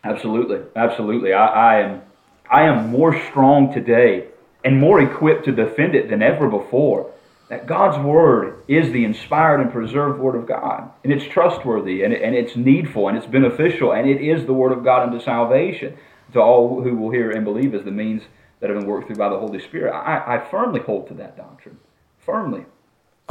Absolutely, 0.05 0.61
absolutely. 0.77 1.33
I, 1.33 1.47
I 1.47 1.81
am 1.81 2.03
I 2.51 2.63
am 2.65 2.91
more 2.91 3.19
strong 3.31 3.73
today 3.73 4.29
and 4.67 4.81
more 4.81 5.01
equipped 5.01 5.45
to 5.45 5.53
defend 5.53 5.95
it 5.95 6.11
than 6.11 6.23
ever 6.23 6.49
before. 6.49 7.13
That 7.49 7.69
God's 7.69 8.05
Word 8.05 8.65
is 8.67 8.91
the 8.91 9.05
inspired 9.05 9.61
and 9.61 9.71
preserved 9.71 10.19
Word 10.19 10.35
of 10.35 10.45
God. 10.45 10.91
And 11.05 11.13
it's 11.13 11.25
trustworthy, 11.25 12.03
and, 12.03 12.13
and 12.13 12.35
it's 12.35 12.57
needful, 12.57 13.07
and 13.07 13.17
it's 13.17 13.29
beneficial, 13.29 13.93
and 13.93 14.11
it 14.11 14.21
is 14.21 14.45
the 14.45 14.53
Word 14.53 14.73
of 14.73 14.83
God 14.83 15.05
unto 15.09 15.25
salvation 15.25 15.97
to 16.33 16.41
all 16.41 16.83
who 16.83 16.97
will 16.97 17.13
hear 17.13 17.31
and 17.31 17.45
believe 17.45 17.77
as 17.77 17.85
the 17.85 17.93
means 17.93 18.25
that 18.59 18.69
have 18.69 18.81
been 18.81 18.89
worked 18.89 19.07
through 19.07 19.15
by 19.15 19.29
the 19.29 19.39
Holy 19.39 19.61
Spirit. 19.61 19.93
I, 19.93 20.35
I 20.35 20.51
firmly 20.51 20.81
hold 20.81 21.07
to 21.09 21.15
that 21.15 21.37
doctrine. 21.37 21.79
Firmly. 22.19 22.65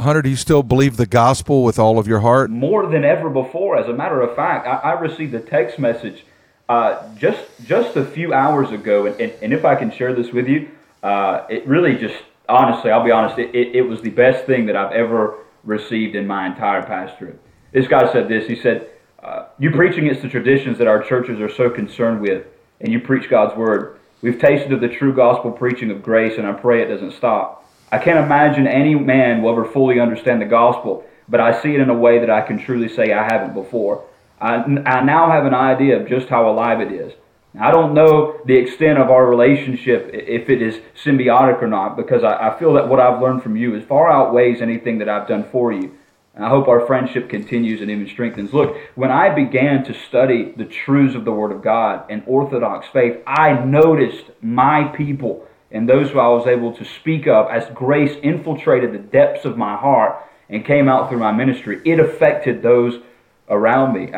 Hunter, 0.00 0.22
do 0.22 0.30
you 0.30 0.36
still 0.36 0.62
believe 0.62 0.96
the 0.96 1.04
gospel 1.04 1.64
with 1.64 1.78
all 1.78 1.98
of 1.98 2.08
your 2.08 2.20
heart? 2.20 2.48
More 2.48 2.86
than 2.86 3.04
ever 3.04 3.28
before. 3.28 3.76
As 3.76 3.88
a 3.88 3.92
matter 3.92 4.22
of 4.22 4.34
fact, 4.34 4.66
I, 4.66 4.92
I 4.92 4.92
received 4.98 5.34
a 5.34 5.40
text 5.40 5.78
message 5.78 6.24
uh, 6.68 7.14
just 7.16 7.42
just 7.64 7.96
a 7.96 8.04
few 8.04 8.32
hours 8.32 8.70
ago, 8.72 9.04
and, 9.06 9.20
and, 9.20 9.32
and 9.42 9.52
if 9.52 9.64
I 9.66 9.76
can 9.76 9.90
share 9.90 10.14
this 10.14 10.32
with 10.32 10.48
you, 10.48 10.70
uh, 11.06 11.46
it 11.48 11.64
really 11.68 11.94
just, 11.96 12.16
honestly, 12.48 12.90
I'll 12.90 13.04
be 13.04 13.12
honest, 13.12 13.38
it, 13.38 13.54
it, 13.54 13.76
it, 13.76 13.82
was 13.82 14.00
the 14.00 14.10
best 14.10 14.44
thing 14.44 14.66
that 14.66 14.74
I've 14.74 14.90
ever 14.90 15.38
received 15.62 16.16
in 16.16 16.26
my 16.26 16.46
entire 16.46 16.82
pastorate. 16.82 17.40
This 17.72 17.86
guy 17.86 18.10
said 18.12 18.28
this. 18.28 18.48
He 18.48 18.56
said, 18.56 18.88
uh, 19.22 19.44
You 19.56 19.70
preach 19.70 19.96
against 19.96 20.22
the 20.22 20.28
traditions 20.28 20.78
that 20.78 20.88
our 20.88 21.00
churches 21.00 21.38
are 21.38 21.48
so 21.48 21.70
concerned 21.70 22.22
with, 22.22 22.44
and 22.80 22.92
you 22.92 22.98
preach 22.98 23.30
God's 23.30 23.56
word. 23.56 24.00
We've 24.20 24.40
tasted 24.40 24.72
of 24.72 24.80
the 24.80 24.88
true 24.88 25.14
gospel 25.14 25.52
preaching 25.52 25.92
of 25.92 26.02
grace, 26.02 26.38
and 26.38 26.46
I 26.46 26.54
pray 26.54 26.82
it 26.82 26.88
doesn't 26.88 27.12
stop. 27.12 27.64
I 27.92 27.98
can't 27.98 28.18
imagine 28.18 28.66
any 28.66 28.96
man 28.96 29.42
will 29.42 29.52
ever 29.52 29.64
fully 29.64 30.00
understand 30.00 30.42
the 30.42 30.46
gospel, 30.46 31.04
but 31.28 31.38
I 31.38 31.62
see 31.62 31.72
it 31.72 31.80
in 31.80 31.88
a 31.88 31.94
way 31.94 32.18
that 32.18 32.30
I 32.30 32.40
can 32.40 32.58
truly 32.58 32.88
say 32.88 33.12
I 33.12 33.22
haven't 33.32 33.54
before. 33.54 34.04
I, 34.40 34.56
I 34.56 35.04
now 35.04 35.30
have 35.30 35.46
an 35.46 35.54
idea 35.54 36.00
of 36.00 36.08
just 36.08 36.26
how 36.26 36.50
alive 36.50 36.80
it 36.80 36.90
is. 36.90 37.12
I 37.58 37.70
don't 37.70 37.94
know 37.94 38.40
the 38.44 38.56
extent 38.56 38.98
of 38.98 39.10
our 39.10 39.26
relationship, 39.26 40.10
if 40.12 40.50
it 40.50 40.60
is 40.60 40.80
symbiotic 41.02 41.62
or 41.62 41.68
not, 41.68 41.96
because 41.96 42.22
I, 42.22 42.50
I, 42.50 42.58
feel 42.58 42.74
that 42.74 42.88
what 42.88 43.00
I've 43.00 43.20
learned 43.20 43.42
from 43.42 43.56
you 43.56 43.74
is 43.74 43.84
far 43.84 44.10
outweighs 44.10 44.60
anything 44.60 44.98
that 44.98 45.08
I've 45.08 45.26
done 45.26 45.48
for 45.50 45.72
you. 45.72 45.96
And 46.34 46.44
I 46.44 46.50
hope 46.50 46.68
our 46.68 46.86
friendship 46.86 47.30
continues 47.30 47.80
and 47.80 47.90
even 47.90 48.06
strengthens. 48.08 48.52
Look, 48.52 48.76
when 48.94 49.10
I 49.10 49.34
began 49.34 49.84
to 49.84 49.94
study 49.94 50.52
the 50.54 50.66
truths 50.66 51.14
of 51.14 51.24
the 51.24 51.32
Word 51.32 51.50
of 51.50 51.62
God 51.62 52.04
and 52.10 52.22
Orthodox 52.26 52.88
faith, 52.92 53.22
I 53.26 53.54
noticed 53.64 54.24
my 54.42 54.84
people 54.84 55.46
and 55.70 55.88
those 55.88 56.10
who 56.10 56.18
I 56.18 56.28
was 56.28 56.46
able 56.46 56.74
to 56.76 56.84
speak 56.84 57.26
of 57.26 57.50
as 57.50 57.68
grace 57.74 58.16
infiltrated 58.22 58.92
the 58.92 58.98
depths 58.98 59.46
of 59.46 59.56
my 59.56 59.76
heart 59.76 60.22
and 60.50 60.64
came 60.64 60.88
out 60.88 61.08
through 61.08 61.18
my 61.18 61.32
ministry. 61.32 61.80
It 61.84 61.98
affected 61.98 62.62
those 62.62 63.00
around 63.48 63.94
me 63.94 64.12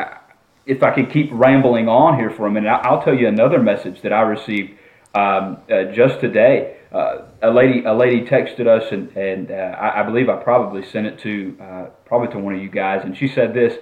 if 0.69 0.83
I 0.83 0.91
could 0.91 1.11
keep 1.11 1.29
rambling 1.31 1.89
on 1.89 2.19
here 2.19 2.29
for 2.29 2.45
a 2.45 2.51
minute, 2.51 2.69
I'll 2.69 3.01
tell 3.01 3.15
you 3.15 3.27
another 3.27 3.59
message 3.59 4.03
that 4.03 4.13
I 4.13 4.21
received 4.21 4.77
um, 5.15 5.57
uh, 5.67 5.85
just 5.85 6.19
today. 6.19 6.77
Uh, 6.91 7.23
a 7.41 7.49
lady, 7.49 7.83
a 7.85 7.93
lady 7.93 8.23
texted 8.23 8.67
us, 8.67 8.91
and, 8.91 9.09
and 9.17 9.49
uh, 9.49 9.55
I, 9.55 10.01
I, 10.01 10.03
believe 10.03 10.29
I 10.29 10.35
probably 10.35 10.85
sent 10.85 11.07
it 11.07 11.19
to 11.19 11.57
uh, 11.59 11.85
probably 12.05 12.27
to 12.33 12.39
one 12.39 12.53
of 12.53 12.61
you 12.61 12.69
guys, 12.69 13.01
and 13.03 13.17
she 13.17 13.27
said 13.27 13.53
this. 13.53 13.77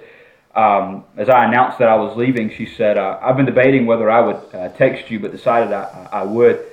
Um, 0.54 1.04
as 1.16 1.28
I 1.28 1.44
announced 1.44 1.78
that 1.78 1.88
I 1.88 1.94
was 1.94 2.16
leaving, 2.16 2.50
she 2.50 2.64
said, 2.64 2.96
uh, 2.96 3.18
"I've 3.22 3.36
been 3.36 3.46
debating 3.46 3.84
whether 3.84 4.10
I 4.10 4.20
would 4.20 4.54
uh, 4.54 4.68
text 4.70 5.10
you, 5.10 5.20
but 5.20 5.30
decided 5.30 5.72
I, 5.72 6.08
I 6.10 6.22
would." 6.22 6.64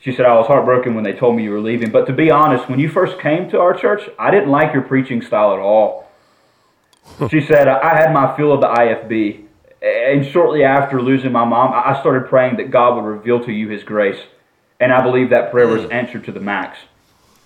She 0.00 0.12
said, 0.12 0.26
"I 0.26 0.34
was 0.34 0.46
heartbroken 0.46 0.94
when 0.94 1.04
they 1.04 1.14
told 1.14 1.34
me 1.34 1.44
you 1.44 1.50
were 1.50 1.60
leaving, 1.60 1.90
but 1.90 2.06
to 2.06 2.12
be 2.12 2.30
honest, 2.30 2.68
when 2.68 2.78
you 2.78 2.90
first 2.90 3.18
came 3.20 3.48
to 3.50 3.60
our 3.60 3.72
church, 3.72 4.02
I 4.18 4.30
didn't 4.30 4.50
like 4.50 4.74
your 4.74 4.82
preaching 4.82 5.22
style 5.22 5.54
at 5.54 5.58
all." 5.58 6.08
she 7.30 7.40
said, 7.40 7.68
"I 7.68 7.96
had 7.96 8.12
my 8.12 8.36
fill 8.36 8.52
of 8.52 8.60
the 8.60 8.68
IFB." 8.68 9.41
And 9.82 10.24
shortly 10.24 10.62
after 10.62 11.02
losing 11.02 11.32
my 11.32 11.44
mom, 11.44 11.72
I 11.74 11.98
started 12.00 12.28
praying 12.28 12.56
that 12.56 12.70
God 12.70 12.94
would 12.94 13.04
reveal 13.04 13.44
to 13.44 13.52
you 13.52 13.68
His 13.68 13.82
grace, 13.82 14.20
and 14.78 14.92
I 14.92 15.02
believe 15.02 15.30
that 15.30 15.50
prayer 15.50 15.66
was 15.66 15.82
mm. 15.82 15.92
answered 15.92 16.24
to 16.24 16.32
the 16.32 16.40
max. 16.40 16.78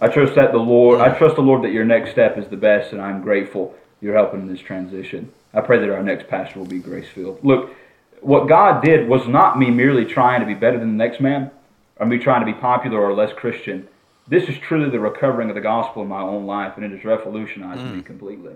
I 0.00 0.08
trust 0.08 0.34
that 0.34 0.52
the 0.52 0.58
Lord, 0.58 1.00
I 1.00 1.16
trust 1.16 1.36
the 1.36 1.42
Lord 1.42 1.62
that 1.62 1.72
your 1.72 1.86
next 1.86 2.10
step 2.10 2.36
is 2.36 2.48
the 2.48 2.56
best, 2.56 2.92
and 2.92 3.00
I'm 3.00 3.22
grateful 3.22 3.74
you're 4.00 4.14
helping 4.14 4.40
in 4.40 4.48
this 4.48 4.60
transition. 4.60 5.32
I 5.54 5.62
pray 5.62 5.78
that 5.78 5.90
our 5.90 6.02
next 6.02 6.28
pastor 6.28 6.58
will 6.58 6.66
be 6.66 6.78
grace 6.78 7.08
filled. 7.08 7.42
Look, 7.42 7.74
what 8.20 8.48
God 8.48 8.84
did 8.84 9.08
was 9.08 9.26
not 9.26 9.58
me 9.58 9.70
merely 9.70 10.04
trying 10.04 10.40
to 10.40 10.46
be 10.46 10.54
better 10.54 10.78
than 10.78 10.96
the 10.96 11.04
next 11.04 11.20
man, 11.20 11.50
or 11.96 12.04
me 12.04 12.18
trying 12.18 12.44
to 12.44 12.52
be 12.52 12.58
popular 12.58 13.00
or 13.00 13.14
less 13.14 13.32
Christian. 13.32 13.88
This 14.28 14.48
is 14.48 14.58
truly 14.58 14.90
the 14.90 15.00
recovering 15.00 15.48
of 15.48 15.54
the 15.54 15.62
gospel 15.62 16.02
in 16.02 16.08
my 16.08 16.20
own 16.20 16.44
life, 16.44 16.76
and 16.76 16.84
it 16.84 16.90
has 16.90 17.04
revolutionized 17.04 17.80
mm. 17.80 17.96
me 17.96 18.02
completely. 18.02 18.54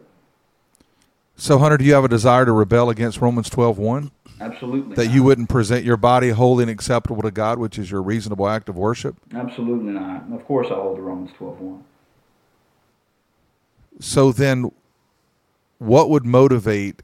So, 1.40 1.56
Hunter, 1.56 1.78
do 1.78 1.86
you 1.86 1.94
have 1.94 2.04
a 2.04 2.08
desire 2.08 2.44
to 2.44 2.52
rebel 2.52 2.90
against 2.90 3.18
Romans 3.22 3.48
12 3.48 3.78
1? 3.78 4.10
Absolutely. 4.42 4.94
That 4.94 5.06
not. 5.06 5.14
you 5.14 5.22
wouldn't 5.22 5.48
present 5.48 5.86
your 5.86 5.96
body 5.96 6.28
holy 6.28 6.64
and 6.64 6.70
acceptable 6.70 7.22
to 7.22 7.30
God, 7.30 7.58
which 7.58 7.78
is 7.78 7.90
your 7.90 8.02
reasonable 8.02 8.46
act 8.46 8.68
of 8.68 8.76
worship? 8.76 9.16
Absolutely 9.34 9.94
not. 9.94 10.30
Of 10.34 10.44
course, 10.44 10.66
I 10.70 10.74
hold 10.74 10.96
to 10.96 11.02
Romans 11.02 11.30
12 11.38 11.60
1. 11.60 11.84
So, 14.00 14.32
then 14.32 14.70
what 15.78 16.10
would 16.10 16.26
motivate 16.26 17.00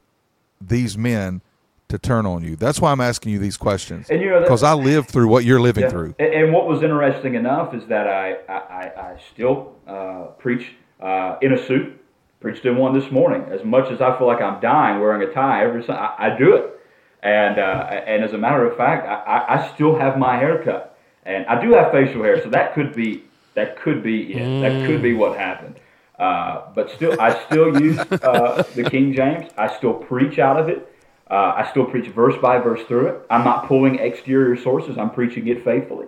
these 0.61 0.95
men 0.99 1.41
to 1.89 1.97
turn 1.97 2.27
on 2.27 2.43
you? 2.43 2.55
That's 2.55 2.79
why 2.79 2.91
I'm 2.91 3.01
asking 3.01 3.31
you 3.31 3.39
these 3.39 3.57
questions. 3.57 4.07
Because 4.07 4.21
you 4.21 4.29
know, 4.29 4.71
I 4.71 4.73
lived 4.75 5.09
through 5.09 5.29
what 5.29 5.45
you're 5.45 5.59
living 5.59 5.85
yeah, 5.85 5.89
through. 5.89 6.13
And 6.19 6.53
what 6.53 6.67
was 6.67 6.83
interesting 6.83 7.33
enough 7.33 7.73
is 7.73 7.87
that 7.87 8.07
I, 8.07 8.33
I, 8.47 9.13
I 9.13 9.19
still 9.33 9.73
uh, 9.87 10.25
preach 10.37 10.73
uh, 11.01 11.37
in 11.41 11.53
a 11.53 11.57
suit 11.57 12.03
Preached 12.39 12.65
in 12.65 12.77
one 12.77 12.97
this 12.97 13.11
morning. 13.11 13.43
As 13.51 13.63
much 13.63 13.91
as 13.91 13.99
I 13.99 14.17
feel 14.17 14.27
like 14.27 14.41
I'm 14.41 14.61
dying 14.61 15.01
wearing 15.01 15.27
a 15.27 15.33
tie 15.33 15.63
every 15.63 15.87
I, 15.89 16.15
I 16.19 16.37
do 16.37 16.55
it. 16.55 16.79
And 17.23 17.57
uh, 17.57 17.87
and 18.05 18.23
as 18.23 18.33
a 18.33 18.37
matter 18.37 18.65
of 18.65 18.77
fact, 18.77 19.07
I, 19.07 19.55
I 19.55 19.73
still 19.73 19.97
have 19.97 20.19
my 20.19 20.37
hair 20.37 20.63
cut, 20.63 20.97
and 21.25 21.47
I 21.47 21.59
do 21.59 21.73
have 21.73 21.91
facial 21.91 22.21
hair, 22.21 22.41
so 22.43 22.49
that 22.49 22.75
could 22.75 22.95
be 22.95 23.23
that 23.55 23.75
could 23.81 24.03
be 24.03 24.33
it. 24.33 24.37
Mm. 24.37 24.61
That 24.61 24.87
could 24.87 25.01
be 25.01 25.13
what 25.13 25.37
happened. 25.37 25.79
Uh, 26.19 26.67
but 26.75 26.91
still, 26.91 27.19
I 27.19 27.43
still 27.45 27.81
use 27.81 27.97
uh, 27.97 28.63
the 28.75 28.87
King 28.87 29.13
James. 29.13 29.51
I 29.57 29.75
still 29.75 29.93
preach 29.93 30.37
out 30.37 30.59
of 30.59 30.69
it. 30.69 30.87
Uh, 31.29 31.53
I 31.57 31.67
still 31.71 31.85
preach 31.85 32.07
verse 32.07 32.35
by 32.41 32.59
verse 32.59 32.81
through 32.87 33.07
it. 33.07 33.21
I'm 33.29 33.43
not 33.43 33.67
pulling 33.67 33.99
exterior 33.99 34.55
sources. 34.55 34.97
I'm 34.97 35.09
preaching 35.09 35.47
it 35.47 35.63
faithfully. 35.63 36.07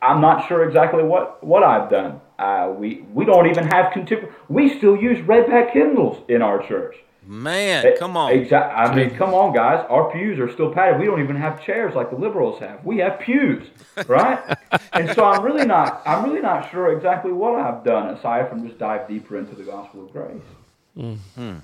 I'm 0.00 0.20
not 0.20 0.48
sure 0.48 0.66
exactly 0.66 1.02
what, 1.02 1.42
what 1.44 1.62
I've 1.62 1.90
done. 1.90 2.20
Uh, 2.38 2.74
we 2.76 3.04
we 3.12 3.24
don't 3.24 3.48
even 3.48 3.66
have 3.66 3.92
contemporary. 3.92 4.34
We 4.48 4.76
still 4.76 4.96
use 4.96 5.18
redback 5.26 5.72
hymnals 5.72 6.22
in 6.28 6.42
our 6.42 6.66
church. 6.66 6.96
Man, 7.26 7.84
eh, 7.84 7.96
come 7.98 8.16
on. 8.16 8.30
Exactly. 8.32 8.74
I 8.74 8.94
mean, 8.94 9.16
come 9.16 9.34
on, 9.34 9.52
guys. 9.52 9.84
Our 9.88 10.12
pews 10.12 10.38
are 10.38 10.52
still 10.52 10.72
padded. 10.72 11.00
We 11.00 11.06
don't 11.06 11.20
even 11.20 11.34
have 11.34 11.64
chairs 11.64 11.94
like 11.96 12.10
the 12.10 12.16
liberals 12.16 12.60
have. 12.60 12.84
We 12.84 12.98
have 12.98 13.18
pews, 13.18 13.66
right? 14.06 14.56
and 14.92 15.10
so 15.12 15.24
I'm 15.24 15.42
really 15.42 15.66
not. 15.66 16.02
I'm 16.06 16.24
really 16.24 16.40
not 16.40 16.70
sure 16.70 16.96
exactly 16.96 17.32
what 17.32 17.58
I've 17.58 17.82
done 17.82 18.14
aside 18.14 18.48
from 18.48 18.64
just 18.66 18.78
dive 18.78 19.08
deeper 19.08 19.36
into 19.38 19.56
the 19.56 19.64
gospel 19.64 20.04
of 20.04 20.12
grace. 20.12 21.16
Hmm. 21.34 21.56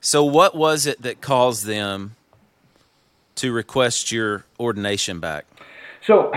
So, 0.00 0.24
what 0.24 0.54
was 0.56 0.86
it 0.86 1.02
that 1.02 1.20
caused 1.20 1.66
them 1.66 2.16
to 3.36 3.52
request 3.52 4.10
your 4.10 4.44
ordination 4.58 5.20
back? 5.20 5.44
So, 6.06 6.32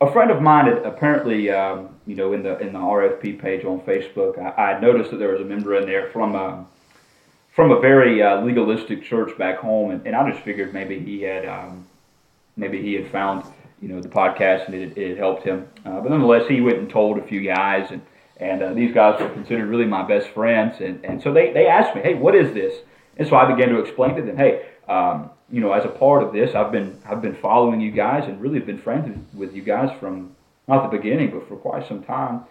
a 0.00 0.12
friend 0.12 0.30
of 0.30 0.42
mine 0.42 0.66
had 0.66 0.78
apparently, 0.84 1.50
um, 1.50 1.88
you 2.06 2.14
know, 2.14 2.32
in 2.32 2.42
the 2.42 2.58
in 2.58 2.72
the 2.72 2.78
RFP 2.78 3.40
page 3.40 3.64
on 3.64 3.80
Facebook, 3.80 4.38
I, 4.38 4.72
I 4.72 4.80
noticed 4.80 5.10
that 5.10 5.18
there 5.18 5.32
was 5.32 5.40
a 5.40 5.44
member 5.44 5.76
in 5.76 5.86
there 5.86 6.10
from 6.10 6.34
a 6.34 6.66
from 7.54 7.70
a 7.70 7.80
very 7.80 8.22
uh, 8.22 8.42
legalistic 8.42 9.02
church 9.02 9.36
back 9.38 9.58
home, 9.58 9.90
and, 9.90 10.06
and 10.06 10.14
I 10.14 10.30
just 10.30 10.44
figured 10.44 10.74
maybe 10.74 10.98
he 10.98 11.22
had 11.22 11.46
um, 11.46 11.86
maybe 12.56 12.82
he 12.82 12.94
had 12.94 13.10
found 13.10 13.44
you 13.80 13.88
know 13.88 14.00
the 14.00 14.08
podcast 14.08 14.66
and 14.66 14.74
it, 14.74 14.98
it 14.98 15.16
helped 15.16 15.44
him. 15.44 15.68
Uh, 15.84 16.00
but 16.00 16.10
nonetheless, 16.10 16.46
he 16.48 16.60
went 16.60 16.78
and 16.78 16.90
told 16.90 17.18
a 17.18 17.22
few 17.26 17.40
guys, 17.40 17.90
and 17.90 18.02
and 18.36 18.62
uh, 18.62 18.74
these 18.74 18.92
guys 18.92 19.18
were 19.18 19.30
considered 19.30 19.66
really 19.66 19.86
my 19.86 20.02
best 20.02 20.28
friends, 20.28 20.80
and 20.80 21.02
and 21.04 21.22
so 21.22 21.32
they 21.32 21.52
they 21.52 21.68
asked 21.68 21.94
me, 21.96 22.02
hey, 22.02 22.14
what 22.14 22.34
is 22.34 22.52
this? 22.52 22.74
And 23.16 23.26
so 23.26 23.34
I 23.36 23.50
began 23.50 23.70
to 23.70 23.78
explain 23.78 24.14
to 24.16 24.22
them, 24.22 24.36
hey. 24.36 24.66
Um, 24.88 25.30
you 25.50 25.60
know, 25.60 25.72
as 25.72 25.84
a 25.84 25.88
part 25.88 26.22
of 26.22 26.32
this, 26.32 26.54
I've 26.54 26.72
been 26.72 27.00
I've 27.06 27.22
been 27.22 27.36
following 27.36 27.80
you 27.80 27.90
guys 27.90 28.24
and 28.28 28.40
really 28.40 28.58
been 28.58 28.78
friends 28.78 29.16
with 29.32 29.54
you 29.54 29.62
guys 29.62 29.96
from 30.00 30.34
not 30.66 30.90
the 30.90 30.96
beginning, 30.96 31.30
but 31.30 31.46
for 31.48 31.56
quite 31.56 31.86
some 31.86 32.02
time, 32.02 32.42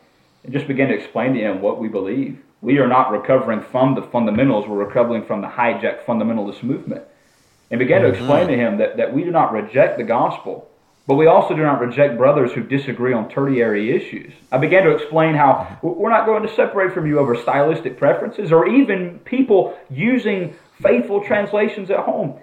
and 0.43 0.53
just 0.53 0.67
began 0.67 0.87
to 0.87 0.95
explain 0.95 1.33
to 1.33 1.39
him 1.39 1.61
what 1.61 1.79
we 1.79 1.89
believe. 1.89 2.39
We 2.61 2.79
are 2.79 2.87
not 2.87 3.11
recovering 3.11 3.61
from 3.61 3.95
the 3.95 4.01
fundamentals; 4.01 4.67
we're 4.67 4.83
recovering 4.83 5.25
from 5.25 5.41
the 5.41 5.47
hijacked 5.47 6.05
fundamentalist 6.05 6.63
movement, 6.63 7.03
and 7.69 7.79
began 7.79 8.01
to 8.01 8.07
explain 8.07 8.47
to 8.47 8.53
mm-hmm. 8.53 8.61
him 8.61 8.77
that 8.77 8.97
that 8.97 9.13
we 9.13 9.23
do 9.23 9.31
not 9.31 9.51
reject 9.51 9.97
the 9.97 10.05
gospel, 10.05 10.69
but 11.05 11.15
we 11.15 11.27
also 11.27 11.53
do 11.53 11.63
not 11.63 11.81
reject 11.81 12.17
brothers 12.17 12.53
who 12.53 12.63
disagree 12.63 13.11
on 13.11 13.27
tertiary 13.27 13.91
issues. 13.91 14.31
I 14.53 14.57
began 14.57 14.83
to 14.83 14.91
explain 14.91 15.35
how 15.35 15.79
we're 15.81 16.09
not 16.09 16.25
going 16.25 16.43
to 16.43 16.55
separate 16.55 16.93
from 16.93 17.07
you 17.07 17.19
over 17.19 17.35
stylistic 17.35 17.97
preferences 17.97 18.53
or 18.53 18.69
even 18.69 19.19
people 19.19 19.77
using 19.89 20.55
faithful 20.81 21.21
translations 21.25 21.91
at 21.91 21.99
home 21.99 22.39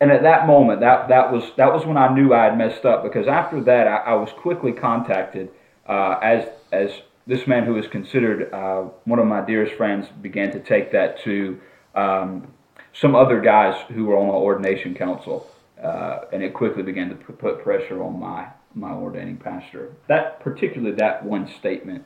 and 0.00 0.10
at 0.10 0.22
that 0.22 0.46
moment, 0.46 0.80
that, 0.80 1.08
that 1.08 1.32
was 1.32 1.52
that 1.56 1.72
was 1.72 1.86
when 1.86 1.96
I 1.96 2.12
knew 2.12 2.34
I 2.34 2.44
had 2.44 2.58
messed 2.58 2.84
up 2.84 3.04
because 3.04 3.28
after 3.28 3.62
that, 3.62 3.86
I, 3.86 3.96
I 3.96 4.14
was 4.14 4.30
quickly 4.32 4.72
contacted 4.72 5.50
uh, 5.86 6.18
as 6.22 6.46
as 6.72 6.90
this 7.26 7.46
man 7.46 7.64
who 7.64 7.76
is 7.76 7.86
considered 7.86 8.52
uh, 8.52 8.82
one 9.04 9.18
of 9.18 9.26
my 9.26 9.40
dearest 9.40 9.74
friends 9.74 10.06
began 10.20 10.50
to 10.52 10.60
take 10.60 10.92
that 10.92 11.22
to 11.22 11.60
um, 11.94 12.48
some 12.92 13.14
other 13.14 13.40
guys 13.40 13.80
who 13.92 14.04
were 14.04 14.18
on 14.18 14.26
the 14.26 14.34
ordination 14.34 14.94
council, 14.94 15.50
uh, 15.82 16.20
and 16.32 16.42
it 16.42 16.54
quickly 16.54 16.82
began 16.82 17.08
to 17.08 17.14
put 17.14 17.62
pressure 17.62 18.02
on 18.02 18.18
my 18.18 18.48
my 18.74 18.90
ordaining 18.90 19.36
pastor. 19.36 19.92
That 20.08 20.40
particularly 20.40 20.96
that 20.96 21.24
one 21.24 21.48
statement, 21.58 22.04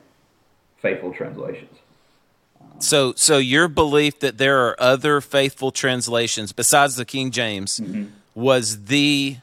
faithful 0.81 1.11
translations. 1.11 1.77
So, 2.79 3.13
so 3.15 3.37
your 3.37 3.67
belief 3.67 4.19
that 4.19 4.37
there 4.37 4.67
are 4.67 4.75
other 4.79 5.21
faithful 5.21 5.71
translations 5.71 6.51
besides 6.53 6.95
the 6.95 7.05
King 7.05 7.31
James 7.31 7.79
mm-hmm. 7.79 8.05
was 8.35 8.85
the 8.85 9.37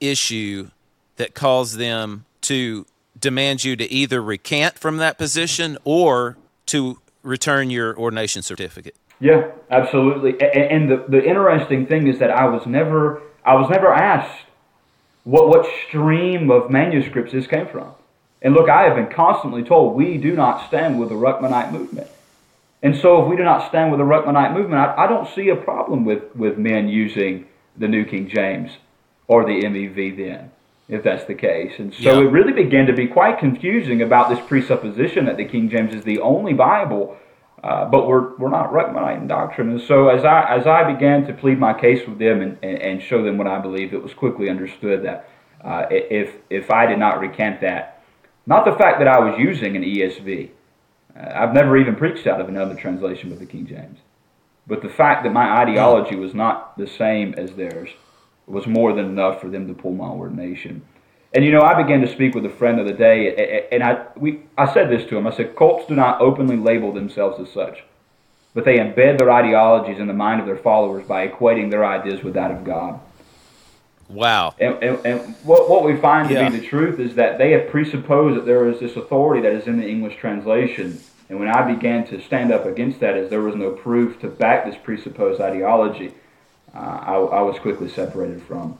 issue 0.00 0.70
that 1.16 1.34
caused 1.34 1.78
them 1.78 2.24
to 2.42 2.86
demand 3.18 3.64
you 3.64 3.76
to 3.76 3.90
either 3.90 4.22
recant 4.22 4.78
from 4.78 4.98
that 4.98 5.16
position 5.16 5.78
or 5.84 6.36
to 6.66 6.98
return 7.22 7.70
your 7.70 7.96
ordination 7.96 8.42
certificate. 8.42 8.96
Yeah, 9.20 9.50
absolutely. 9.70 10.32
A- 10.40 10.50
a- 10.50 10.70
And 10.70 10.90
the, 10.90 11.04
the 11.08 11.24
interesting 11.24 11.86
thing 11.86 12.06
is 12.08 12.18
that 12.18 12.30
I 12.30 12.46
was 12.46 12.66
never 12.66 13.22
I 13.44 13.54
was 13.54 13.68
never 13.70 13.92
asked 13.92 14.44
what 15.24 15.48
what 15.48 15.66
stream 15.88 16.50
of 16.50 16.70
manuscripts 16.70 17.32
this 17.32 17.46
came 17.46 17.66
from. 17.66 17.92
And 18.42 18.52
look, 18.52 18.68
I 18.68 18.82
have 18.82 18.96
been 18.96 19.10
constantly 19.10 19.62
told 19.62 19.94
we 19.94 20.18
do 20.18 20.34
not 20.34 20.66
stand 20.68 20.98
with 21.00 21.08
the 21.08 21.14
Ruckmanite 21.14 21.72
movement. 21.72 22.08
And 22.84 22.94
so 22.96 23.22
if 23.22 23.28
we 23.28 23.36
do 23.36 23.42
not 23.42 23.68
stand 23.68 23.90
with 23.90 23.98
the 23.98 24.04
Ruckmanite 24.04 24.52
movement, 24.54 24.74
I, 24.80 25.04
I 25.04 25.06
don't 25.08 25.28
see 25.34 25.48
a 25.48 25.56
problem 25.56 26.04
with, 26.04 26.22
with 26.36 26.58
men 26.58 26.86
using 26.86 27.46
the 27.76 27.88
New 27.88 28.04
King 28.04 28.28
James 28.28 28.70
or 29.26 29.44
the 29.44 29.62
MEV 29.62 30.16
then, 30.16 30.52
if 30.88 31.02
that's 31.02 31.24
the 31.24 31.34
case. 31.34 31.72
And 31.78 31.92
so 31.92 32.20
Yeah. 32.20 32.26
it 32.26 32.30
really 32.30 32.52
began 32.52 32.86
to 32.86 32.92
be 32.92 33.08
quite 33.08 33.38
confusing 33.38 34.02
about 34.02 34.28
this 34.28 34.38
presupposition 34.46 35.24
that 35.24 35.36
the 35.38 35.46
King 35.46 35.68
James 35.70 35.94
is 35.94 36.04
the 36.04 36.20
only 36.20 36.52
Bible 36.52 37.16
uh, 37.64 37.86
but 37.86 38.06
we're 38.06 38.36
we're 38.36 38.50
not 38.50 38.70
Ruckmanite 38.72 39.22
in 39.22 39.26
doctrine. 39.26 39.70
And 39.70 39.80
so 39.80 40.08
as 40.08 40.22
I 40.22 40.44
as 40.54 40.66
I 40.66 40.84
began 40.92 41.26
to 41.26 41.32
plead 41.32 41.58
my 41.58 41.72
case 41.72 42.06
with 42.06 42.18
them 42.18 42.42
and, 42.42 42.58
and, 42.62 42.78
and 42.78 43.02
show 43.02 43.24
them 43.24 43.38
what 43.38 43.46
I 43.46 43.58
believe, 43.58 43.94
it 43.94 44.02
was 44.02 44.12
quickly 44.12 44.50
understood 44.50 45.02
that 45.04 45.30
uh, 45.64 45.86
if 45.90 46.34
if 46.50 46.70
I 46.70 46.84
did 46.84 46.98
not 46.98 47.20
recant 47.20 47.62
that, 47.62 48.02
not 48.46 48.66
the 48.66 48.72
fact 48.72 48.98
that 48.98 49.08
I 49.08 49.18
was 49.18 49.38
using 49.38 49.76
an 49.76 49.82
ESV, 49.82 50.50
Uh, 51.18 51.32
I've 51.34 51.54
never 51.54 51.76
even 51.76 51.96
preached 51.96 52.26
out 52.26 52.40
of 52.40 52.48
another 52.48 52.74
translation 52.74 53.30
but 53.30 53.38
the 53.38 53.46
King 53.46 53.66
James, 53.66 53.98
but 54.66 54.82
the 54.82 54.88
fact 54.88 55.24
that 55.24 55.32
my 55.32 55.58
ideology 55.58 56.16
was 56.16 56.34
not 56.34 56.76
the 56.76 56.86
same 56.86 57.34
as 57.34 57.52
theirs 57.52 57.90
was 58.46 58.66
more 58.66 58.92
than 58.92 59.06
enough 59.06 59.40
for 59.40 59.48
them 59.48 59.66
to 59.68 59.74
pull 59.74 59.92
my 59.92 60.08
ordination. 60.08 60.82
And 61.32 61.44
you 61.44 61.50
know, 61.50 61.62
I 61.62 61.80
began 61.82 62.00
to 62.00 62.12
speak 62.12 62.34
with 62.34 62.46
a 62.46 62.50
friend 62.50 62.78
of 62.78 62.86
the 62.86 62.92
day, 62.92 63.66
and 63.72 63.82
I 63.82 64.06
we 64.16 64.42
I 64.56 64.72
said 64.72 64.88
this 64.88 65.04
to 65.08 65.16
him. 65.16 65.26
I 65.26 65.34
said, 65.34 65.56
cults 65.56 65.86
do 65.86 65.96
not 65.96 66.20
openly 66.20 66.56
label 66.56 66.92
themselves 66.92 67.40
as 67.40 67.52
such, 67.52 67.82
but 68.54 68.64
they 68.64 68.78
embed 68.78 69.18
their 69.18 69.32
ideologies 69.32 69.98
in 69.98 70.06
the 70.06 70.12
mind 70.12 70.40
of 70.40 70.46
their 70.46 70.56
followers 70.56 71.06
by 71.06 71.26
equating 71.26 71.70
their 71.70 71.84
ideas 71.84 72.22
with 72.22 72.34
that 72.34 72.52
of 72.52 72.62
God. 72.62 73.00
Wow. 74.08 74.54
And, 74.58 74.82
and, 74.82 75.06
and 75.06 75.34
what, 75.44 75.68
what 75.68 75.84
we 75.84 75.96
find 75.96 76.28
to 76.28 76.50
be 76.50 76.58
the 76.58 76.66
truth 76.66 77.00
is 77.00 77.14
that 77.14 77.38
they 77.38 77.52
have 77.52 77.68
presupposed 77.68 78.36
that 78.36 78.46
there 78.46 78.68
is 78.68 78.80
this 78.80 78.96
authority 78.96 79.42
that 79.42 79.52
is 79.52 79.66
in 79.66 79.78
the 79.78 79.88
English 79.88 80.16
translation. 80.16 81.00
And 81.28 81.38
when 81.38 81.48
I 81.48 81.62
began 81.62 82.06
to 82.08 82.20
stand 82.20 82.52
up 82.52 82.66
against 82.66 83.00
that, 83.00 83.16
as 83.16 83.30
there 83.30 83.40
was 83.40 83.54
no 83.54 83.70
proof 83.70 84.20
to 84.20 84.28
back 84.28 84.66
this 84.66 84.76
presupposed 84.82 85.40
ideology, 85.40 86.12
uh, 86.74 86.78
I, 86.78 87.14
I 87.14 87.42
was 87.42 87.58
quickly 87.58 87.88
separated 87.88 88.42
from 88.42 88.78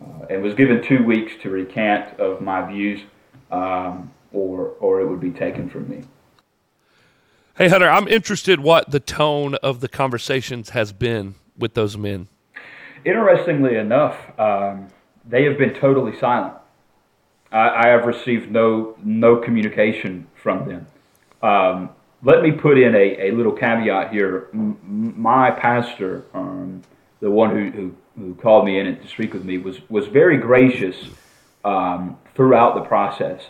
uh, 0.00 0.26
and 0.30 0.42
was 0.42 0.54
given 0.54 0.82
two 0.82 1.04
weeks 1.04 1.32
to 1.42 1.50
recant 1.50 2.18
of 2.18 2.40
my 2.40 2.62
views, 2.70 3.00
um, 3.50 4.10
or 4.32 4.74
or 4.80 5.00
it 5.00 5.06
would 5.06 5.20
be 5.20 5.30
taken 5.30 5.68
from 5.68 5.88
me. 5.88 6.04
Hey, 7.56 7.68
Hunter, 7.68 7.88
I'm 7.88 8.08
interested 8.08 8.60
what 8.60 8.90
the 8.90 9.00
tone 9.00 9.56
of 9.56 9.80
the 9.80 9.88
conversations 9.88 10.70
has 10.70 10.92
been 10.92 11.34
with 11.56 11.74
those 11.74 11.96
men. 11.98 12.28
Interestingly 13.04 13.76
enough, 13.76 14.16
um, 14.38 14.88
they 15.28 15.44
have 15.44 15.58
been 15.58 15.74
totally 15.74 16.16
silent. 16.18 16.54
I, 17.50 17.86
I 17.86 17.88
have 17.88 18.06
received 18.06 18.50
no 18.50 18.96
no 19.02 19.36
communication 19.36 20.26
from 20.34 20.68
them. 20.68 20.86
Um, 21.42 21.90
let 22.22 22.42
me 22.42 22.52
put 22.52 22.78
in 22.78 22.94
a, 22.94 23.28
a 23.28 23.30
little 23.32 23.52
caveat 23.52 24.12
here. 24.12 24.48
M- 24.54 25.14
my 25.16 25.50
pastor, 25.50 26.24
um, 26.34 26.82
the 27.20 27.30
one 27.30 27.50
who, 27.50 27.70
who, 27.70 27.94
who 28.16 28.34
called 28.36 28.64
me 28.64 28.78
in 28.78 28.96
to 28.96 29.08
speak 29.08 29.32
with 29.32 29.44
me, 29.44 29.58
was, 29.58 29.78
was 29.90 30.06
very 30.06 30.36
gracious 30.36 30.96
um, 31.64 32.16
throughout 32.34 32.74
the 32.74 32.82
process. 32.82 33.42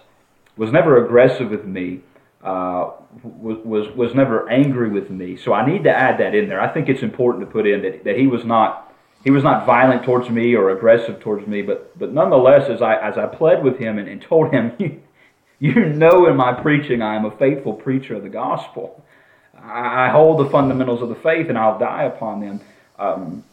Was 0.57 0.73
never 0.73 1.05
aggressive 1.05 1.51
with 1.51 1.67
me. 1.67 2.01
Uh, 2.43 2.93
was, 3.23 3.59
was 3.65 3.89
was 3.95 4.15
never 4.15 4.49
angry 4.51 4.89
with 4.89 5.11
me. 5.11 5.37
So 5.37 5.53
I 5.53 5.65
need 5.65 5.85
to 5.85 5.91
add 5.91 6.19
that 6.19 6.35
in 6.35 6.49
there. 6.49 6.61
I 6.61 6.73
think 6.73 6.89
it's 6.89 7.03
important 7.03 7.47
to 7.47 7.51
put 7.51 7.67
in 7.67 7.83
that, 7.83 8.05
that 8.05 8.19
he 8.19 8.27
was 8.27 8.45
not 8.45 8.92
he 9.25 9.31
was 9.31 9.45
not 9.45 9.67
violent 9.67 10.05
towards 10.05 10.29
me 10.29 10.55
or 10.55 10.71
aggressive 10.71 11.21
towards 11.21 11.47
me, 11.47 11.63
but 11.63 11.97
but 11.99 12.13
nonetheless, 12.13 12.69
as 12.69 12.83
I 12.83 12.97
as 12.97 13.17
I 13.17 13.27
pled 13.27 13.63
with 13.63 13.79
him 13.79 13.99
and, 13.99 14.09
and 14.09 14.21
told 14.21 14.53
him, 14.53 14.73
you, 14.79 15.01
you 15.59 15.75
know, 15.75 16.27
in 16.27 16.37
my 16.37 16.53
preaching, 16.53 17.03
I 17.03 17.15
am 17.15 17.25
a 17.25 17.31
faithful 17.31 17.75
preacher 17.75 18.17
of 18.17 18.23
the 18.23 18.29
gospel. 18.29 19.05
I, 19.63 20.07
I 20.07 20.09
hold 20.09 20.45
the 20.45 20.51
fundamentals 20.51 21.03
of 21.03 21.09
the 21.09 21.15
faith, 21.15 21.49
and 21.49 21.57
I'll 21.57 21.79
die 21.79 22.05
upon 22.05 22.41
them. 22.41 22.61
Um, 22.99 23.45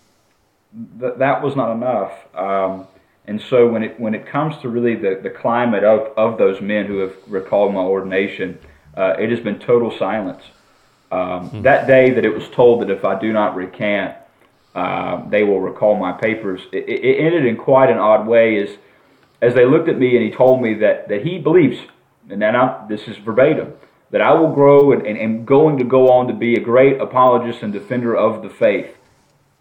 th- 0.99 1.13
that 1.17 1.41
was 1.43 1.55
not 1.55 1.71
enough. 1.71 2.13
Um, 2.35 2.87
and 3.27 3.39
so 3.39 3.67
when 3.67 3.83
it 3.83 3.99
when 3.99 4.15
it 4.15 4.25
comes 4.25 4.57
to 4.63 4.69
really 4.69 4.95
the, 4.95 5.19
the 5.21 5.29
climate 5.29 5.83
of, 5.83 6.17
of 6.17 6.39
those 6.39 6.61
men 6.61 6.87
who 6.87 6.97
have 6.97 7.15
recalled 7.27 7.73
my 7.73 7.81
ordination, 7.81 8.57
uh, 8.97 9.13
it 9.19 9.29
has 9.29 9.39
been 9.39 9.59
total 9.59 9.95
silence. 9.95 10.41
Um, 11.11 11.61
That 11.61 11.85
day 11.87 12.09
that 12.11 12.25
it 12.25 12.33
was 12.33 12.49
told 12.49 12.81
that 12.81 12.89
if 12.89 13.05
I 13.05 13.19
do 13.19 13.31
not 13.31 13.55
recant, 13.55 14.15
uh, 14.79 15.29
they 15.29 15.43
will 15.43 15.59
recall 15.59 15.95
my 15.95 16.13
papers. 16.13 16.61
It, 16.71 16.87
it, 16.87 17.19
ended 17.19 17.45
in 17.45 17.57
quite 17.57 17.89
an 17.89 17.97
odd 17.97 18.25
way. 18.25 18.57
As 18.63 18.77
as 19.41 19.53
they 19.53 19.65
looked 19.65 19.89
at 19.89 19.97
me 19.97 20.15
and 20.15 20.23
he 20.23 20.31
told 20.31 20.61
me 20.61 20.73
that 20.75 21.09
that 21.09 21.23
he 21.23 21.37
believes, 21.37 21.79
and 22.29 22.41
then 22.41 22.55
I, 22.55 22.85
this 22.87 23.07
is 23.07 23.17
verbatim, 23.17 23.73
that 24.11 24.21
I 24.21 24.33
will 24.33 24.53
grow 24.53 24.93
and, 24.93 25.05
am 25.05 25.43
going 25.43 25.77
to 25.79 25.83
go 25.83 26.09
on 26.11 26.27
to 26.27 26.33
be 26.33 26.53
a 26.53 26.61
great 26.61 27.01
apologist 27.01 27.61
and 27.61 27.73
defender 27.73 28.15
of 28.15 28.41
the 28.41 28.49
faith, 28.49 28.95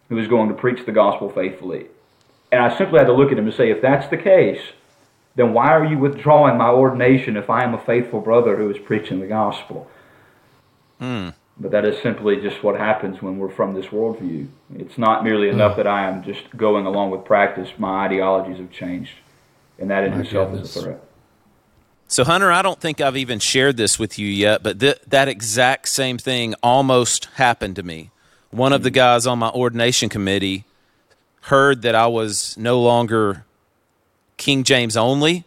who 0.09 0.19
is 0.19 0.29
going 0.29 0.49
to 0.51 0.55
preach 0.55 0.87
the 0.87 0.93
gospel 0.93 1.29
faithfully. 1.29 1.87
And 2.53 2.63
I 2.63 2.77
simply 2.79 2.99
had 2.99 3.09
to 3.09 3.13
look 3.13 3.33
at 3.33 3.39
him 3.39 3.47
and 3.47 3.55
say, 3.55 3.71
if 3.71 3.83
that's 3.83 4.09
the 4.09 4.17
case, 4.17 4.63
then 5.35 5.53
why 5.53 5.67
are 5.67 5.85
you 5.85 5.99
withdrawing 5.99 6.57
my 6.57 6.69
ordination 6.69 7.37
if 7.37 7.51
I 7.51 7.65
am 7.65 7.75
a 7.75 7.85
faithful 7.85 8.21
brother 8.21 8.57
who 8.57 8.71
is 8.71 8.79
preaching 8.79 9.21
the 9.21 9.27
gospel? 9.27 9.91
But 11.61 11.73
that 11.73 11.85
is 11.85 12.01
simply 12.03 12.37
just 12.37 12.63
what 12.63 12.77
happens 12.77 13.21
when 13.21 13.39
we're 13.39 13.49
from 13.49 13.75
this 13.75 13.87
worldview. 13.87 14.49
It's 14.77 14.97
not 14.97 15.25
merely 15.25 15.49
enough 15.49 15.77
that 15.77 15.89
I 15.89 16.09
am 16.09 16.23
just 16.23 16.57
going 16.57 16.87
along 16.87 17.11
with 17.11 17.25
practice. 17.25 17.71
My 17.79 18.05
ideologies 18.05 18.59
have 18.59 18.71
changed, 18.71 19.15
and 19.79 19.91
that 19.91 20.05
in 20.05 20.13
My 20.13 20.21
itself 20.21 20.53
goodness. 20.53 20.71
is 20.71 20.77
a 20.77 20.83
threat. 20.83 21.05
So, 22.07 22.25
Hunter, 22.25 22.51
I 22.51 22.63
don't 22.63 22.81
think 22.81 23.01
I've 23.01 23.17
even 23.17 23.39
shared 23.39 23.77
this 23.77 23.99
with 23.99 24.19
you 24.19 24.27
yet, 24.27 24.63
but 24.63 24.81
th- 24.81 25.01
that 25.09 25.29
exact 25.29 25.89
same 25.89 26.17
thing 26.17 26.55
almost 26.63 27.27
happened 27.35 27.77
to 27.77 27.83
me. 27.83 28.11
One 28.51 28.73
of 28.73 28.83
the 28.83 28.89
mm-hmm. 28.89 28.95
guys 28.95 29.27
on 29.27 29.39
my 29.39 29.51
ordination 29.51 30.09
committee 30.09 30.65
heard 31.43 31.83
that 31.83 31.95
I 31.95 32.07
was 32.07 32.57
no 32.57 32.81
longer 32.81 33.45
King 34.39 34.65
James 34.65 34.97
only, 34.97 35.45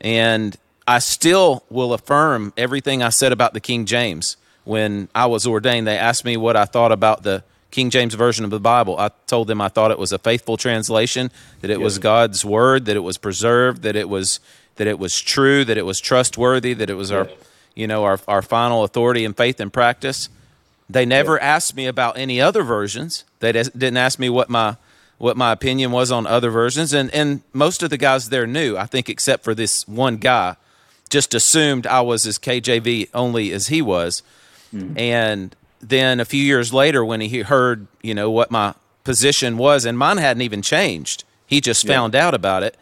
and 0.00 0.56
I 0.88 0.98
still 0.98 1.62
will 1.70 1.92
affirm 1.92 2.52
everything 2.56 3.02
I 3.02 3.10
said 3.10 3.32
about 3.32 3.52
the 3.52 3.60
King 3.60 3.86
James. 3.86 4.36
When 4.66 5.08
I 5.14 5.26
was 5.26 5.46
ordained, 5.46 5.86
they 5.86 5.96
asked 5.96 6.24
me 6.24 6.36
what 6.36 6.56
I 6.56 6.64
thought 6.64 6.90
about 6.90 7.22
the 7.22 7.44
King 7.70 7.88
James 7.88 8.14
Version 8.14 8.44
of 8.44 8.50
the 8.50 8.58
Bible. 8.58 8.98
I 8.98 9.10
told 9.28 9.46
them 9.46 9.60
I 9.60 9.68
thought 9.68 9.92
it 9.92 9.98
was 9.98 10.10
a 10.10 10.18
faithful 10.18 10.56
translation, 10.56 11.30
that 11.60 11.70
it 11.70 11.80
was 11.80 11.98
God's 12.00 12.44
word, 12.44 12.86
that 12.86 12.96
it 12.96 13.00
was 13.00 13.16
preserved, 13.16 13.82
that 13.82 13.94
it 13.94 14.08
was 14.08 14.40
that 14.74 14.88
it 14.88 14.98
was 14.98 15.20
true, 15.20 15.64
that 15.64 15.78
it 15.78 15.86
was 15.86 16.00
trustworthy, 16.00 16.74
that 16.74 16.90
it 16.90 16.94
was 16.94 17.12
our 17.12 17.28
you 17.76 17.86
know 17.86 18.02
our 18.02 18.18
our 18.26 18.42
final 18.42 18.82
authority 18.82 19.24
in 19.24 19.34
faith 19.34 19.60
and 19.60 19.72
practice. 19.72 20.28
They 20.90 21.06
never 21.06 21.40
asked 21.40 21.76
me 21.76 21.86
about 21.86 22.18
any 22.18 22.40
other 22.40 22.64
versions. 22.64 23.24
They 23.38 23.52
des- 23.52 23.70
didn't 23.70 23.98
ask 23.98 24.18
me 24.18 24.28
what 24.28 24.50
my 24.50 24.76
what 25.18 25.36
my 25.36 25.52
opinion 25.52 25.92
was 25.92 26.10
on 26.10 26.26
other 26.26 26.50
versions, 26.50 26.92
and 26.92 27.08
and 27.12 27.42
most 27.52 27.84
of 27.84 27.90
the 27.90 27.98
guys 27.98 28.30
there 28.30 28.48
knew. 28.48 28.76
I 28.76 28.86
think 28.86 29.08
except 29.08 29.44
for 29.44 29.54
this 29.54 29.86
one 29.86 30.16
guy, 30.16 30.56
just 31.08 31.34
assumed 31.34 31.86
I 31.86 32.00
was 32.00 32.26
as 32.26 32.38
KJV 32.38 33.10
only 33.14 33.52
as 33.52 33.68
he 33.68 33.80
was, 33.80 34.22
and 34.96 35.54
then 35.80 36.20
a 36.20 36.24
few 36.24 36.42
years 36.42 36.72
later, 36.72 37.04
when 37.04 37.20
he 37.20 37.40
heard 37.40 37.86
you 38.02 38.14
know 38.14 38.30
what 38.30 38.50
my 38.50 38.74
position 39.04 39.56
was, 39.58 39.84
and 39.84 39.96
mine 39.98 40.18
hadn't 40.18 40.42
even 40.42 40.62
changed, 40.62 41.24
he 41.46 41.60
just 41.60 41.86
found 41.86 42.14
out 42.14 42.34
about 42.34 42.62
it. 42.62 42.76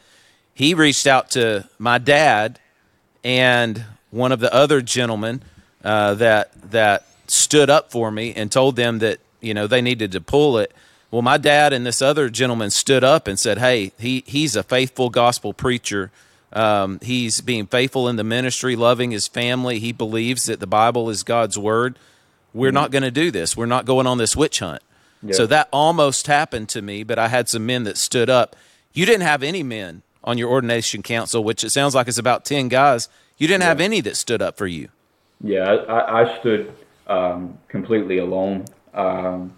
He 0.54 0.74
reached 0.74 1.06
out 1.06 1.30
to 1.32 1.68
my 1.78 1.98
dad 1.98 2.58
and 3.24 3.84
one 4.10 4.32
of 4.32 4.40
the 4.40 4.52
other 4.54 4.80
gentlemen 4.80 5.42
uh, 5.82 6.14
that 6.14 6.50
that 6.70 7.06
stood 7.26 7.70
up 7.70 7.90
for 7.90 8.10
me 8.10 8.32
and 8.34 8.50
told 8.52 8.76
them 8.76 8.98
that 9.00 9.18
you 9.40 9.54
know 9.54 9.66
they 9.66 9.82
needed 9.82 10.12
to 10.12 10.20
pull 10.20 10.58
it. 10.58 10.72
Well, 11.10 11.22
my 11.22 11.36
dad 11.38 11.72
and 11.72 11.86
this 11.86 12.02
other 12.02 12.28
gentleman 12.28 12.70
stood 12.70 13.04
up 13.04 13.28
and 13.28 13.38
said, 13.38 13.58
"Hey, 13.58 13.92
he 13.98 14.24
he's 14.26 14.56
a 14.56 14.62
faithful 14.62 15.10
gospel 15.10 15.52
preacher. 15.52 16.10
Um, 16.54 17.00
he's 17.02 17.40
being 17.40 17.66
faithful 17.66 18.08
in 18.08 18.16
the 18.16 18.24
ministry, 18.24 18.76
loving 18.76 19.10
his 19.10 19.26
family. 19.26 19.78
He 19.78 19.92
believes 19.92 20.46
that 20.46 20.60
the 20.60 20.66
Bible 20.66 21.10
is 21.10 21.22
God's 21.22 21.58
word. 21.58 21.98
We're 22.52 22.70
not 22.70 22.90
going 22.90 23.02
to 23.02 23.10
do 23.10 23.30
this. 23.30 23.56
We're 23.56 23.66
not 23.66 23.84
going 23.84 24.06
on 24.06 24.18
this 24.18 24.36
witch 24.36 24.60
hunt." 24.60 24.82
So 25.32 25.46
that 25.46 25.68
almost 25.72 26.26
happened 26.26 26.68
to 26.70 26.82
me, 26.82 27.02
but 27.02 27.18
I 27.18 27.28
had 27.28 27.48
some 27.48 27.64
men 27.64 27.84
that 27.84 27.96
stood 27.96 28.28
up. 28.28 28.56
You 28.92 29.06
didn't 29.06 29.22
have 29.22 29.42
any 29.42 29.62
men 29.62 30.02
on 30.22 30.38
your 30.38 30.50
ordination 30.50 31.02
council, 31.02 31.42
which 31.42 31.64
it 31.64 31.70
sounds 31.70 31.94
like 31.94 32.08
is 32.08 32.18
about 32.18 32.44
10 32.44 32.68
guys. 32.68 33.08
You 33.38 33.48
didn't 33.48 33.62
have 33.62 33.80
any 33.80 34.00
that 34.02 34.16
stood 34.16 34.42
up 34.42 34.56
for 34.56 34.66
you. 34.66 34.88
Yeah, 35.42 35.64
I, 35.64 36.22
I 36.22 36.38
stood 36.40 36.74
um, 37.06 37.58
completely 37.68 38.18
alone. 38.18 38.66
Um, 38.92 39.52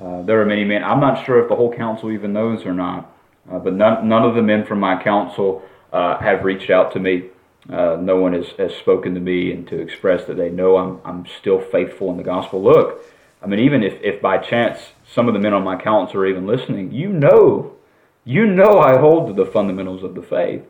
uh, 0.00 0.22
there 0.22 0.40
are 0.40 0.46
many 0.46 0.64
men. 0.64 0.82
I'm 0.82 1.00
not 1.00 1.24
sure 1.24 1.42
if 1.42 1.48
the 1.48 1.56
whole 1.56 1.72
council 1.72 2.10
even 2.10 2.32
knows 2.32 2.66
or 2.66 2.74
not, 2.74 3.10
uh, 3.50 3.58
but 3.58 3.72
none, 3.72 4.08
none 4.08 4.24
of 4.24 4.34
the 4.34 4.42
men 4.42 4.66
from 4.66 4.80
my 4.80 5.02
council 5.02 5.62
uh, 5.94 6.18
have 6.18 6.44
reached 6.44 6.70
out 6.70 6.92
to 6.92 6.98
me. 6.98 7.30
Uh, 7.70 7.96
no 7.98 8.16
one 8.16 8.34
has, 8.34 8.48
has 8.58 8.74
spoken 8.74 9.14
to 9.14 9.20
me 9.20 9.52
and 9.52 9.66
to 9.68 9.80
express 9.80 10.26
that 10.26 10.36
they 10.36 10.50
know 10.50 10.76
I'm, 10.76 11.00
I'm 11.04 11.26
still 11.38 11.60
faithful 11.60 12.10
in 12.10 12.18
the 12.18 12.22
gospel. 12.24 12.62
Look, 12.62 13.00
I 13.42 13.46
mean, 13.46 13.60
even 13.60 13.82
if, 13.82 14.02
if 14.02 14.20
by 14.20 14.38
chance 14.38 14.78
some 15.10 15.28
of 15.28 15.34
the 15.34 15.40
men 15.40 15.54
on 15.54 15.62
my 15.62 15.80
council 15.80 16.20
are 16.20 16.26
even 16.26 16.46
listening, 16.46 16.92
you 16.92 17.08
know, 17.08 17.76
you 18.24 18.44
know 18.44 18.80
I 18.80 18.98
hold 18.98 19.28
to 19.28 19.32
the 19.32 19.50
fundamentals 19.50 20.02
of 20.02 20.14
the 20.14 20.22
faith. 20.22 20.62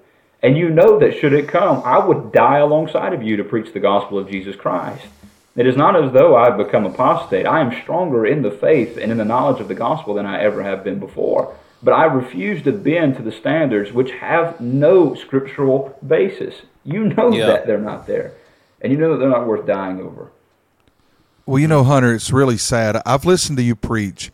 And 0.42 0.58
you 0.58 0.68
know 0.68 0.98
that 0.98 1.18
should 1.18 1.32
it 1.32 1.48
come, 1.48 1.82
I 1.84 2.04
would 2.04 2.30
die 2.30 2.58
alongside 2.58 3.14
of 3.14 3.22
you 3.22 3.36
to 3.38 3.44
preach 3.44 3.72
the 3.72 3.80
gospel 3.80 4.18
of 4.18 4.30
Jesus 4.30 4.54
Christ. 4.54 5.06
It 5.56 5.66
is 5.66 5.76
not 5.76 5.96
as 5.96 6.12
though 6.12 6.36
I've 6.36 6.58
become 6.58 6.84
apostate. 6.84 7.46
I 7.46 7.60
am 7.60 7.80
stronger 7.82 8.26
in 8.26 8.42
the 8.42 8.50
faith 8.50 8.98
and 8.98 9.10
in 9.10 9.16
the 9.16 9.24
knowledge 9.24 9.60
of 9.60 9.68
the 9.68 9.74
gospel 9.74 10.12
than 10.12 10.26
I 10.26 10.42
ever 10.42 10.62
have 10.62 10.84
been 10.84 10.98
before. 10.98 11.56
But 11.84 11.92
I 11.92 12.04
refuse 12.06 12.62
to 12.64 12.72
bend 12.72 13.16
to 13.16 13.22
the 13.22 13.30
standards 13.30 13.92
which 13.92 14.10
have 14.12 14.58
no 14.60 15.14
scriptural 15.14 15.96
basis. 16.06 16.54
You 16.82 17.04
know 17.04 17.30
Yeah. 17.32 17.46
that 17.46 17.66
they're 17.66 17.78
not 17.78 18.06
there. 18.06 18.32
And 18.80 18.90
you 18.92 18.98
know 18.98 19.12
that 19.12 19.18
they're 19.18 19.28
not 19.28 19.46
worth 19.46 19.66
dying 19.66 20.00
over. 20.00 20.30
Well, 21.46 21.58
you 21.58 21.68
know, 21.68 21.84
Hunter, 21.84 22.14
it's 22.14 22.32
really 22.32 22.56
sad. 22.56 23.00
I've 23.04 23.26
listened 23.26 23.58
to 23.58 23.62
you 23.62 23.76
preach, 23.76 24.32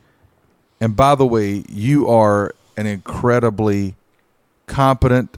and 0.80 0.94
by 0.94 1.16
the 1.16 1.26
way, 1.26 1.64
you 1.68 2.08
are 2.08 2.54
an 2.76 2.86
incredibly 2.86 3.96
competent 4.66 5.36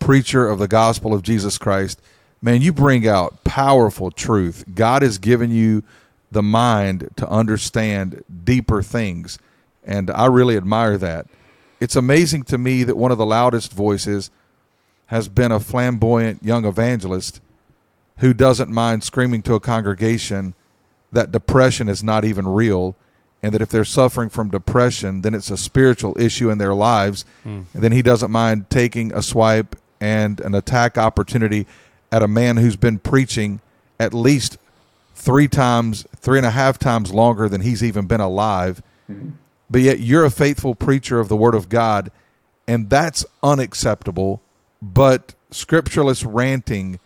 preacher 0.00 0.48
of 0.48 0.58
the 0.58 0.66
gospel 0.68 1.14
of 1.14 1.22
Jesus 1.22 1.58
Christ. 1.58 2.00
Man, 2.42 2.60
you 2.60 2.72
bring 2.72 3.06
out 3.06 3.44
powerful 3.44 4.10
truth. 4.10 4.64
God 4.74 5.02
has 5.02 5.18
given 5.18 5.52
you 5.52 5.84
the 6.32 6.42
mind 6.42 7.08
to 7.16 7.28
understand 7.28 8.24
deeper 8.44 8.82
things, 8.82 9.38
and 9.84 10.10
I 10.10 10.26
really 10.26 10.56
admire 10.56 10.96
that. 10.98 11.26
It's 11.80 11.96
amazing 11.96 12.44
to 12.44 12.58
me 12.58 12.84
that 12.84 12.96
one 12.96 13.12
of 13.12 13.18
the 13.18 13.26
loudest 13.26 13.72
voices 13.72 14.30
has 15.06 15.28
been 15.28 15.52
a 15.52 15.60
flamboyant 15.60 16.42
young 16.42 16.64
evangelist 16.64 17.40
who 18.18 18.32
doesn't 18.32 18.70
mind 18.70 19.04
screaming 19.04 19.42
to 19.42 19.54
a 19.54 19.60
congregation 19.60 20.54
that 21.12 21.32
depression 21.32 21.88
is 21.88 22.02
not 22.02 22.24
even 22.24 22.46
real 22.46 22.96
and 23.42 23.52
that 23.52 23.60
if 23.60 23.68
they're 23.68 23.84
suffering 23.84 24.30
from 24.30 24.48
depression 24.48 25.20
then 25.20 25.34
it's 25.34 25.50
a 25.50 25.56
spiritual 25.56 26.18
issue 26.18 26.50
in 26.50 26.58
their 26.58 26.74
lives. 26.74 27.24
And 27.74 27.82
then 27.82 27.92
he 27.92 28.02
doesn't 28.02 28.30
mind 28.30 28.70
taking 28.70 29.12
a 29.12 29.22
swipe 29.22 29.76
and 30.00 30.40
an 30.40 30.54
attack 30.54 30.96
opportunity 30.96 31.66
at 32.10 32.22
a 32.22 32.28
man 32.28 32.56
who's 32.56 32.76
been 32.76 32.98
preaching 32.98 33.60
at 34.00 34.14
least 34.14 34.58
three 35.14 35.48
times 35.48 36.06
three 36.16 36.38
and 36.38 36.46
a 36.46 36.50
half 36.50 36.78
times 36.78 37.12
longer 37.12 37.48
than 37.48 37.60
he's 37.60 37.82
even 37.82 38.06
been 38.06 38.20
alive 38.20 38.82
mm-hmm. 39.10 39.30
But 39.70 39.80
yet 39.80 40.00
you're 40.00 40.24
a 40.24 40.30
faithful 40.30 40.74
preacher 40.74 41.20
of 41.20 41.28
the 41.28 41.36
word 41.36 41.54
of 41.54 41.68
god 41.68 42.10
and 42.66 42.90
that's 42.90 43.24
unacceptable 43.42 44.40
but 44.80 45.34
scriptureless 45.50 46.24
ranting 46.28 46.98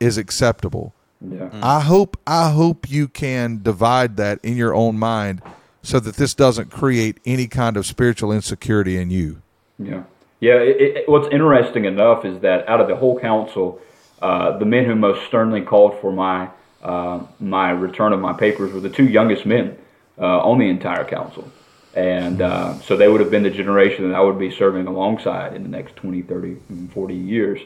is 0.00 0.18
acceptable. 0.18 0.92
Yeah. 1.20 1.48
I 1.62 1.80
hope 1.80 2.18
I 2.26 2.50
hope 2.50 2.90
you 2.90 3.08
can 3.08 3.62
divide 3.62 4.16
that 4.18 4.38
in 4.42 4.56
your 4.56 4.74
own 4.74 4.98
mind 4.98 5.40
so 5.82 5.98
that 6.00 6.16
this 6.16 6.34
doesn't 6.34 6.70
create 6.70 7.18
any 7.24 7.46
kind 7.46 7.76
of 7.76 7.86
spiritual 7.86 8.30
insecurity 8.32 8.98
in 8.98 9.10
you. 9.10 9.40
Yeah, 9.78 10.02
yeah. 10.40 10.56
It, 10.56 10.80
it, 10.80 11.08
what's 11.08 11.28
interesting 11.32 11.86
enough 11.86 12.24
is 12.24 12.40
that 12.40 12.68
out 12.68 12.80
of 12.80 12.88
the 12.88 12.96
whole 12.96 13.18
council, 13.18 13.80
uh, 14.20 14.58
the 14.58 14.66
men 14.66 14.84
who 14.84 14.94
most 14.94 15.26
sternly 15.26 15.62
called 15.62 15.98
for 16.00 16.12
my 16.12 16.50
uh, 16.82 17.20
my 17.40 17.70
return 17.70 18.12
of 18.12 18.20
my 18.20 18.34
papers 18.34 18.72
were 18.72 18.80
the 18.80 18.90
two 18.90 19.06
youngest 19.06 19.46
men 19.46 19.78
uh, 20.18 20.40
on 20.40 20.58
the 20.58 20.68
entire 20.68 21.04
council, 21.04 21.50
and 21.94 22.42
uh, 22.42 22.78
so 22.80 22.96
they 22.96 23.08
would 23.08 23.20
have 23.20 23.30
been 23.30 23.44
the 23.44 23.50
generation 23.50 24.08
that 24.08 24.16
I 24.16 24.20
would 24.20 24.38
be 24.38 24.50
serving 24.50 24.86
alongside 24.86 25.54
in 25.54 25.62
the 25.62 25.68
next 25.68 25.96
20, 25.96 26.22
30, 26.22 26.56
and 26.68 26.92
40 26.92 27.14
years. 27.14 27.60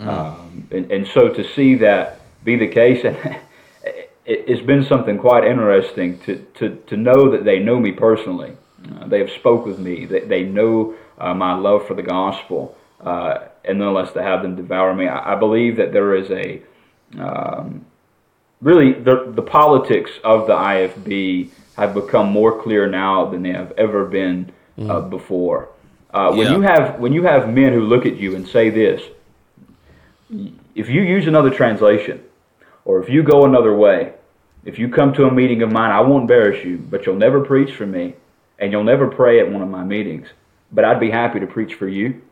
Um, 0.00 0.66
and, 0.70 0.90
and 0.90 1.06
so 1.06 1.28
to 1.28 1.44
see 1.54 1.76
that 1.76 2.20
be 2.44 2.56
the 2.56 2.68
case, 2.68 3.04
and 3.04 3.16
it, 3.84 4.10
it's 4.24 4.62
been 4.62 4.84
something 4.84 5.18
quite 5.18 5.44
interesting 5.44 6.18
to, 6.20 6.38
to, 6.54 6.76
to 6.86 6.96
know 6.96 7.30
that 7.30 7.44
they 7.44 7.58
know 7.58 7.78
me 7.78 7.92
personally. 7.92 8.56
Uh, 8.90 9.06
they 9.06 9.18
have 9.18 9.30
spoke 9.30 9.64
with 9.66 9.78
me. 9.78 10.06
They, 10.06 10.20
they 10.20 10.42
know 10.44 10.94
uh, 11.18 11.34
my 11.34 11.54
love 11.54 11.86
for 11.86 11.94
the 11.94 12.02
gospel, 12.02 12.76
uh, 13.00 13.38
and 13.64 13.78
nonetheless 13.78 14.12
to 14.12 14.22
have 14.22 14.42
them 14.42 14.56
devour 14.56 14.94
me. 14.94 15.08
I, 15.08 15.34
I 15.34 15.38
believe 15.38 15.76
that 15.76 15.92
there 15.92 16.14
is 16.14 16.30
a 16.30 16.62
um, 17.18 17.86
really 18.60 18.92
the 18.92 19.30
the 19.34 19.42
politics 19.42 20.10
of 20.24 20.46
the 20.46 20.54
IFB 20.54 21.50
have 21.76 21.94
become 21.94 22.30
more 22.30 22.60
clear 22.62 22.86
now 22.88 23.26
than 23.26 23.42
they 23.42 23.52
have 23.52 23.72
ever 23.76 24.04
been 24.04 24.52
uh, 24.78 25.00
before. 25.00 25.68
Uh, 26.12 26.32
when 26.32 26.46
Yeah. 26.46 26.52
you 26.56 26.60
have 26.62 27.00
when 27.00 27.12
you 27.12 27.24
have 27.24 27.52
men 27.52 27.72
who 27.72 27.80
look 27.80 28.06
at 28.06 28.16
you 28.16 28.36
and 28.36 28.46
say 28.46 28.70
this, 28.70 29.02
if 30.74 30.88
you 30.88 31.02
use 31.02 31.26
another 31.26 31.50
translation, 31.50 32.22
or 32.84 33.02
if 33.02 33.08
you 33.08 33.22
go 33.22 33.44
another 33.44 33.74
way, 33.74 34.12
if 34.64 34.78
you 34.78 34.88
come 34.88 35.12
to 35.14 35.26
a 35.26 35.30
meeting 35.30 35.62
of 35.62 35.70
mine, 35.72 35.90
I 35.90 36.00
won't 36.00 36.22
embarrass 36.22 36.64
you, 36.64 36.78
but 36.78 37.04
you'll 37.06 37.16
never 37.16 37.40
preach 37.44 37.72
for 37.74 37.86
me, 37.86 38.14
and 38.58 38.72
you'll 38.72 38.84
never 38.84 39.08
pray 39.08 39.40
at 39.40 39.50
one 39.50 39.62
of 39.62 39.68
my 39.68 39.84
meetings. 39.84 40.28
But 40.72 40.84
I'd 40.84 41.00
be 41.00 41.10
happy 41.10 41.40
to 41.40 41.46
preach 41.46 41.74
for 41.74 41.88
you. 41.88 42.22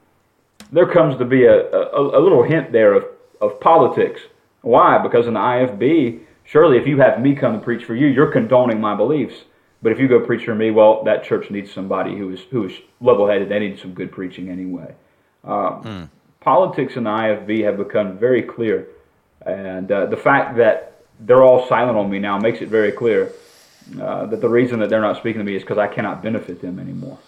There 0.70 0.86
comes 0.86 1.18
to 1.18 1.24
be 1.24 1.44
a, 1.44 1.70
a, 1.70 2.18
a 2.18 2.20
little 2.20 2.42
hint 2.42 2.72
there 2.72 2.94
of, 2.94 3.04
of 3.40 3.60
politics. 3.60 4.20
Why? 4.62 4.98
Because 4.98 5.26
in 5.26 5.34
the 5.34 5.40
IFB, 5.40 6.20
surely 6.44 6.76
if 6.78 6.86
you 6.86 6.98
have 6.98 7.20
me 7.20 7.34
come 7.34 7.54
and 7.54 7.62
preach 7.62 7.84
for 7.84 7.94
you, 7.94 8.06
you're 8.06 8.30
condoning 8.30 8.80
my 8.80 8.94
beliefs. 8.94 9.44
But 9.82 9.92
if 9.92 9.98
you 9.98 10.06
go 10.06 10.20
preach 10.20 10.44
for 10.44 10.54
me, 10.54 10.70
well, 10.70 11.02
that 11.04 11.24
church 11.24 11.50
needs 11.50 11.72
somebody 11.72 12.16
who 12.16 12.30
is 12.30 12.40
who 12.50 12.66
is 12.66 12.72
level-headed. 13.00 13.48
They 13.48 13.58
need 13.58 13.78
some 13.78 13.94
good 13.94 14.12
preaching 14.12 14.48
anyway. 14.48 14.94
Um, 15.44 16.10
Politics 16.40 16.96
and 16.96 17.06
IFB 17.06 17.64
have 17.64 17.76
become 17.76 18.18
very 18.18 18.42
clear, 18.42 18.88
and 19.46 19.90
uh, 19.90 20.06
the 20.06 20.16
fact 20.16 20.56
that 20.56 21.04
they're 21.20 21.42
all 21.42 21.68
silent 21.68 21.96
on 21.96 22.10
me 22.10 22.18
now 22.18 22.38
makes 22.38 22.60
it 22.60 22.68
very 22.68 22.90
clear 22.90 23.32
uh, 24.00 24.26
that 24.26 24.40
the 24.40 24.48
reason 24.48 24.80
that 24.80 24.90
they're 24.90 25.00
not 25.00 25.16
speaking 25.16 25.38
to 25.38 25.44
me 25.44 25.54
is 25.54 25.62
because 25.62 25.78
I 25.78 25.86
cannot 25.86 26.22
benefit 26.22 26.60
them 26.60 26.78
anymore. 26.78 27.18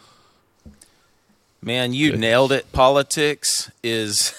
Man, 1.62 1.92
you 1.92 2.16
nailed 2.16 2.52
it. 2.52 2.70
Politics 2.72 3.70
is 3.82 4.34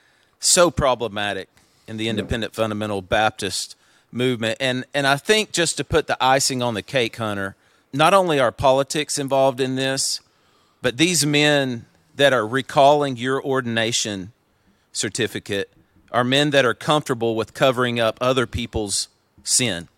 so 0.40 0.70
problematic 0.70 1.48
in 1.86 1.96
the 1.96 2.08
independent 2.08 2.54
fundamental 2.54 3.02
Baptist 3.02 3.76
movement. 4.12 4.56
And 4.60 4.84
and 4.94 5.06
I 5.06 5.16
think 5.16 5.52
just 5.52 5.76
to 5.76 5.84
put 5.84 6.06
the 6.06 6.16
icing 6.22 6.62
on 6.62 6.74
the 6.74 6.82
cake, 6.82 7.16
Hunter, 7.16 7.56
not 7.92 8.14
only 8.14 8.38
are 8.38 8.52
politics 8.52 9.18
involved 9.18 9.60
in 9.60 9.76
this, 9.76 10.20
but 10.82 10.96
these 10.96 11.26
men 11.26 11.86
that 12.16 12.32
are 12.32 12.46
recalling 12.46 13.16
your 13.16 13.42
ordination 13.42 14.32
certificate 14.92 15.70
are 16.12 16.24
men 16.24 16.50
that 16.50 16.64
are 16.64 16.74
comfortable 16.74 17.36
with 17.36 17.54
covering 17.54 18.00
up 18.00 18.18
other 18.20 18.46
people's 18.46 19.08
sin. 19.44 19.88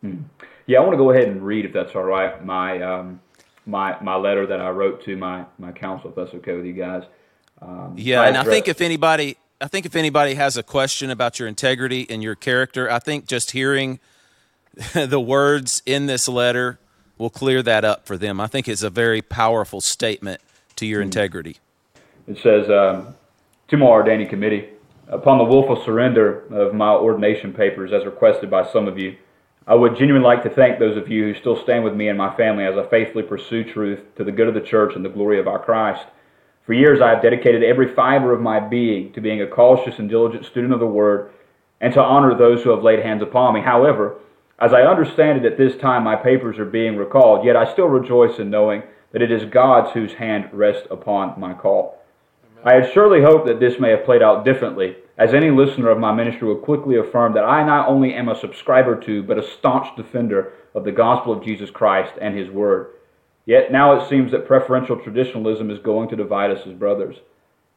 Hmm. 0.00 0.22
Yeah, 0.66 0.78
I 0.78 0.82
want 0.82 0.92
to 0.92 0.98
go 0.98 1.10
ahead 1.10 1.28
and 1.28 1.42
read, 1.42 1.64
if 1.64 1.72
that's 1.72 1.94
all 1.94 2.04
right, 2.04 2.44
my 2.44 2.82
um, 2.82 3.20
my 3.64 3.98
my 4.02 4.16
letter 4.16 4.46
that 4.46 4.60
I 4.60 4.68
wrote 4.68 5.02
to 5.04 5.16
my 5.16 5.46
my 5.58 5.72
council, 5.72 6.10
if 6.10 6.16
that's 6.16 6.34
okay 6.34 6.54
with 6.54 6.66
you 6.66 6.74
guys. 6.74 7.04
Um, 7.62 7.94
yeah, 7.96 8.20
I 8.20 8.28
and 8.28 8.36
I 8.36 8.44
think 8.44 8.68
if 8.68 8.82
anybody, 8.82 9.38
I 9.60 9.66
think 9.66 9.86
if 9.86 9.96
anybody 9.96 10.34
has 10.34 10.56
a 10.56 10.62
question 10.62 11.10
about 11.10 11.40
your 11.40 11.48
integrity 11.48 12.06
and 12.08 12.22
your 12.22 12.36
character, 12.36 12.88
I 12.90 13.00
think 13.00 13.26
just 13.26 13.50
hearing 13.50 13.98
the 14.94 15.18
words 15.18 15.82
in 15.84 16.06
this 16.06 16.28
letter 16.28 16.78
will 17.18 17.30
clear 17.30 17.60
that 17.64 17.84
up 17.84 18.06
for 18.06 18.16
them. 18.16 18.40
I 18.40 18.46
think 18.46 18.68
it's 18.68 18.84
a 18.84 18.90
very 18.90 19.20
powerful 19.20 19.80
statement 19.80 20.40
to 20.76 20.86
your 20.86 21.00
mm-hmm. 21.00 21.06
integrity. 21.06 21.56
It 22.28 22.38
says, 22.38 22.70
um, 22.70 23.16
to 23.68 23.76
my 23.76 23.86
ordaining 23.86 24.28
committee, 24.28 24.68
upon 25.08 25.38
the 25.38 25.44
willful 25.44 25.82
surrender 25.84 26.44
of 26.52 26.72
my 26.72 26.92
ordination 26.92 27.52
papers 27.52 27.92
as 27.92 28.04
requested 28.04 28.50
by 28.50 28.70
some 28.70 28.86
of 28.86 28.96
you, 28.96 29.16
I 29.66 29.74
would 29.74 29.96
genuinely 29.96 30.24
like 30.24 30.44
to 30.44 30.50
thank 30.50 30.78
those 30.78 30.96
of 30.96 31.08
you 31.08 31.24
who 31.24 31.40
still 31.40 31.60
stand 31.62 31.82
with 31.82 31.94
me 31.94 32.08
and 32.08 32.16
my 32.16 32.34
family 32.36 32.64
as 32.64 32.76
I 32.76 32.86
faithfully 32.88 33.24
pursue 33.24 33.64
truth 33.64 34.00
to 34.16 34.24
the 34.24 34.32
good 34.32 34.46
of 34.46 34.54
the 34.54 34.60
church 34.60 34.94
and 34.94 35.04
the 35.04 35.10
glory 35.10 35.40
of 35.40 35.48
our 35.48 35.58
Christ. 35.58 36.06
For 36.68 36.74
years, 36.74 37.00
I 37.00 37.08
have 37.08 37.22
dedicated 37.22 37.64
every 37.64 37.94
fiber 37.94 38.34
of 38.34 38.42
my 38.42 38.60
being 38.60 39.10
to 39.14 39.22
being 39.22 39.40
a 39.40 39.46
cautious 39.46 39.98
and 39.98 40.06
diligent 40.06 40.44
student 40.44 40.74
of 40.74 40.80
the 40.80 40.86
Word 40.86 41.30
and 41.80 41.94
to 41.94 42.02
honor 42.02 42.36
those 42.36 42.62
who 42.62 42.68
have 42.68 42.82
laid 42.82 42.98
hands 42.98 43.22
upon 43.22 43.54
me. 43.54 43.62
However, 43.62 44.18
as 44.58 44.74
I 44.74 44.82
understand 44.82 45.38
it 45.38 45.50
at 45.50 45.56
this 45.56 45.80
time, 45.80 46.04
my 46.04 46.14
papers 46.14 46.58
are 46.58 46.66
being 46.66 46.98
recalled, 46.98 47.46
yet 47.46 47.56
I 47.56 47.72
still 47.72 47.86
rejoice 47.86 48.38
in 48.38 48.50
knowing 48.50 48.82
that 49.12 49.22
it 49.22 49.32
is 49.32 49.46
God's 49.46 49.92
whose 49.92 50.12
hand 50.12 50.50
rests 50.52 50.86
upon 50.90 51.40
my 51.40 51.54
call. 51.54 52.02
I 52.62 52.74
had 52.74 52.92
surely 52.92 53.22
hoped 53.22 53.46
that 53.46 53.60
this 53.60 53.80
may 53.80 53.88
have 53.88 54.04
played 54.04 54.22
out 54.22 54.44
differently, 54.44 54.96
as 55.16 55.32
any 55.32 55.50
listener 55.50 55.88
of 55.88 55.98
my 55.98 56.12
ministry 56.12 56.48
would 56.48 56.64
quickly 56.64 56.98
affirm 56.98 57.32
that 57.32 57.44
I 57.44 57.64
not 57.64 57.88
only 57.88 58.12
am 58.12 58.28
a 58.28 58.38
subscriber 58.38 58.94
to, 59.06 59.22
but 59.22 59.38
a 59.38 59.50
staunch 59.56 59.96
defender 59.96 60.52
of 60.74 60.84
the 60.84 60.92
gospel 60.92 61.32
of 61.32 61.42
Jesus 61.42 61.70
Christ 61.70 62.12
and 62.20 62.36
his 62.36 62.50
word. 62.50 62.88
Yet 63.48 63.72
now 63.72 63.98
it 63.98 64.06
seems 64.10 64.30
that 64.32 64.46
preferential 64.46 64.96
traditionalism 64.96 65.70
is 65.70 65.78
going 65.78 66.10
to 66.10 66.16
divide 66.16 66.50
us 66.50 66.66
as 66.66 66.74
brothers. 66.74 67.16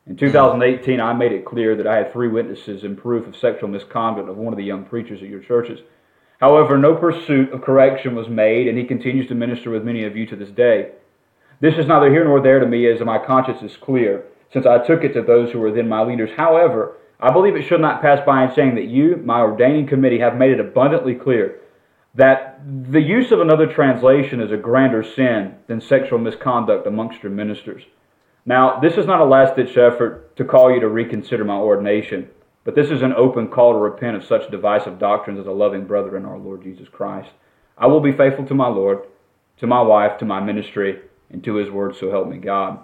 In 0.05 0.17
2018, 0.17 0.99
I 0.99 1.13
made 1.13 1.31
it 1.31 1.45
clear 1.45 1.77
that 1.77 1.87
I 1.87 1.95
had 1.95 2.11
three 2.11 2.27
witnesses 2.27 2.83
in 2.83 2.97
proof 2.97 3.25
of 3.25 3.37
sexual 3.37 3.69
misconduct 3.69 4.27
of 4.27 4.35
one 4.35 4.51
of 4.51 4.57
the 4.57 4.65
young 4.65 4.83
preachers 4.83 5.21
at 5.21 5.29
your 5.29 5.39
churches. 5.39 5.79
However, 6.41 6.77
no 6.77 6.95
pursuit 6.95 7.53
of 7.53 7.61
correction 7.61 8.15
was 8.15 8.27
made, 8.27 8.67
and 8.67 8.77
he 8.77 8.83
continues 8.83 9.29
to 9.29 9.33
minister 9.33 9.69
with 9.69 9.85
many 9.85 10.03
of 10.03 10.17
you 10.17 10.25
to 10.25 10.35
this 10.35 10.49
day. 10.49 10.91
This 11.61 11.75
is 11.77 11.87
neither 11.87 12.11
here 12.11 12.25
nor 12.25 12.41
there 12.41 12.59
to 12.59 12.67
me, 12.67 12.85
as 12.91 12.99
my 12.99 13.17
conscience 13.25 13.61
is 13.61 13.77
clear, 13.77 14.25
since 14.51 14.65
I 14.65 14.85
took 14.85 15.05
it 15.05 15.13
to 15.13 15.21
those 15.21 15.53
who 15.53 15.59
were 15.59 15.71
then 15.71 15.87
my 15.87 16.03
leaders. 16.03 16.31
However, 16.35 16.97
I 17.17 17.31
believe 17.31 17.55
it 17.55 17.61
should 17.61 17.79
not 17.79 18.01
pass 18.01 18.19
by 18.25 18.43
in 18.43 18.53
saying 18.53 18.75
that 18.75 18.89
you, 18.89 19.21
my 19.23 19.39
ordaining 19.39 19.87
committee, 19.87 20.19
have 20.19 20.35
made 20.35 20.51
it 20.51 20.59
abundantly 20.59 21.15
clear 21.15 21.60
that 22.13 22.59
the 22.91 23.01
use 23.01 23.31
of 23.31 23.39
another 23.39 23.67
translation 23.71 24.41
is 24.41 24.51
a 24.51 24.57
grander 24.57 25.03
sin 25.03 25.55
than 25.67 25.79
sexual 25.79 26.19
misconduct 26.19 26.85
amongst 26.85 27.23
your 27.23 27.31
ministers. 27.31 27.83
Now, 28.45 28.79
this 28.79 28.97
is 28.97 29.05
not 29.05 29.21
a 29.21 29.25
last 29.25 29.55
ditch 29.55 29.77
effort 29.77 30.35
to 30.35 30.43
call 30.43 30.73
you 30.73 30.79
to 30.79 30.89
reconsider 30.89 31.45
my 31.45 31.55
ordination, 31.55 32.29
but 32.63 32.75
this 32.75 32.91
is 32.91 33.01
an 33.01 33.13
open 33.13 33.47
call 33.47 33.73
to 33.73 33.79
repent 33.79 34.17
of 34.17 34.25
such 34.25 34.51
divisive 34.51 34.99
doctrines 34.99 35.39
as 35.39 35.47
a 35.47 35.51
loving 35.51 35.85
brother 35.85 36.17
in 36.17 36.25
our 36.25 36.37
Lord 36.37 36.63
Jesus 36.63 36.89
Christ. 36.89 37.29
I 37.77 37.87
will 37.87 38.01
be 38.01 38.11
faithful 38.11 38.45
to 38.47 38.53
my 38.53 38.67
Lord, 38.67 38.99
to 39.57 39.67
my 39.67 39.81
wife, 39.81 40.17
to 40.19 40.25
my 40.25 40.39
ministry, 40.39 40.99
and 41.29 41.43
to 41.43 41.55
his 41.55 41.69
word, 41.69 41.95
so 41.95 42.11
help 42.11 42.27
me 42.27 42.37
God. 42.37 42.79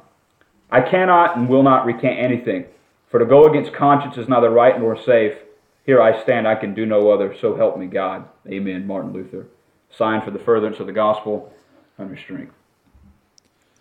I 0.70 0.82
cannot 0.82 1.38
and 1.38 1.50
will 1.50 1.64
not 1.64 1.86
recant 1.86 2.20
anything, 2.20 2.66
for 3.10 3.20
to 3.20 3.26
go 3.26 3.46
against 3.46 3.74
conscience 3.74 4.18
is 4.18 4.30
neither 4.30 4.50
right 4.50 4.80
nor 4.80 5.02
safe. 5.02 5.34
Here 5.88 6.02
I 6.02 6.22
stand, 6.22 6.46
I 6.48 6.56
can 6.56 6.74
do 6.74 6.86
no 6.86 7.10
other, 7.12 7.34
so 7.40 7.56
help 7.56 7.78
me 7.78 7.88
God. 7.88 8.28
Amen. 8.46 8.86
Martin 8.86 9.14
Luther. 9.14 9.48
Signed 9.90 10.24
for 10.24 10.32
the 10.32 10.40
furtherance 10.40 10.82
of 10.82 10.86
the 10.86 10.92
gospel, 10.92 11.54
Hunter 11.96 12.18
Strength. 12.18 12.54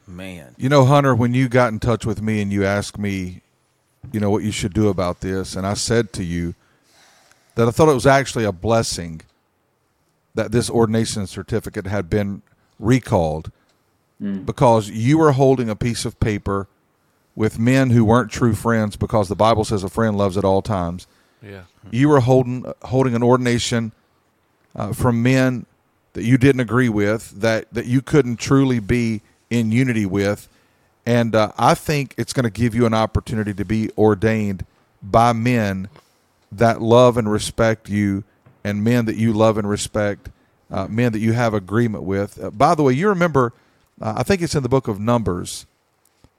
Man. 0.06 0.54
You 0.56 0.68
know, 0.68 0.84
Hunter, 0.84 1.16
when 1.16 1.34
you 1.34 1.48
got 1.48 1.72
in 1.72 1.80
touch 1.80 2.06
with 2.06 2.22
me 2.22 2.40
and 2.40 2.52
you 2.52 2.64
asked 2.64 2.96
me, 2.96 3.42
you 4.12 4.20
know, 4.20 4.30
what 4.30 4.44
you 4.44 4.52
should 4.52 4.72
do 4.72 4.88
about 4.88 5.20
this, 5.20 5.56
and 5.56 5.66
I 5.66 5.74
said 5.74 6.12
to 6.12 6.22
you 6.22 6.54
that 7.56 7.66
I 7.66 7.72
thought 7.72 7.88
it 7.88 7.94
was 7.94 8.06
actually 8.06 8.44
a 8.44 8.52
blessing 8.52 9.22
that 10.36 10.52
this 10.52 10.70
ordination 10.70 11.26
certificate 11.26 11.88
had 11.88 12.08
been 12.08 12.42
recalled 12.78 13.50
mm. 14.22 14.46
because 14.46 14.88
you 14.90 15.18
were 15.18 15.32
holding 15.32 15.68
a 15.68 15.74
piece 15.74 16.04
of 16.04 16.20
paper 16.20 16.68
with 17.34 17.58
men 17.58 17.90
who 17.90 18.04
weren't 18.04 18.30
true 18.30 18.54
friends 18.54 18.94
because 18.94 19.28
the 19.28 19.34
Bible 19.34 19.64
says 19.64 19.82
a 19.82 19.88
friend 19.88 20.16
loves 20.16 20.36
at 20.36 20.44
all 20.44 20.62
times 20.62 21.08
yeah. 21.46 21.62
You 21.90 22.08
were 22.08 22.20
holding 22.20 22.64
holding 22.82 23.14
an 23.14 23.22
ordination 23.22 23.92
uh, 24.74 24.92
from 24.92 25.22
men 25.22 25.66
that 26.14 26.24
you 26.24 26.38
didn't 26.38 26.60
agree 26.60 26.88
with, 26.88 27.40
that 27.40 27.72
that 27.72 27.86
you 27.86 28.02
couldn't 28.02 28.36
truly 28.36 28.80
be 28.80 29.22
in 29.50 29.70
unity 29.70 30.06
with, 30.06 30.48
and 31.04 31.34
uh, 31.34 31.52
I 31.56 31.74
think 31.74 32.14
it's 32.18 32.32
going 32.32 32.44
to 32.44 32.50
give 32.50 32.74
you 32.74 32.86
an 32.86 32.94
opportunity 32.94 33.54
to 33.54 33.64
be 33.64 33.90
ordained 33.96 34.64
by 35.02 35.32
men 35.32 35.88
that 36.50 36.82
love 36.82 37.16
and 37.16 37.30
respect 37.30 37.88
you, 37.88 38.24
and 38.64 38.82
men 38.82 39.04
that 39.04 39.16
you 39.16 39.32
love 39.32 39.58
and 39.58 39.68
respect, 39.68 40.30
uh, 40.70 40.86
men 40.88 41.12
that 41.12 41.20
you 41.20 41.32
have 41.32 41.54
agreement 41.54 42.04
with. 42.04 42.42
Uh, 42.42 42.50
by 42.50 42.74
the 42.74 42.82
way, 42.82 42.92
you 42.92 43.08
remember, 43.08 43.52
uh, 44.00 44.14
I 44.16 44.22
think 44.22 44.42
it's 44.42 44.54
in 44.54 44.62
the 44.62 44.68
book 44.68 44.88
of 44.88 44.98
Numbers. 44.98 45.66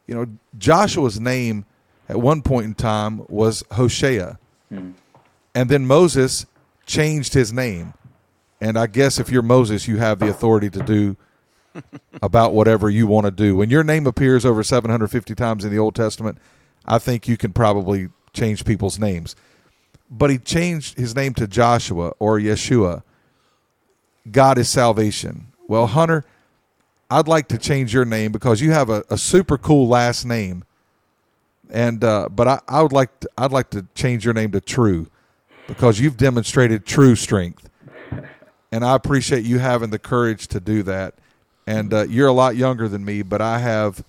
You 0.05 0.15
know, 0.15 0.25
Joshua's 0.57 1.19
name 1.19 1.65
at 2.09 2.17
one 2.17 2.41
point 2.41 2.65
in 2.65 2.73
time 2.73 3.25
was 3.27 3.63
Hoshea 3.71 4.37
Hmm. 4.69 4.91
And 5.55 5.69
then 5.69 5.87
Moses 5.87 6.45
changed 6.85 7.33
his 7.33 7.51
name. 7.51 7.93
And 8.59 8.77
I 8.77 8.87
guess 8.87 9.19
if 9.19 9.29
you're 9.29 9.41
Moses, 9.41 9.87
you 9.87 9.97
have 9.97 10.19
the 10.19 10.29
authority 10.29 10.69
to 10.71 10.83
do 10.83 11.15
about 12.21 12.53
whatever 12.53 12.89
you 12.89 13.07
want 13.07 13.25
to 13.25 13.31
do. 13.31 13.55
When 13.55 13.69
your 13.69 13.83
name 13.83 14.07
appears 14.07 14.45
over 14.45 14.63
750 14.63 15.35
times 15.35 15.63
in 15.63 15.71
the 15.71 15.77
Old 15.79 15.95
Testament, 15.95 16.37
I 16.85 16.97
think 16.99 17.27
you 17.27 17.37
can 17.37 17.53
probably 17.53 18.09
change 18.33 18.65
people's 18.65 18.97
names. 18.97 19.35
But 20.09 20.29
he 20.29 20.37
changed 20.37 20.97
his 20.97 21.15
name 21.15 21.33
to 21.35 21.47
Joshua 21.47 22.13
or 22.17 22.39
Yeshua. 22.39 23.03
God 24.31 24.57
is 24.57 24.69
salvation. 24.69 25.47
Well, 25.67 25.87
Hunter, 25.87 26.23
I'd 27.09 27.27
like 27.27 27.47
to 27.49 27.57
change 27.57 27.93
your 27.93 28.05
name 28.05 28.31
because 28.31 28.61
you 28.61 28.71
have 28.71 28.89
a, 28.89 29.03
a 29.09 29.17
super 29.17 29.57
cool 29.57 29.87
last 29.87 30.25
name 30.25 30.63
and 31.71 32.03
uh, 32.03 32.29
but 32.29 32.47
I, 32.47 32.59
I 32.67 32.81
would 32.81 32.91
like 32.91 33.19
to, 33.21 33.29
I'd 33.37 33.51
like 33.51 33.69
to 33.71 33.85
change 33.95 34.25
your 34.25 34.33
name 34.33 34.51
to 34.51 34.61
True 34.61 35.07
because 35.67 35.99
you've 35.99 36.17
demonstrated 36.17 36.85
true 36.85 37.15
strength, 37.15 37.69
and 38.71 38.85
I 38.85 38.95
appreciate 38.95 39.43
you 39.45 39.59
having 39.59 39.89
the 39.89 39.99
courage 39.99 40.47
to 40.47 40.59
do 40.59 40.83
that. 40.83 41.15
And 41.65 41.93
uh, 41.93 42.03
you're 42.03 42.27
a 42.27 42.33
lot 42.33 42.55
younger 42.55 42.87
than 42.87 43.03
me, 43.03 43.21
but 43.21 43.41
I 43.41 43.59
have 43.59 44.03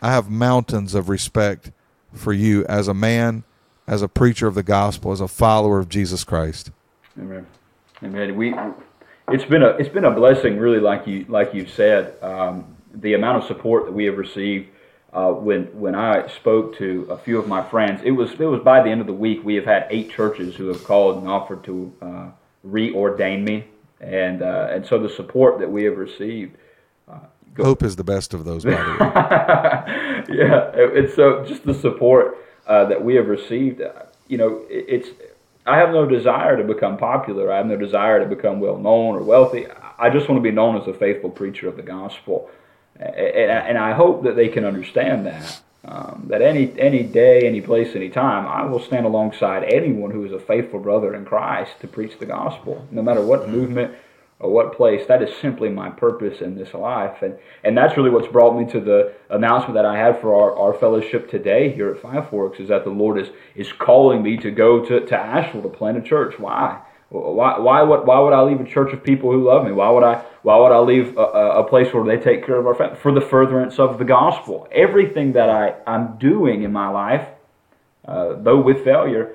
I 0.00 0.12
have 0.12 0.30
mountains 0.30 0.94
of 0.94 1.08
respect 1.08 1.72
for 2.12 2.32
you 2.32 2.64
as 2.66 2.88
a 2.88 2.94
man, 2.94 3.42
as 3.86 4.02
a 4.02 4.08
preacher 4.08 4.46
of 4.46 4.54
the 4.54 4.62
gospel, 4.62 5.10
as 5.10 5.20
a 5.20 5.28
follower 5.28 5.78
of 5.78 5.88
Jesus 5.88 6.24
Christ. 6.24 6.70
Amen. 7.18 7.46
Amen. 8.02 8.36
We 8.36 8.54
it's 9.28 9.44
been 9.44 9.62
a 9.62 9.68
it's 9.70 9.88
been 9.88 10.04
a 10.04 10.10
blessing, 10.10 10.58
really, 10.58 10.80
like 10.80 11.06
you 11.06 11.24
like 11.28 11.54
you 11.54 11.66
said. 11.66 12.22
Um, 12.22 12.76
the 12.92 13.14
amount 13.14 13.42
of 13.42 13.48
support 13.48 13.86
that 13.86 13.92
we 13.92 14.04
have 14.04 14.18
received 14.18 14.68
uh, 15.14 15.30
when 15.30 15.66
when 15.78 15.94
I 15.94 16.26
spoke 16.26 16.76
to 16.78 17.06
a 17.08 17.16
few 17.16 17.38
of 17.38 17.46
my 17.46 17.62
friends, 17.62 18.00
it 18.04 18.10
was 18.10 18.32
it 18.32 18.40
was 18.40 18.60
by 18.62 18.82
the 18.82 18.90
end 18.90 19.00
of 19.00 19.06
the 19.06 19.12
week 19.12 19.44
we 19.44 19.54
have 19.54 19.64
had 19.64 19.86
eight 19.88 20.10
churches 20.10 20.56
who 20.56 20.66
have 20.68 20.82
called 20.82 21.18
and 21.18 21.28
offered 21.28 21.62
to 21.64 21.92
uh, 22.02 22.26
reordain 22.66 23.44
me, 23.44 23.64
and 24.00 24.42
uh, 24.42 24.68
and 24.70 24.84
so 24.84 24.98
the 24.98 25.08
support 25.08 25.60
that 25.60 25.70
we 25.70 25.84
have 25.84 25.96
received. 25.96 26.56
Uh, 27.08 27.20
Hope 27.56 27.84
is 27.84 27.94
the 27.94 28.04
best 28.04 28.34
of 28.34 28.44
those, 28.44 28.64
by 28.64 28.72
the 28.72 28.76
way. 28.76 30.36
yeah, 30.36 30.98
and 30.98 31.08
so 31.10 31.44
just 31.46 31.64
the 31.64 31.74
support 31.74 32.36
uh, 32.66 32.84
that 32.86 33.04
we 33.04 33.14
have 33.14 33.28
received. 33.28 33.80
Uh, 33.80 33.92
you 34.26 34.36
know, 34.36 34.64
it, 34.68 34.86
it's 34.88 35.08
I 35.64 35.76
have 35.76 35.90
no 35.90 36.06
desire 36.06 36.56
to 36.56 36.64
become 36.64 36.96
popular. 36.96 37.52
I 37.52 37.58
have 37.58 37.66
no 37.66 37.76
desire 37.76 38.18
to 38.18 38.26
become 38.26 38.58
well 38.58 38.78
known 38.78 39.14
or 39.14 39.22
wealthy. 39.22 39.68
I 39.96 40.10
just 40.10 40.28
want 40.28 40.38
to 40.38 40.42
be 40.42 40.50
known 40.50 40.76
as 40.76 40.88
a 40.88 40.92
faithful 40.92 41.30
preacher 41.30 41.68
of 41.68 41.76
the 41.76 41.82
gospel 41.82 42.50
and 43.00 43.78
I 43.78 43.92
hope 43.92 44.22
that 44.24 44.36
they 44.36 44.48
can 44.48 44.64
understand 44.64 45.26
that. 45.26 45.60
Um, 45.86 46.24
that 46.28 46.40
any 46.40 46.72
any 46.78 47.02
day, 47.02 47.46
any 47.46 47.60
place, 47.60 47.94
any 47.94 48.08
time, 48.08 48.46
I 48.46 48.64
will 48.64 48.80
stand 48.80 49.04
alongside 49.04 49.64
anyone 49.64 50.10
who 50.12 50.24
is 50.24 50.32
a 50.32 50.38
faithful 50.38 50.80
brother 50.80 51.14
in 51.14 51.26
Christ 51.26 51.72
to 51.80 51.86
preach 51.86 52.18
the 52.18 52.24
gospel, 52.24 52.86
no 52.90 53.02
matter 53.02 53.22
what 53.22 53.42
mm-hmm. 53.42 53.52
movement 53.52 53.94
or 54.38 54.50
what 54.50 54.74
place. 54.74 55.06
That 55.06 55.22
is 55.22 55.34
simply 55.40 55.68
my 55.68 55.90
purpose 55.90 56.40
in 56.40 56.56
this 56.56 56.72
life. 56.74 57.22
And, 57.22 57.36
and 57.62 57.76
that's 57.76 57.96
really 57.96 58.10
what's 58.10 58.28
brought 58.28 58.58
me 58.58 58.70
to 58.72 58.80
the 58.80 59.14
announcement 59.30 59.74
that 59.74 59.84
I 59.84 59.98
had 59.98 60.20
for 60.20 60.34
our, 60.34 60.56
our 60.56 60.74
fellowship 60.78 61.30
today 61.30 61.70
here 61.70 61.90
at 61.90 62.00
Five 62.00 62.30
Forks 62.30 62.60
is 62.60 62.68
that 62.68 62.84
the 62.84 62.90
Lord 62.90 63.18
is, 63.18 63.28
is 63.54 63.72
calling 63.72 64.22
me 64.22 64.36
to 64.38 64.50
go 64.50 64.84
to, 64.84 65.04
to 65.04 65.16
Asheville 65.16 65.62
to 65.62 65.68
plant 65.68 65.98
a 65.98 66.02
church. 66.02 66.38
Why? 66.38 66.80
Why, 67.14 67.60
why, 67.60 67.80
would, 67.80 68.06
why 68.06 68.18
would 68.18 68.32
I 68.32 68.42
leave 68.42 68.60
a 68.60 68.64
church 68.64 68.92
of 68.92 69.04
people 69.04 69.30
who 69.30 69.44
love 69.44 69.64
me? 69.64 69.70
Why 69.70 69.88
would 69.88 70.02
I, 70.02 70.24
why 70.42 70.56
would 70.58 70.72
I 70.72 70.78
leave 70.78 71.16
a, 71.16 71.20
a 71.20 71.64
place 71.64 71.94
where 71.94 72.04
they 72.04 72.22
take 72.22 72.44
care 72.44 72.56
of 72.56 72.66
our 72.66 72.74
family? 72.74 72.96
For 72.96 73.12
the 73.12 73.20
furtherance 73.20 73.78
of 73.78 73.98
the 73.98 74.04
gospel. 74.04 74.66
Everything 74.72 75.34
that 75.34 75.48
I, 75.48 75.76
I'm 75.86 76.18
doing 76.18 76.64
in 76.64 76.72
my 76.72 76.88
life, 76.88 77.28
uh, 78.04 78.34
though 78.34 78.60
with 78.60 78.82
failure, 78.82 79.32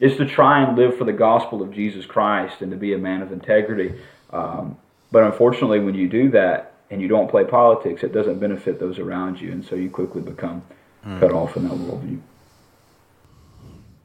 is 0.00 0.16
to 0.16 0.24
try 0.24 0.62
and 0.62 0.78
live 0.78 0.96
for 0.96 1.04
the 1.04 1.12
gospel 1.12 1.60
of 1.62 1.70
Jesus 1.74 2.06
Christ 2.06 2.62
and 2.62 2.70
to 2.70 2.78
be 2.78 2.94
a 2.94 2.98
man 2.98 3.20
of 3.20 3.30
integrity. 3.30 4.00
Um, 4.30 4.78
but 5.12 5.22
unfortunately, 5.24 5.80
when 5.80 5.94
you 5.94 6.08
do 6.08 6.30
that 6.30 6.72
and 6.90 7.02
you 7.02 7.08
don't 7.08 7.28
play 7.28 7.44
politics, 7.44 8.02
it 8.02 8.12
doesn't 8.14 8.38
benefit 8.38 8.80
those 8.80 8.98
around 8.98 9.38
you, 9.38 9.52
and 9.52 9.62
so 9.62 9.76
you 9.76 9.90
quickly 9.90 10.22
become 10.22 10.62
mm. 11.04 11.20
cut 11.20 11.32
off 11.32 11.58
in 11.58 11.64
that 11.64 11.76
worldview. 11.76 12.20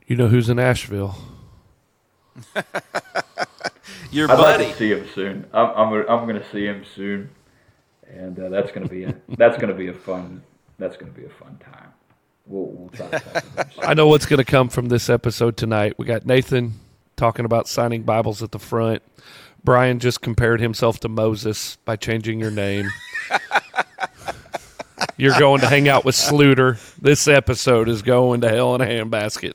You 0.07 0.17
know 0.17 0.27
who's 0.27 0.49
in 0.49 0.59
Asheville? 0.59 1.15
Your 4.11 4.31
I'd 4.31 4.37
buddy. 4.37 4.63
like 4.65 4.73
to 4.73 4.77
see 4.77 4.91
him 4.91 5.07
soon. 5.13 5.45
I'm 5.53 5.69
I'm, 5.69 5.93
I'm 6.09 6.27
going 6.27 6.39
to 6.39 6.51
see 6.51 6.65
him 6.65 6.83
soon, 6.95 7.29
and 8.07 8.39
uh, 8.39 8.49
that's 8.49 8.71
going 8.71 8.83
to 8.83 8.89
be 8.89 9.03
a, 9.05 9.15
that's 9.37 9.57
going 9.57 9.69
to 9.69 9.75
be 9.75 9.87
a 9.87 9.93
fun 9.93 10.43
that's 10.79 10.97
going 10.97 11.13
to 11.13 11.19
be 11.19 11.25
a 11.25 11.29
fun 11.29 11.57
time. 11.63 11.93
We'll, 12.45 12.65
we'll 12.65 12.89
try 12.89 13.07
to 13.07 13.67
I 13.81 13.93
know 13.93 14.07
what's 14.07 14.25
going 14.25 14.39
to 14.39 14.45
come 14.45 14.69
from 14.69 14.87
this 14.89 15.09
episode 15.09 15.55
tonight. 15.55 15.93
We 15.97 16.05
got 16.05 16.25
Nathan 16.25 16.73
talking 17.15 17.45
about 17.45 17.67
signing 17.67 18.03
Bibles 18.03 18.43
at 18.43 18.51
the 18.51 18.59
front. 18.59 19.01
Brian 19.63 19.99
just 19.99 20.21
compared 20.21 20.59
himself 20.59 20.99
to 21.01 21.09
Moses 21.09 21.77
by 21.85 21.95
changing 21.95 22.39
your 22.39 22.51
name. 22.51 22.89
You're 25.17 25.37
going 25.37 25.61
to 25.61 25.67
hang 25.67 25.87
out 25.87 26.05
with 26.05 26.15
Sluter. 26.15 26.79
This 26.97 27.27
episode 27.27 27.87
is 27.87 28.01
going 28.01 28.41
to 28.41 28.49
hell 28.49 28.73
in 28.75 28.81
a 28.81 28.85
handbasket. 28.85 29.53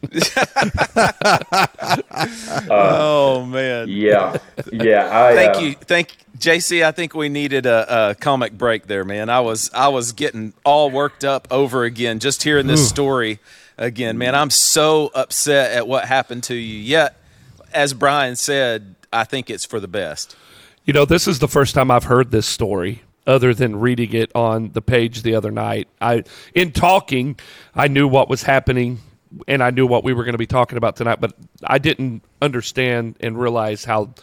uh, 2.71 2.71
oh 2.71 3.45
man. 3.45 3.89
Yeah, 3.89 4.39
yeah. 4.73 5.09
I, 5.11 5.35
thank 5.35 5.57
uh, 5.57 5.61
you, 5.61 5.75
thank 5.75 6.17
JC. 6.39 6.85
I 6.85 6.93
think 6.93 7.15
we 7.15 7.29
needed 7.29 7.67
a, 7.67 8.11
a, 8.11 8.15
comic 8.15 8.53
break 8.53 8.87
there, 8.87 9.05
man. 9.05 9.29
I 9.29 9.41
was 9.41 9.71
I 9.75 9.89
was 9.89 10.13
getting 10.13 10.55
all 10.65 10.91
worked 10.91 11.25
up 11.25 11.49
over 11.51 11.85
again 11.85 12.21
just 12.21 12.43
hearing 12.45 12.69
this 12.69 12.81
Ooh. 12.81 12.85
story 12.85 13.41
again, 13.77 14.17
man. 14.17 14.35
I'm 14.35 14.51
so 14.51 15.11
upset 15.15 15.73
at 15.73 15.89
what 15.89 16.05
happened 16.05 16.45
to 16.45 16.55
you. 16.55 16.79
Yet, 16.79 17.21
as 17.73 17.95
Brian 17.95 18.37
said, 18.37 18.95
I 19.13 19.25
think 19.25 19.51
it's 19.51 19.65
for 19.65 19.81
the 19.81 19.89
best. 19.89 20.37
You 20.85 20.93
know, 20.93 21.05
this 21.05 21.27
is 21.27 21.41
the 21.41 21.49
first 21.49 21.75
time 21.75 21.91
I've 21.91 22.05
heard 22.05 22.31
this 22.31 22.47
story 22.47 23.03
other 23.29 23.55
than 23.55 23.79
reading 23.79 24.15
it 24.15 24.33
on 24.35 24.73
the 24.73 24.83
page 24.83 25.23
the 25.23 25.37
other 25.37 25.53
night. 25.53 25.87
I 26.01 26.25
in 26.55 26.73
talking, 26.73 27.39
I 27.75 27.87
knew 27.87 28.09
what 28.09 28.29
was 28.29 28.43
happening 28.43 28.99
and 29.47 29.63
I 29.63 29.71
knew 29.71 29.87
what 29.87 30.03
we 30.03 30.15
were 30.15 30.25
going 30.25 30.33
to 30.33 30.39
be 30.39 30.47
talking 30.47 30.79
about 30.79 30.97
tonight, 30.97 31.21
but 31.21 31.35
I 31.63 31.79
didn't 31.79 32.23
understand 32.41 33.17
and 33.21 33.39
realize 33.39 33.85
how 33.85 34.15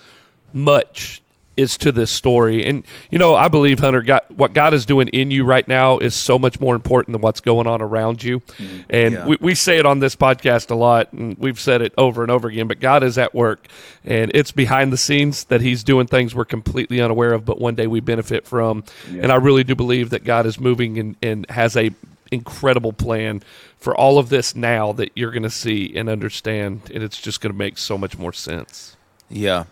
much 0.51 1.21
is 1.57 1.77
to 1.79 1.91
this 1.91 2.11
story. 2.11 2.65
And 2.65 2.85
you 3.09 3.19
know, 3.19 3.35
I 3.35 3.47
believe 3.47 3.79
Hunter 3.79 4.01
got 4.01 4.29
what 4.31 4.53
God 4.53 4.73
is 4.73 4.85
doing 4.85 5.07
in 5.09 5.31
you 5.31 5.45
right 5.45 5.67
now 5.67 5.97
is 5.97 6.15
so 6.15 6.37
much 6.37 6.59
more 6.59 6.75
important 6.75 7.13
than 7.13 7.21
what's 7.21 7.41
going 7.41 7.67
on 7.67 7.81
around 7.81 8.23
you. 8.23 8.39
Mm-hmm. 8.39 8.77
And 8.89 9.13
yeah. 9.13 9.27
we, 9.27 9.37
we 9.39 9.55
say 9.55 9.77
it 9.77 9.85
on 9.85 9.99
this 9.99 10.15
podcast 10.15 10.71
a 10.71 10.75
lot 10.75 11.11
and 11.13 11.37
we've 11.37 11.59
said 11.59 11.81
it 11.81 11.93
over 11.97 12.21
and 12.21 12.31
over 12.31 12.47
again, 12.47 12.67
but 12.67 12.79
God 12.79 13.03
is 13.03 13.17
at 13.17 13.33
work 13.33 13.67
and 14.03 14.31
it's 14.33 14.51
behind 14.51 14.91
the 14.91 14.97
scenes 14.97 15.45
that 15.45 15.61
he's 15.61 15.83
doing 15.83 16.07
things 16.07 16.35
we're 16.35 16.45
completely 16.45 17.01
unaware 17.01 17.33
of, 17.33 17.45
but 17.45 17.59
one 17.59 17.75
day 17.75 17.87
we 17.87 17.99
benefit 17.99 18.45
from. 18.45 18.83
Yeah. 19.11 19.23
And 19.23 19.31
I 19.31 19.35
really 19.35 19.63
do 19.63 19.75
believe 19.75 20.09
that 20.11 20.23
God 20.23 20.45
is 20.45 20.59
moving 20.59 20.97
and, 20.97 21.15
and 21.21 21.49
has 21.49 21.75
a 21.77 21.91
incredible 22.31 22.91
plan 22.91 23.43
for 23.77 23.95
all 23.95 24.17
of 24.17 24.29
this 24.29 24.55
now 24.55 24.91
that 24.93 25.11
you're 25.15 25.31
going 25.31 25.43
to 25.43 25.49
see 25.49 25.95
and 25.95 26.09
understand 26.09 26.91
and 26.93 27.03
it's 27.03 27.21
just 27.21 27.39
going 27.39 27.53
to 27.53 27.57
make 27.57 27.77
so 27.77 27.97
much 27.97 28.17
more 28.17 28.33
sense. 28.33 28.97
Yeah. 29.29 29.65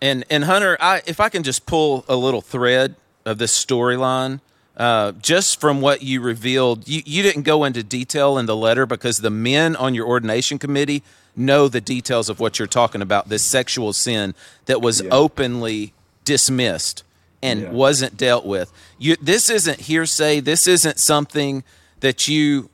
And 0.00 0.24
and 0.30 0.44
Hunter, 0.44 0.76
I 0.80 1.02
if 1.06 1.20
I 1.20 1.28
can 1.28 1.42
just 1.42 1.66
pull 1.66 2.04
a 2.08 2.16
little 2.16 2.40
thread 2.40 2.96
of 3.24 3.38
this 3.38 3.52
storyline, 3.52 4.40
uh, 4.76 5.12
just 5.12 5.60
from 5.60 5.80
what 5.80 6.02
you 6.02 6.20
revealed, 6.20 6.88
you, 6.88 7.02
you 7.04 7.22
didn't 7.22 7.42
go 7.42 7.64
into 7.64 7.82
detail 7.82 8.38
in 8.38 8.46
the 8.46 8.56
letter 8.56 8.86
because 8.86 9.18
the 9.18 9.30
men 9.30 9.76
on 9.76 9.94
your 9.94 10.06
ordination 10.06 10.58
committee 10.58 11.02
know 11.36 11.68
the 11.68 11.80
details 11.80 12.28
of 12.28 12.40
what 12.40 12.58
you're 12.58 12.68
talking 12.68 13.02
about. 13.02 13.28
This 13.28 13.42
sexual 13.42 13.92
sin 13.92 14.34
that 14.66 14.80
was 14.80 15.02
yeah. 15.02 15.10
openly 15.10 15.92
dismissed 16.24 17.04
and 17.42 17.60
yeah. 17.60 17.70
wasn't 17.70 18.16
dealt 18.16 18.44
with. 18.44 18.72
You, 18.98 19.16
this 19.20 19.50
isn't 19.50 19.80
hearsay. 19.80 20.40
This 20.40 20.66
isn't 20.66 20.98
something 20.98 21.62
that 22.00 22.28
you 22.28 22.70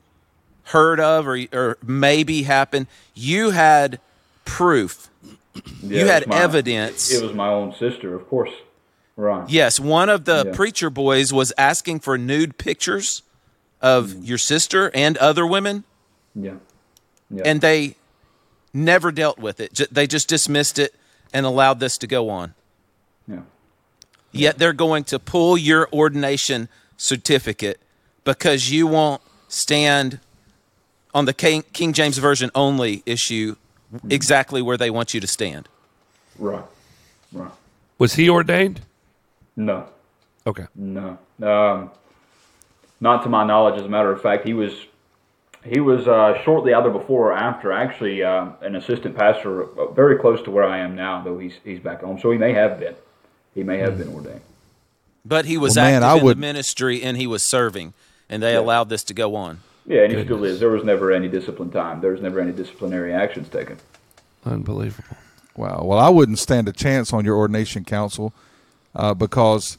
heard 0.65 0.99
of 0.99 1.27
or, 1.27 1.39
or 1.53 1.77
maybe 1.85 2.43
happened. 2.43 2.87
You 3.13 3.51
had 3.51 3.99
proof 4.45 5.09
yeah, 5.81 5.99
you 5.99 6.07
had 6.07 6.27
my, 6.27 6.41
evidence. 6.41 7.11
It 7.11 7.23
was 7.23 7.33
my 7.33 7.47
own 7.49 7.73
sister, 7.73 8.15
of 8.15 8.27
course. 8.29 8.51
Right. 9.15 9.49
Yes, 9.49 9.79
one 9.79 10.09
of 10.09 10.25
the 10.25 10.43
yeah. 10.45 10.55
preacher 10.55 10.89
boys 10.89 11.33
was 11.33 11.51
asking 11.57 12.01
for 12.01 12.17
nude 12.17 12.57
pictures 12.57 13.23
of 13.81 14.09
mm. 14.09 14.27
your 14.27 14.37
sister 14.37 14.91
and 14.93 15.17
other 15.17 15.45
women. 15.45 15.83
Yeah. 16.35 16.55
yeah. 17.31 17.43
And 17.45 17.61
they 17.61 17.95
never 18.73 19.11
dealt 19.11 19.39
with 19.39 19.59
it. 19.59 19.81
They 19.91 20.05
just 20.05 20.27
dismissed 20.29 20.77
it 20.77 20.93
and 21.33 21.45
allowed 21.45 21.79
this 21.79 21.97
to 21.99 22.07
go 22.07 22.29
on. 22.29 22.53
Yeah. 23.27 23.41
Yet 24.31 24.59
they're 24.59 24.73
going 24.73 25.03
to 25.05 25.19
pull 25.19 25.57
your 25.57 25.89
ordination 25.91 26.69
certificate 26.95 27.79
because 28.23 28.69
you 28.69 28.85
won't 28.85 29.21
stand 29.47 30.19
on 31.13 31.25
the 31.25 31.33
King, 31.33 31.63
King 31.73 31.93
James 31.93 32.17
Version 32.19 32.51
only 32.53 33.01
issue 33.05 33.55
exactly 34.09 34.61
where 34.61 34.77
they 34.77 34.89
want 34.89 35.13
you 35.13 35.19
to 35.19 35.27
stand. 35.27 35.67
Right. 36.37 36.63
Right. 37.31 37.51
Was 37.97 38.13
he 38.13 38.29
ordained? 38.29 38.81
No. 39.55 39.87
Okay. 40.45 40.65
No. 40.75 41.17
Um, 41.41 41.91
not 42.99 43.23
to 43.23 43.29
my 43.29 43.45
knowledge. 43.45 43.79
As 43.79 43.85
a 43.85 43.89
matter 43.89 44.11
of 44.11 44.21
fact, 44.21 44.45
he 44.45 44.53
was 44.53 44.73
he 45.63 45.79
was 45.79 46.07
uh, 46.07 46.41
shortly 46.43 46.73
either 46.73 46.89
before 46.89 47.31
or 47.31 47.33
after 47.33 47.71
actually 47.71 48.23
uh, 48.23 48.51
an 48.61 48.75
assistant 48.75 49.15
pastor, 49.15 49.63
uh, 49.63 49.91
very 49.91 50.17
close 50.17 50.41
to 50.43 50.51
where 50.51 50.63
I 50.63 50.77
am 50.79 50.95
now, 50.95 51.21
though 51.23 51.37
he's 51.37 51.55
he's 51.63 51.79
back 51.79 52.01
home. 52.01 52.19
So 52.19 52.31
he 52.31 52.37
may 52.37 52.53
have 52.53 52.79
been. 52.79 52.95
He 53.53 53.63
may 53.63 53.79
have 53.79 53.93
mm. 53.93 53.99
been 53.99 54.13
ordained. 54.13 54.41
But 55.25 55.45
he 55.45 55.57
was 55.57 55.75
well, 55.75 55.85
active 55.85 56.01
man, 56.01 56.17
in 56.17 56.23
would... 56.23 56.37
the 56.37 56.41
ministry 56.41 57.03
and 57.03 57.17
he 57.17 57.27
was 57.27 57.43
serving, 57.43 57.93
and 58.29 58.41
they 58.41 58.53
yeah. 58.53 58.59
allowed 58.59 58.89
this 58.89 59.03
to 59.05 59.13
go 59.13 59.35
on. 59.35 59.59
Yeah, 59.87 60.03
and 60.03 60.13
he 60.13 60.23
still 60.23 60.43
is. 60.43 60.59
There 60.59 60.69
was 60.69 60.83
never 60.83 61.11
any 61.11 61.29
discipline 61.29 61.71
time. 61.71 62.01
There 62.01 62.11
was 62.11 62.21
never 62.21 62.41
any 62.41 62.51
disciplinary 62.51 63.13
actions 63.13 63.47
taken. 63.47 63.77
Unbelievable. 64.45 65.15
Wow. 65.55 65.83
Well, 65.85 65.97
I 65.97 66.09
wouldn't 66.09 66.39
stand 66.39 66.67
a 66.67 66.73
chance 66.73 67.13
on 67.13 67.23
your 67.23 67.37
ordination 67.37 67.85
council 67.85 68.33
uh, 68.93 69.13
because 69.13 69.77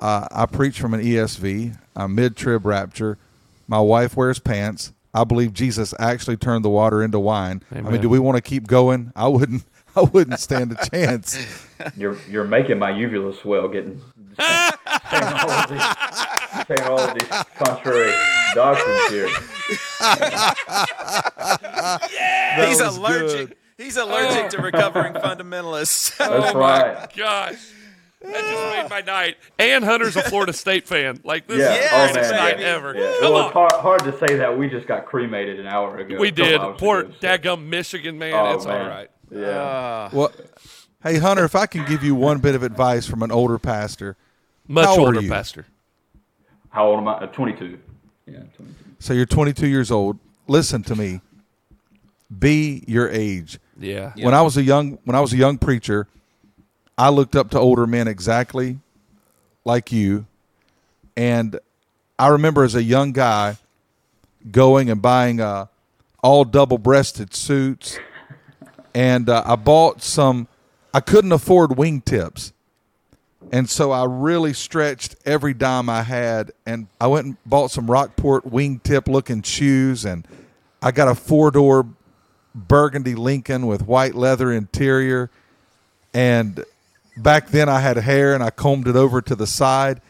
uh, 0.00 0.28
I 0.30 0.46
preach 0.46 0.78
from 0.78 0.94
an 0.94 1.00
ESV. 1.00 1.76
I'm 1.96 2.14
mid-trib 2.14 2.66
rapture. 2.66 3.16
My 3.66 3.80
wife 3.80 4.16
wears 4.16 4.38
pants. 4.38 4.92
I 5.14 5.24
believe 5.24 5.54
Jesus 5.54 5.94
actually 5.98 6.36
turned 6.36 6.64
the 6.64 6.68
water 6.68 7.02
into 7.02 7.18
wine. 7.18 7.62
Amen. 7.72 7.86
I 7.86 7.90
mean, 7.90 8.02
do 8.02 8.10
we 8.10 8.18
want 8.18 8.36
to 8.36 8.42
keep 8.42 8.66
going? 8.66 9.12
I 9.16 9.28
wouldn't. 9.28 9.64
I 9.96 10.02
wouldn't 10.02 10.38
stand 10.40 10.72
a 10.72 10.88
chance. 10.90 11.66
You're 11.96 12.18
you're 12.28 12.44
making 12.44 12.78
my 12.78 12.90
uvula 12.90 13.34
swell, 13.34 13.68
getting 13.68 14.00
saying 14.38 14.72
all 15.24 15.50
of 15.50 15.70
these, 15.70 16.66
saying 16.66 16.88
all 16.88 17.00
of 17.00 17.14
these 17.18 17.28
contrary 17.56 18.12
doctrines 18.54 19.08
here. 19.10 19.28
yeah, 22.12 22.66
he's 22.66 22.80
allergic. 22.80 23.48
Good. 23.48 23.56
He's 23.78 23.96
allergic 23.96 24.50
to 24.50 24.62
recovering 24.62 25.14
fundamentalists. 25.14 26.16
That's 26.18 26.54
oh 26.54 26.58
right. 26.58 26.94
my 26.94 27.08
gosh. 27.16 27.72
That 28.22 28.40
just 28.40 28.90
made 28.90 28.90
my 28.90 29.00
night. 29.02 29.36
And 29.58 29.84
Hunter's 29.84 30.16
a 30.16 30.22
Florida 30.22 30.52
State 30.52 30.88
fan. 30.88 31.20
Like 31.22 31.46
this 31.46 31.58
yeah. 31.58 31.74
is 31.74 31.80
the 31.80 31.96
oh, 31.96 32.12
greatest 32.12 32.32
night 32.32 32.60
ever. 32.60 32.94
Yeah. 32.94 33.16
Come 33.20 33.32
well, 33.32 33.42
on. 33.42 33.46
it's 33.46 33.52
hard, 33.52 33.72
hard, 33.72 34.00
to 34.04 34.18
say 34.18 34.36
that 34.36 34.58
we 34.58 34.68
just 34.68 34.86
got 34.88 35.04
cremated 35.04 35.60
an 35.60 35.66
hour 35.66 35.98
ago. 35.98 36.18
We 36.18 36.30
did. 36.30 36.60
Poor 36.78 37.04
daggum 37.04 37.66
Michigan 37.66 38.18
man. 38.18 38.32
Oh, 38.34 38.54
it's 38.54 38.66
man. 38.66 38.80
all 38.80 38.88
right. 38.88 39.10
Yeah. 39.30 39.46
Uh, 39.46 40.10
well, 40.12 40.32
hey 41.02 41.18
Hunter, 41.18 41.44
if 41.44 41.54
I 41.54 41.66
can 41.66 41.84
give 41.86 42.02
you 42.04 42.14
one 42.14 42.38
bit 42.38 42.54
of 42.54 42.62
advice 42.62 43.06
from 43.06 43.22
an 43.22 43.30
older 43.32 43.58
pastor, 43.58 44.16
much 44.68 44.86
older 44.86 45.22
pastor. 45.22 45.66
How 46.70 46.86
old 46.88 47.00
am 47.00 47.08
I? 47.08 47.12
Uh, 47.14 47.26
Twenty-two. 47.26 47.78
Yeah, 48.26 48.38
twenty-two. 48.56 48.74
So 48.98 49.12
you're 49.14 49.26
22 49.26 49.66
years 49.66 49.90
old. 49.90 50.18
Listen 50.48 50.82
to 50.84 50.96
me. 50.96 51.20
Be 52.38 52.82
your 52.86 53.08
age. 53.08 53.58
Yeah. 53.78 54.12
When 54.16 54.34
I 54.34 54.42
was 54.42 54.56
a 54.56 54.62
young 54.62 54.98
when 55.04 55.14
I 55.14 55.20
was 55.20 55.32
a 55.32 55.36
young 55.36 55.58
preacher, 55.58 56.08
I 56.98 57.10
looked 57.10 57.36
up 57.36 57.50
to 57.50 57.58
older 57.58 57.86
men 57.86 58.08
exactly 58.08 58.78
like 59.64 59.92
you, 59.92 60.26
and 61.16 61.58
I 62.18 62.28
remember 62.28 62.64
as 62.64 62.74
a 62.74 62.82
young 62.82 63.12
guy 63.12 63.58
going 64.50 64.90
and 64.90 65.02
buying 65.02 65.40
uh, 65.40 65.66
all 66.22 66.44
double-breasted 66.44 67.34
suits, 67.34 67.98
and 68.96 69.28
uh, 69.28 69.42
I 69.44 69.56
bought 69.56 70.00
some. 70.00 70.48
I 70.94 71.00
couldn't 71.00 71.32
afford 71.32 71.72
wingtips, 71.72 72.52
And 73.52 73.68
so 73.68 73.92
I 73.92 74.06
really 74.06 74.54
stretched 74.54 75.16
every 75.26 75.52
dime 75.52 75.90
I 75.90 76.02
had, 76.02 76.52
and 76.64 76.86
I 76.98 77.06
went 77.06 77.26
and 77.26 77.36
bought 77.44 77.70
some 77.70 77.90
Rockport 77.90 78.50
wingtip 78.50 79.06
looking 79.06 79.42
shoes, 79.42 80.06
and 80.06 80.26
I 80.80 80.92
got 80.92 81.08
a 81.08 81.14
four 81.14 81.50
door 81.50 81.86
burgundy 82.54 83.14
Lincoln 83.14 83.66
with 83.66 83.86
white 83.86 84.14
leather 84.14 84.50
interior. 84.50 85.30
And 86.14 86.64
back 87.18 87.48
then 87.48 87.68
I 87.68 87.80
had 87.80 87.98
hair 87.98 88.32
and 88.32 88.42
I 88.42 88.48
combed 88.48 88.88
it 88.88 88.96
over 88.96 89.20
to 89.20 89.36
the 89.36 89.46
side. 89.46 90.00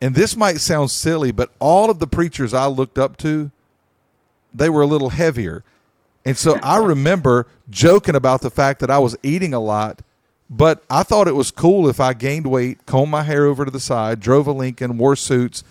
And 0.00 0.16
this 0.16 0.36
might 0.36 0.58
sound 0.58 0.90
silly, 0.90 1.30
but 1.30 1.52
all 1.60 1.90
of 1.90 2.00
the 2.00 2.08
preachers 2.08 2.52
I 2.52 2.66
looked 2.66 2.98
up 2.98 3.16
to, 3.18 3.52
they 4.52 4.68
were 4.68 4.82
a 4.82 4.86
little 4.86 5.10
heavier. 5.10 5.62
And 6.26 6.36
so 6.36 6.58
I 6.60 6.78
remember 6.78 7.46
joking 7.70 8.16
about 8.16 8.40
the 8.40 8.50
fact 8.50 8.80
that 8.80 8.90
I 8.90 8.98
was 8.98 9.16
eating 9.22 9.54
a 9.54 9.60
lot, 9.60 10.02
but 10.50 10.82
I 10.90 11.04
thought 11.04 11.28
it 11.28 11.36
was 11.36 11.52
cool 11.52 11.88
if 11.88 12.00
I 12.00 12.14
gained 12.14 12.48
weight, 12.48 12.84
combed 12.84 13.12
my 13.12 13.22
hair 13.22 13.46
over 13.46 13.64
to 13.64 13.70
the 13.70 13.78
side, 13.78 14.18
drove 14.18 14.48
a 14.48 14.52
Lincoln, 14.52 14.98
wore 14.98 15.14
suits. 15.14 15.62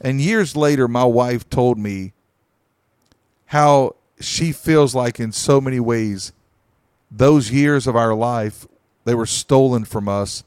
And 0.00 0.18
years 0.18 0.56
later, 0.56 0.88
my 0.88 1.04
wife 1.04 1.48
told 1.50 1.78
me 1.78 2.12
how 3.46 3.96
she 4.18 4.50
feels 4.50 4.94
like, 4.94 5.20
in 5.20 5.30
so 5.30 5.60
many 5.60 5.78
ways, 5.78 6.32
those 7.10 7.50
years 7.50 7.86
of 7.86 7.94
our 7.94 8.14
life, 8.14 8.66
they 9.04 9.14
were 9.14 9.26
stolen 9.26 9.84
from 9.84 10.08
us 10.08 10.42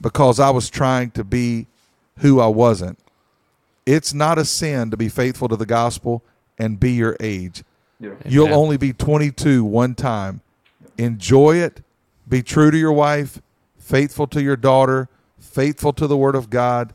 because 0.00 0.40
I 0.40 0.50
was 0.50 0.68
trying 0.68 1.12
to 1.12 1.22
be 1.22 1.68
who 2.18 2.40
I 2.40 2.48
wasn't. 2.48 2.98
It's 3.86 4.12
not 4.12 4.36
a 4.36 4.44
sin 4.44 4.90
to 4.90 4.96
be 4.96 5.08
faithful 5.08 5.46
to 5.48 5.56
the 5.56 5.66
gospel 5.66 6.24
and 6.58 6.80
be 6.80 6.92
your 6.92 7.16
age. 7.20 7.62
Yeah. 8.04 8.10
You'll 8.26 8.46
Amen. 8.46 8.58
only 8.58 8.76
be 8.76 8.92
22 8.92 9.64
one 9.64 9.94
time. 9.94 10.40
Enjoy 10.98 11.56
it. 11.56 11.82
Be 12.28 12.42
true 12.42 12.70
to 12.70 12.76
your 12.76 12.92
wife, 12.92 13.40
faithful 13.78 14.26
to 14.28 14.42
your 14.42 14.56
daughter, 14.56 15.08
faithful 15.38 15.92
to 15.94 16.06
the 16.06 16.16
word 16.16 16.34
of 16.34 16.50
God. 16.50 16.94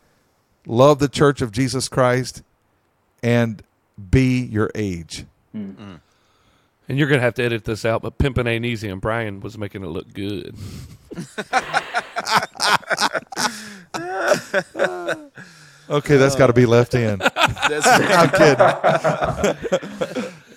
Love 0.66 1.00
the 1.00 1.08
church 1.08 1.42
of 1.42 1.52
Jesus 1.52 1.90
Christ 1.90 2.44
and 3.24 3.64
be 4.10 4.42
your 4.42 4.72
age. 4.76 5.26
Mm. 5.56 5.76
Mm. 5.76 6.00
And 6.88 6.98
you're 6.98 7.08
gonna 7.08 7.22
have 7.22 7.36
to 7.36 7.44
edit 7.44 7.66
this 7.66 7.86
out, 7.86 8.02
but 8.02 8.18
pimping 8.18 8.48
ain't 8.48 8.66
easy, 8.66 8.90
and 8.90 9.00
Brian 9.00 9.42
was 9.42 9.58
making 9.58 9.84
it 9.84 9.88
look 9.88 10.12
good. 10.14 10.56
Okay, 15.90 16.18
that's 16.18 16.36
got 16.36 16.48
to 16.48 16.54
be 16.54 16.68
left 16.68 16.94
in. 16.94 17.20
I'm 17.36 18.30
kidding. 18.30 18.60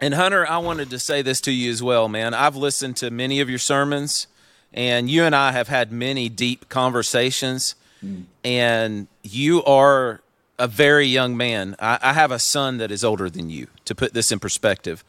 And 0.00 0.14
Hunter, 0.14 0.46
I 0.46 0.58
wanted 0.58 0.90
to 0.90 0.98
say 0.98 1.22
this 1.22 1.40
to 1.42 1.52
you 1.52 1.70
as 1.70 1.82
well, 1.82 2.08
man. 2.08 2.34
I've 2.34 2.56
listened 2.56 2.96
to 2.98 3.10
many 3.10 3.40
of 3.40 3.48
your 3.48 3.58
sermons, 3.58 4.26
and 4.74 5.08
you 5.08 5.24
and 5.24 5.34
I 5.34 5.52
have 5.52 5.68
had 5.68 5.90
many 5.90 6.28
deep 6.28 6.68
conversations. 6.68 7.74
And 8.44 9.08
you 9.22 9.64
are 9.64 10.20
a 10.58 10.68
very 10.68 11.06
young 11.06 11.36
man. 11.36 11.74
I, 11.80 11.98
I 12.00 12.12
have 12.12 12.30
a 12.30 12.38
son 12.38 12.78
that 12.78 12.90
is 12.90 13.02
older 13.02 13.28
than 13.28 13.50
you, 13.50 13.66
to 13.84 13.94
put 13.94 14.12
this 14.12 14.30
in 14.30 14.38
perspective, 14.38 15.02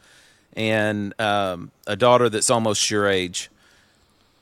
and 0.56 1.14
um, 1.20 1.70
a 1.86 1.94
daughter 1.94 2.28
that's 2.28 2.50
almost 2.50 2.90
your 2.90 3.06
age. 3.06 3.50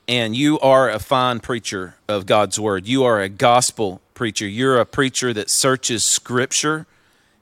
And 0.09 0.34
you 0.34 0.59
are 0.61 0.88
a 0.88 1.01
fine 1.01 1.40
preacher 1.40 1.97
of 2.09 2.24
God's 2.24 2.59
word. 2.59 2.86
You 2.86 3.05
are 3.05 3.20
a 3.20 3.28
gospel 3.28 4.01
preacher. 4.14 4.47
You're 4.47 4.78
a 4.78 4.86
preacher 4.86 5.34
that 5.34 5.51
searches 5.51 6.05
scripture, 6.05 6.86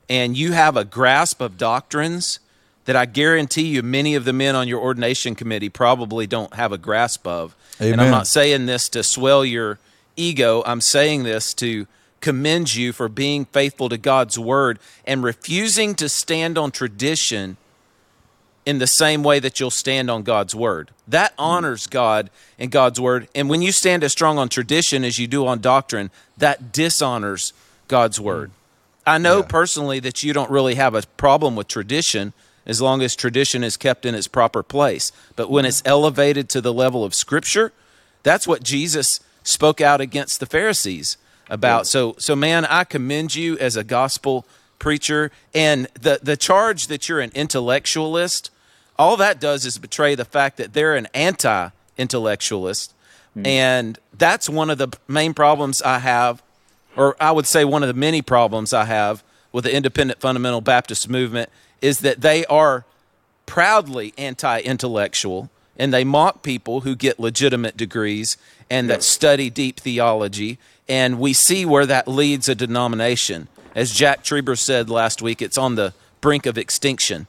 and 0.08 0.36
you 0.36 0.52
have 0.52 0.76
a 0.76 0.84
grasp 0.84 1.40
of 1.40 1.58
doctrines 1.58 2.40
that 2.84 2.96
I 2.96 3.06
guarantee 3.06 3.66
you 3.66 3.82
many 3.82 4.14
of 4.14 4.24
the 4.24 4.32
men 4.32 4.54
on 4.54 4.68
your 4.68 4.80
ordination 4.80 5.34
committee 5.34 5.68
probably 5.68 6.26
don't 6.26 6.54
have 6.54 6.72
a 6.72 6.78
grasp 6.78 7.26
of. 7.26 7.56
And 7.80 8.00
I'm 8.00 8.10
not 8.10 8.26
saying 8.26 8.66
this 8.66 8.88
to 8.90 9.02
swell 9.02 9.44
your 9.44 9.78
ego. 10.16 10.62
I'm 10.66 10.80
saying 10.80 11.24
this 11.24 11.54
to 11.54 11.86
commend 12.20 12.74
you 12.74 12.92
for 12.92 13.08
being 13.08 13.44
faithful 13.46 13.88
to 13.88 13.98
God's 13.98 14.38
word 14.38 14.78
and 15.06 15.22
refusing 15.22 15.94
to 15.96 16.08
stand 16.08 16.56
on 16.56 16.70
tradition 16.70 17.56
in 18.64 18.78
the 18.78 18.86
same 18.86 19.22
way 19.22 19.38
that 19.40 19.60
you'll 19.60 19.70
stand 19.70 20.10
on 20.10 20.22
God's 20.22 20.54
word. 20.54 20.90
That 21.06 21.34
honors 21.38 21.86
God 21.86 22.30
and 22.58 22.70
God's 22.70 22.98
word. 22.98 23.28
And 23.34 23.50
when 23.50 23.60
you 23.60 23.72
stand 23.72 24.02
as 24.02 24.12
strong 24.12 24.38
on 24.38 24.48
tradition 24.48 25.04
as 25.04 25.18
you 25.18 25.26
do 25.26 25.46
on 25.46 25.60
doctrine, 25.60 26.10
that 26.38 26.72
dishonors 26.72 27.52
God's 27.88 28.18
word. 28.18 28.50
I 29.06 29.18
know 29.18 29.42
personally 29.42 30.00
that 30.00 30.22
you 30.22 30.32
don't 30.32 30.50
really 30.50 30.76
have 30.76 30.94
a 30.94 31.02
problem 31.18 31.56
with 31.56 31.68
tradition 31.68 32.32
as 32.66 32.80
long 32.80 33.02
as 33.02 33.14
tradition 33.14 33.62
is 33.62 33.76
kept 33.76 34.06
in 34.06 34.14
its 34.14 34.28
proper 34.28 34.62
place. 34.62 35.12
But 35.36 35.50
when 35.50 35.64
it's 35.64 35.82
elevated 35.84 36.48
to 36.50 36.60
the 36.60 36.72
level 36.72 37.04
of 37.04 37.14
scripture, 37.14 37.72
that's 38.22 38.46
what 38.46 38.62
Jesus 38.62 39.20
spoke 39.42 39.80
out 39.80 40.00
against 40.00 40.40
the 40.40 40.46
Pharisees 40.46 41.16
about. 41.48 41.86
So 41.86 42.14
so 42.18 42.34
man, 42.34 42.64
I 42.64 42.84
commend 42.84 43.34
you 43.34 43.58
as 43.58 43.76
a 43.76 43.84
gospel 43.84 44.46
preacher 44.78 45.30
and 45.54 45.86
the 45.94 46.18
the 46.22 46.36
charge 46.36 46.86
that 46.88 47.08
you're 47.08 47.20
an 47.20 47.30
intellectualist, 47.34 48.50
all 48.98 49.16
that 49.18 49.40
does 49.40 49.66
is 49.66 49.78
betray 49.78 50.14
the 50.14 50.24
fact 50.24 50.56
that 50.56 50.72
they're 50.72 50.96
an 50.96 51.08
anti-intellectualist. 51.14 52.94
Hmm. 53.34 53.46
And 53.46 53.98
that's 54.16 54.48
one 54.48 54.70
of 54.70 54.78
the 54.78 54.88
main 55.08 55.34
problems 55.34 55.82
I 55.82 55.98
have 55.98 56.42
or 56.96 57.16
I 57.20 57.32
would 57.32 57.46
say 57.46 57.64
one 57.64 57.82
of 57.82 57.88
the 57.88 57.94
many 57.94 58.22
problems 58.22 58.72
I 58.72 58.84
have 58.84 59.22
with 59.52 59.64
the 59.64 59.74
independent 59.74 60.20
fundamental 60.20 60.60
Baptist 60.60 61.08
movement 61.08 61.50
is 61.84 62.00
that 62.00 62.22
they 62.22 62.46
are 62.46 62.84
proudly 63.46 64.14
anti 64.16 64.60
intellectual 64.60 65.50
and 65.76 65.92
they 65.92 66.04
mock 66.04 66.42
people 66.42 66.80
who 66.80 66.94
get 66.96 67.20
legitimate 67.20 67.76
degrees 67.76 68.36
and 68.70 68.88
that 68.88 69.02
study 69.02 69.50
deep 69.50 69.78
theology. 69.80 70.58
And 70.88 71.18
we 71.18 71.32
see 71.34 71.66
where 71.66 71.84
that 71.86 72.08
leads 72.08 72.48
a 72.48 72.54
denomination. 72.54 73.48
As 73.74 73.92
Jack 73.92 74.22
Trieber 74.24 74.56
said 74.56 74.88
last 74.88 75.20
week, 75.20 75.42
it's 75.42 75.58
on 75.58 75.74
the 75.74 75.92
brink 76.20 76.46
of 76.46 76.56
extinction 76.56 77.26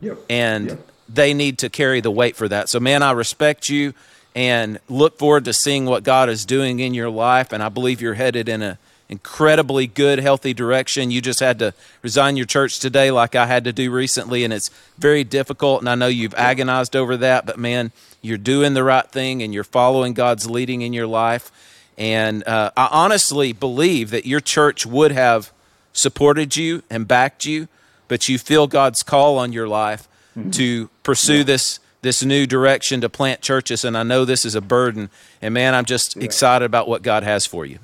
Yep. 0.00 0.18
and 0.28 0.66
Yep. 0.68 0.88
they 1.08 1.32
need 1.34 1.58
to 1.58 1.68
carry 1.68 2.00
the 2.00 2.10
weight 2.10 2.34
for 2.34 2.48
that. 2.48 2.68
So, 2.68 2.80
man, 2.80 3.02
I 3.04 3.12
respect 3.12 3.68
you 3.68 3.94
and 4.34 4.80
look 4.88 5.16
forward 5.18 5.44
to 5.44 5.52
seeing 5.52 5.84
what 5.84 6.02
God 6.02 6.28
is 6.28 6.44
doing 6.44 6.80
in 6.80 6.92
your 6.94 7.10
life. 7.10 7.52
And 7.52 7.62
I 7.62 7.68
believe 7.68 8.00
you're 8.00 8.14
headed 8.14 8.48
in 8.48 8.62
a 8.62 8.78
incredibly 9.12 9.86
good, 9.86 10.18
healthy 10.18 10.54
direction. 10.54 11.10
You 11.10 11.20
just 11.20 11.38
had 11.38 11.58
to 11.60 11.74
resign 12.00 12.36
your 12.36 12.46
church 12.46 12.80
today, 12.80 13.10
like 13.10 13.36
I 13.36 13.46
had 13.46 13.64
to 13.64 13.72
do 13.72 13.90
recently, 13.90 14.42
and 14.42 14.52
it's 14.52 14.70
very 14.98 15.22
difficult. 15.22 15.82
And 15.82 15.88
I 15.88 15.94
know 15.94 16.08
you've 16.08 16.34
agonized 16.34 16.96
over 16.96 17.16
that, 17.18 17.44
but 17.44 17.58
man, 17.58 17.92
you're 18.22 18.38
doing 18.38 18.72
the 18.74 18.82
right 18.82 19.06
thing 19.06 19.42
and 19.42 19.52
you're 19.52 19.64
following 19.64 20.14
God's 20.14 20.48
leading 20.48 20.80
in 20.80 20.92
your 20.92 21.06
life. 21.06 21.52
And 21.98 22.42
uh, 22.48 22.70
I 22.74 22.88
honestly 22.90 23.52
believe 23.52 24.10
that 24.10 24.24
your 24.24 24.40
church 24.40 24.86
would 24.86 25.12
have 25.12 25.52
supported 25.92 26.56
you 26.56 26.82
and 26.88 27.06
backed 27.06 27.44
you, 27.44 27.68
but 28.08 28.28
you 28.28 28.38
feel 28.38 28.66
God's 28.66 29.02
call 29.02 29.38
on 29.38 29.52
your 29.52 29.68
life 29.68 30.08
to 30.52 30.88
pursue 31.02 31.44
this 31.44 31.78
this 32.00 32.24
new 32.24 32.46
direction 32.46 33.00
to 33.02 33.08
plant 33.08 33.42
churches. 33.42 33.84
And 33.84 33.96
I 33.96 34.02
know 34.02 34.24
this 34.24 34.44
is 34.44 34.54
a 34.56 34.60
burden. 34.60 35.08
And 35.40 35.54
man, 35.54 35.74
I'm 35.74 35.84
just 35.84 36.16
excited 36.16 36.64
about 36.64 36.88
what 36.88 37.02
God 37.02 37.22
has 37.22 37.46
for 37.46 37.64
you. 37.64 37.78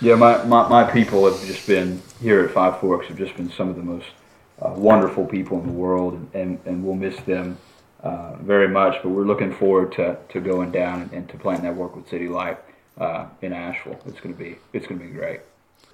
Yeah, 0.00 0.14
my, 0.14 0.44
my, 0.44 0.68
my 0.68 0.84
people 0.84 1.28
have 1.28 1.44
just 1.44 1.66
been 1.66 2.00
here 2.20 2.44
at 2.44 2.52
Five 2.52 2.78
Forks 2.78 3.08
have 3.08 3.18
just 3.18 3.36
been 3.36 3.50
some 3.50 3.68
of 3.68 3.74
the 3.74 3.82
most 3.82 4.06
uh, 4.62 4.70
wonderful 4.70 5.26
people 5.26 5.60
in 5.60 5.66
the 5.66 5.72
world, 5.72 6.14
and, 6.34 6.60
and, 6.64 6.84
we'll 6.84 6.94
miss 6.94 7.18
them 7.22 7.58
uh, 8.04 8.36
very 8.36 8.68
much. 8.68 9.02
But 9.02 9.08
we're 9.08 9.26
looking 9.26 9.52
forward 9.52 9.90
to, 9.92 10.16
to 10.28 10.40
going 10.40 10.70
down 10.70 11.02
and, 11.02 11.12
and 11.12 11.28
to 11.30 11.36
planting 11.36 11.64
that 11.64 11.74
work 11.74 11.96
with 11.96 12.08
City 12.08 12.28
Life 12.28 12.58
uh, 12.96 13.26
in 13.42 13.52
Asheville. 13.52 13.98
It's 14.06 14.20
to 14.20 14.28
be 14.28 14.58
it's 14.72 14.86
to 14.86 14.94
be 14.94 15.08
great. 15.08 15.40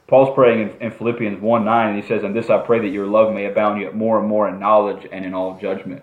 Paul's 0.07 0.35
praying 0.35 0.69
in, 0.69 0.83
in 0.83 0.91
Philippians 0.91 1.41
1 1.41 1.65
9, 1.65 1.89
and 1.89 2.03
he 2.03 2.07
says, 2.07 2.25
And 2.25 2.37
this 2.37 2.51
I 2.51 2.59
pray 2.59 2.81
that 2.81 2.89
your 2.89 3.07
love 3.07 3.33
may 3.33 3.47
abound 3.47 3.81
yet 3.81 3.95
more 3.95 4.19
and 4.19 4.29
more 4.29 4.49
in 4.49 4.59
knowledge 4.59 5.07
and 5.11 5.25
in 5.25 5.33
all 5.33 5.59
judgment. 5.59 6.03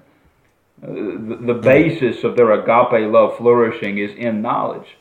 Uh, 0.83 0.87
the, 0.87 1.39
the 1.39 1.53
basis 1.53 2.23
of 2.23 2.35
their 2.35 2.51
agape 2.51 3.11
love 3.11 3.37
flourishing 3.37 3.99
is 3.99 4.11
in 4.15 4.41
knowledge. 4.41 4.97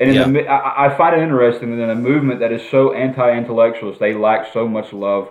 And 0.00 0.10
in 0.10 0.16
Yeah. 0.16 0.28
the, 0.28 0.48
I, 0.48 0.86
I 0.86 0.96
find 0.96 1.16
it 1.16 1.22
interesting 1.22 1.76
that 1.76 1.82
in 1.82 1.90
a 1.90 1.94
movement 1.94 2.40
that 2.40 2.52
is 2.52 2.62
so 2.70 2.92
anti-intellectualist, 2.92 3.98
they 3.98 4.14
lack 4.14 4.52
so 4.52 4.68
much 4.68 4.92
love 4.92 5.30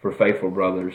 for 0.00 0.12
faithful 0.12 0.50
brothers 0.50 0.94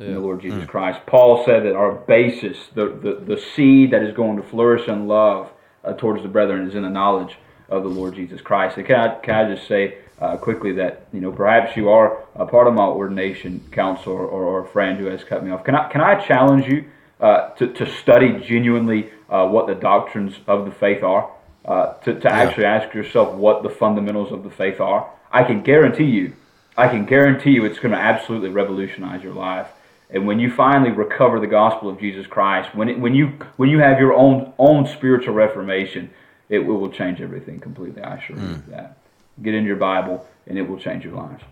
in 0.00 0.14
the 0.14 0.20
Lord 0.20 0.40
Jesus 0.40 0.64
Christ. 0.64 1.00
Paul 1.06 1.44
said 1.44 1.64
that 1.64 1.74
our 1.74 1.92
basis, 1.92 2.56
the, 2.74 2.86
the, 2.86 3.34
the 3.34 3.40
seed 3.40 3.90
that 3.90 4.02
is 4.02 4.14
going 4.14 4.36
to 4.36 4.42
flourish 4.42 4.88
in 4.88 5.08
love 5.08 5.50
uh, 5.84 5.92
towards 5.92 6.22
the 6.22 6.28
brethren, 6.28 6.66
is 6.68 6.74
in 6.74 6.82
the 6.82 6.88
knowledge 6.88 7.36
of 7.68 7.82
the 7.82 7.88
Lord 7.88 8.14
Jesus 8.14 8.40
Christ. 8.40 8.76
And 8.76 8.86
can 8.86 8.96
I, 8.96 9.14
can 9.16 9.34
I 9.34 9.54
just 9.54 9.66
say 9.66 9.98
uh, 10.20 10.36
quickly 10.36 10.72
that 10.72 11.06
you 11.12 11.20
know 11.20 11.32
perhaps 11.32 11.76
you 11.76 11.88
are 11.88 12.24
a 12.34 12.46
part 12.46 12.66
of 12.66 12.74
my 12.74 12.86
ordination 12.86 13.60
council 13.70 14.12
or, 14.12 14.26
or, 14.26 14.44
or 14.44 14.64
a 14.64 14.68
friend 14.68 14.98
who 14.98 15.06
has 15.06 15.22
cut 15.24 15.44
me 15.44 15.50
off. 15.50 15.64
Can 15.64 15.74
I 15.74 15.88
can 15.88 16.00
I 16.00 16.14
challenge 16.26 16.66
you 16.66 16.84
uh, 17.20 17.50
to 17.50 17.72
to 17.74 17.86
study 17.86 18.40
genuinely 18.40 19.10
uh, 19.28 19.46
what 19.46 19.66
the 19.66 19.74
doctrines 19.74 20.36
of 20.46 20.64
the 20.64 20.70
faith 20.70 21.02
are? 21.02 21.30
Uh, 21.68 21.92
to 21.98 22.18
to 22.18 22.32
actually 22.32 22.64
ask 22.64 22.94
yourself 22.94 23.34
what 23.34 23.62
the 23.62 23.68
fundamentals 23.68 24.32
of 24.32 24.42
the 24.42 24.48
faith 24.48 24.80
are. 24.80 25.06
I 25.30 25.44
can 25.44 25.60
guarantee 25.60 26.06
you, 26.06 26.32
I 26.78 26.88
can 26.88 27.04
guarantee 27.04 27.50
you, 27.50 27.66
it's 27.66 27.78
going 27.78 27.92
to 27.92 28.00
absolutely 28.00 28.48
revolutionize 28.48 29.22
your 29.22 29.34
life. 29.34 29.68
And 30.08 30.26
when 30.26 30.40
you 30.40 30.50
finally 30.50 30.92
recover 30.92 31.38
the 31.38 31.46
gospel 31.46 31.90
of 31.90 32.00
Jesus 32.00 32.26
Christ, 32.26 32.74
when 32.74 32.88
it, 32.88 32.98
when 32.98 33.14
you 33.14 33.34
when 33.58 33.68
you 33.68 33.80
have 33.80 34.00
your 34.00 34.14
own 34.14 34.54
own 34.58 34.86
spiritual 34.86 35.34
reformation, 35.34 36.08
it, 36.48 36.60
it 36.60 36.62
will 36.62 36.90
change 36.90 37.20
everything 37.20 37.60
completely. 37.60 38.00
I 38.00 38.16
assure 38.16 38.36
you 38.36 38.42
of 38.44 38.66
that. 38.68 38.96
Get 39.42 39.52
into 39.52 39.66
your 39.66 39.76
Bible, 39.76 40.26
and 40.46 40.56
it 40.56 40.62
will 40.62 40.78
change 40.78 41.04
your 41.04 41.16
lives. 41.16 41.44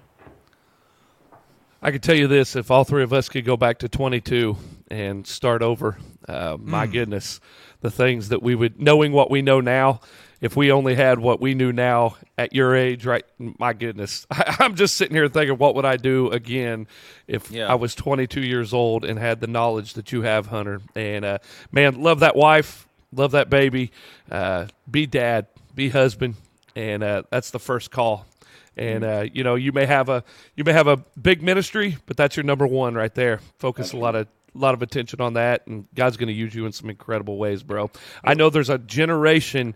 I 1.82 1.90
can 1.90 2.00
tell 2.00 2.16
you 2.16 2.26
this: 2.26 2.56
if 2.56 2.70
all 2.70 2.84
three 2.84 3.02
of 3.02 3.12
us 3.12 3.28
could 3.28 3.44
go 3.44 3.58
back 3.58 3.80
to 3.80 3.88
22 3.90 4.56
and 4.90 5.26
start 5.26 5.60
over, 5.60 5.98
uh, 6.26 6.56
my 6.58 6.86
goodness, 6.86 7.38
the 7.80 7.90
things 7.90 8.28
that 8.30 8.42
we 8.42 8.54
would, 8.54 8.80
knowing 8.80 9.12
what 9.12 9.30
we 9.30 9.42
know 9.42 9.60
now, 9.60 10.00
if 10.40 10.54
we 10.56 10.70
only 10.70 10.94
had 10.94 11.18
what 11.18 11.40
we 11.40 11.54
knew 11.54 11.72
now 11.72 12.16
at 12.36 12.52
your 12.52 12.74
age, 12.76 13.06
right? 13.06 13.24
My 13.38 13.72
goodness, 13.72 14.26
I, 14.30 14.56
I'm 14.60 14.74
just 14.74 14.96
sitting 14.96 15.14
here 15.16 15.28
thinking, 15.28 15.56
what 15.58 15.74
would 15.74 15.84
I 15.84 15.96
do 15.96 16.30
again 16.30 16.86
if 17.26 17.50
Yeah. 17.50 17.68
I 17.68 17.74
was 17.74 17.94
22 17.94 18.42
years 18.42 18.72
old 18.74 19.04
and 19.04 19.18
had 19.18 19.40
the 19.40 19.46
knowledge 19.46 19.94
that 19.94 20.12
you 20.12 20.22
have, 20.22 20.46
Hunter? 20.48 20.80
And 20.94 21.24
uh, 21.24 21.38
man, 21.72 22.02
love 22.02 22.20
that 22.20 22.36
wife, 22.36 22.86
love 23.12 23.30
that 23.32 23.48
baby, 23.50 23.92
uh, 24.30 24.66
be 24.90 25.06
dad, 25.06 25.46
be 25.74 25.88
husband, 25.88 26.34
and 26.74 27.02
uh, 27.02 27.22
that's 27.30 27.50
the 27.50 27.58
first 27.60 27.90
call 27.90 28.26
and 28.78 29.04
uh, 29.04 29.24
you 29.32 29.42
know 29.42 29.54
you 29.54 29.72
may 29.72 29.86
have 29.86 30.10
a 30.10 30.22
you 30.54 30.62
may 30.62 30.72
have 30.74 30.86
a 30.86 30.98
big 31.18 31.42
ministry, 31.42 31.96
but 32.04 32.14
that's 32.14 32.36
your 32.36 32.44
number 32.44 32.66
one 32.66 32.94
right 32.94 33.14
there. 33.14 33.40
Focus 33.58 33.92
a 33.94 33.96
lot 33.96 34.14
of 34.14 34.28
a 34.56 34.60
lot 34.60 34.74
of 34.74 34.82
attention 34.82 35.20
on 35.20 35.34
that, 35.34 35.66
and 35.66 35.86
God's 35.94 36.16
going 36.16 36.28
to 36.28 36.34
use 36.34 36.54
you 36.54 36.66
in 36.66 36.72
some 36.72 36.90
incredible 36.90 37.36
ways, 37.36 37.62
bro. 37.62 37.90
I 38.24 38.34
know 38.34 38.50
there's 38.50 38.70
a 38.70 38.78
generation 38.78 39.74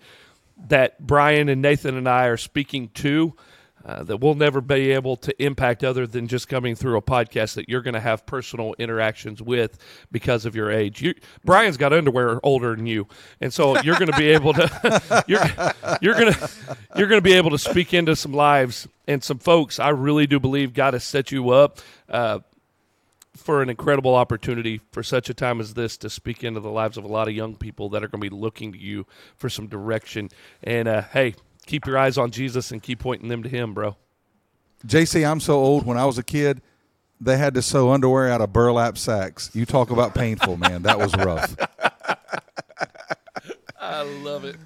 that 0.68 1.04
Brian 1.04 1.48
and 1.48 1.62
Nathan 1.62 1.96
and 1.96 2.08
I 2.08 2.26
are 2.26 2.36
speaking 2.36 2.88
to. 2.94 3.34
Uh, 3.82 4.02
that 4.02 4.18
we'll 4.18 4.34
never 4.34 4.60
be 4.60 4.90
able 4.90 5.16
to 5.16 5.42
impact 5.42 5.82
other 5.82 6.06
than 6.06 6.28
just 6.28 6.48
coming 6.48 6.74
through 6.74 6.98
a 6.98 7.02
podcast 7.02 7.54
that 7.54 7.66
you're 7.66 7.80
going 7.80 7.94
to 7.94 8.00
have 8.00 8.26
personal 8.26 8.74
interactions 8.78 9.40
with 9.40 9.78
because 10.12 10.44
of 10.44 10.54
your 10.54 10.70
age. 10.70 11.00
You, 11.00 11.14
Brian's 11.46 11.78
got 11.78 11.90
underwear 11.94 12.40
older 12.42 12.76
than 12.76 12.84
you, 12.84 13.08
and 13.40 13.50
so 13.50 13.80
you're 13.80 13.98
going 13.98 14.10
to 14.10 14.18
be 14.18 14.28
able 14.28 14.52
to 14.52 15.24
you're 15.26 15.40
you're 16.02 16.12
going 16.12 16.34
to 16.34 16.50
you're 16.94 17.08
going 17.08 17.22
to 17.22 17.24
be 17.24 17.32
able 17.32 17.48
to 17.52 17.58
speak 17.58 17.94
into 17.94 18.14
some 18.14 18.32
lives 18.32 18.86
and 19.08 19.24
some 19.24 19.38
folks. 19.38 19.78
I 19.78 19.88
really 19.88 20.26
do 20.26 20.38
believe 20.38 20.74
God 20.74 20.92
has 20.92 21.02
set 21.02 21.32
you 21.32 21.48
up. 21.48 21.78
Uh, 22.06 22.40
for 23.36 23.62
an 23.62 23.70
incredible 23.70 24.14
opportunity 24.14 24.80
for 24.92 25.02
such 25.02 25.30
a 25.30 25.34
time 25.34 25.60
as 25.60 25.74
this 25.74 25.96
to 25.98 26.10
speak 26.10 26.42
into 26.42 26.60
the 26.60 26.70
lives 26.70 26.96
of 26.96 27.04
a 27.04 27.08
lot 27.08 27.28
of 27.28 27.34
young 27.34 27.56
people 27.56 27.88
that 27.90 28.02
are 28.02 28.08
going 28.08 28.22
to 28.22 28.30
be 28.30 28.36
looking 28.36 28.72
to 28.72 28.78
you 28.78 29.06
for 29.36 29.48
some 29.48 29.66
direction. 29.66 30.28
And 30.62 30.88
uh, 30.88 31.02
hey, 31.02 31.34
keep 31.66 31.86
your 31.86 31.96
eyes 31.96 32.18
on 32.18 32.30
Jesus 32.30 32.70
and 32.70 32.82
keep 32.82 32.98
pointing 32.98 33.28
them 33.28 33.42
to 33.42 33.48
Him, 33.48 33.74
bro. 33.74 33.96
JC, 34.86 35.28
I'm 35.28 35.40
so 35.40 35.54
old. 35.54 35.86
When 35.86 35.98
I 35.98 36.06
was 36.06 36.18
a 36.18 36.22
kid, 36.22 36.62
they 37.20 37.36
had 37.36 37.54
to 37.54 37.62
sew 37.62 37.90
underwear 37.90 38.30
out 38.30 38.40
of 38.40 38.52
burlap 38.52 38.96
sacks. 38.96 39.50
You 39.54 39.66
talk 39.66 39.90
about 39.90 40.14
painful, 40.14 40.56
man. 40.56 40.82
That 40.82 40.98
was 40.98 41.14
rough. 41.16 41.54
I 43.80 44.02
love 44.02 44.44
it. 44.44 44.56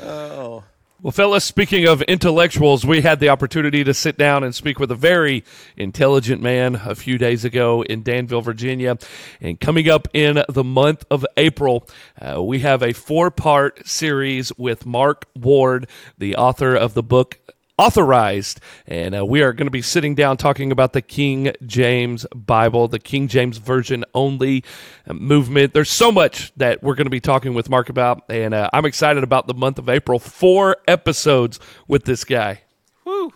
Oh. 0.00 0.64
Well, 1.06 1.12
fellas, 1.12 1.44
speaking 1.44 1.86
of 1.86 2.02
intellectuals, 2.02 2.84
we 2.84 3.02
had 3.02 3.20
the 3.20 3.28
opportunity 3.28 3.84
to 3.84 3.94
sit 3.94 4.18
down 4.18 4.42
and 4.42 4.52
speak 4.52 4.80
with 4.80 4.90
a 4.90 4.96
very 4.96 5.44
intelligent 5.76 6.42
man 6.42 6.80
a 6.84 6.96
few 6.96 7.16
days 7.16 7.44
ago 7.44 7.82
in 7.82 8.02
Danville, 8.02 8.40
Virginia. 8.40 8.98
And 9.40 9.60
coming 9.60 9.88
up 9.88 10.08
in 10.12 10.42
the 10.48 10.64
month 10.64 11.04
of 11.08 11.24
April, 11.36 11.86
uh, 12.20 12.42
we 12.42 12.58
have 12.58 12.82
a 12.82 12.92
four 12.92 13.30
part 13.30 13.86
series 13.86 14.50
with 14.58 14.84
Mark 14.84 15.26
Ward, 15.36 15.88
the 16.18 16.34
author 16.34 16.74
of 16.74 16.94
the 16.94 17.04
book 17.04 17.38
authorized. 17.78 18.60
And 18.86 19.16
uh, 19.16 19.24
we 19.24 19.42
are 19.42 19.52
going 19.52 19.66
to 19.66 19.72
be 19.72 19.82
sitting 19.82 20.14
down 20.14 20.36
talking 20.36 20.72
about 20.72 20.92
the 20.92 21.02
King 21.02 21.52
James 21.64 22.26
Bible, 22.34 22.88
the 22.88 22.98
King 22.98 23.28
James 23.28 23.58
Version 23.58 24.04
only 24.14 24.64
uh, 25.06 25.14
movement. 25.14 25.74
There's 25.74 25.90
so 25.90 26.10
much 26.10 26.52
that 26.56 26.82
we're 26.82 26.94
going 26.94 27.06
to 27.06 27.10
be 27.10 27.20
talking 27.20 27.54
with 27.54 27.68
Mark 27.68 27.88
about. 27.88 28.24
And 28.28 28.54
uh, 28.54 28.70
I'm 28.72 28.84
excited 28.84 29.22
about 29.22 29.46
the 29.46 29.54
month 29.54 29.78
of 29.78 29.88
April. 29.88 30.18
Four 30.18 30.76
episodes 30.88 31.60
with 31.86 32.04
this 32.04 32.24
guy. 32.24 32.62
Woo. 33.04 33.32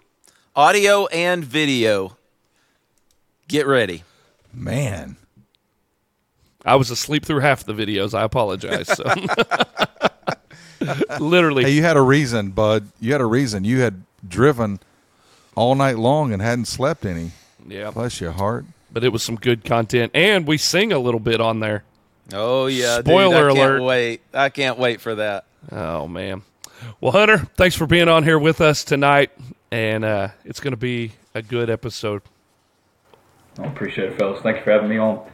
Audio 0.57 1.07
and 1.07 1.45
video. 1.45 2.17
Get 3.49 3.67
ready. 3.67 4.05
Man. 4.53 5.17
I 6.65 6.77
was 6.77 6.91
asleep 6.91 7.25
through 7.25 7.41
half 7.41 7.65
the 7.65 7.73
videos. 7.73 8.13
I 8.13 8.23
apologize. 8.23 8.87
So. 8.89 9.05
Literally. 11.21 11.65
Hey, 11.65 11.71
you 11.71 11.83
had 11.83 11.97
a 11.97 12.03
reason, 12.03 12.51
bud. 12.51 12.89
You 13.01 13.13
had 13.13 13.21
a 13.21 13.27
reason. 13.27 13.65
You 13.65 13.81
had 13.81 14.03
driven 14.27 14.81
all 15.55 15.75
night 15.75 15.99
long 15.99 16.33
and 16.33 16.41
hadn't 16.41 16.67
slept 16.67 17.05
any. 17.05 17.33
Yeah. 17.67 17.91
Bless 17.91 18.21
your 18.21 18.33
heart. 18.33 18.65
But 18.93 19.05
it 19.05 19.13
was 19.13 19.23
some 19.23 19.37
good 19.37 19.65
content. 19.65 20.13
And 20.15 20.47
we 20.47 20.57
sing 20.59 20.93
a 20.93 20.99
little 20.99 21.21
bit 21.21 21.41
on 21.41 21.61
there. 21.61 21.85
Oh 22.33 22.67
yeah. 22.67 23.01
Spoiler 23.01 23.49
dude, 23.49 23.59
I 23.59 23.61
alert. 23.61 23.77
Can't 23.79 23.85
wait. 23.85 24.21
I 24.33 24.49
can't 24.49 24.79
wait 24.79 25.01
for 25.01 25.15
that. 25.17 25.45
Oh 25.71 26.09
man. 26.09 26.43
Well, 27.01 27.13
Hunter, 27.13 27.39
thanks 27.57 27.77
for 27.77 27.87
being 27.87 28.09
on 28.09 28.25
here 28.25 28.39
with 28.39 28.61
us 28.61 28.85
tonight, 28.85 29.31
and 29.71 30.05
uh, 30.05 30.29
it's 30.45 30.61
going 30.61 30.73
to 30.73 30.79
be 30.79 31.13
a 31.35 31.43
good 31.43 31.69
episode. 31.69 32.23
I 33.59 33.67
appreciate 33.67 34.13
it, 34.13 34.19
fellas. 34.19 34.41
Thank 34.41 34.59
you 34.59 34.63
for 34.63 34.71
having 34.73 34.89
me 34.89 34.97
on. 34.97 35.29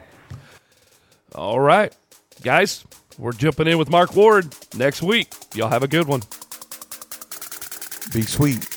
All 1.35 1.59
right, 1.59 1.95
guys, 2.43 2.83
we're 3.17 3.31
jumping 3.31 3.67
in 3.67 3.77
with 3.77 3.89
Mark 3.89 4.13
Ward 4.15 4.53
next 4.75 5.01
week. 5.01 5.31
Y'all 5.55 5.69
have 5.69 5.83
a 5.83 5.87
good 5.87 6.07
one. 6.07 6.21
Be 8.13 8.23
sweet. 8.23 8.76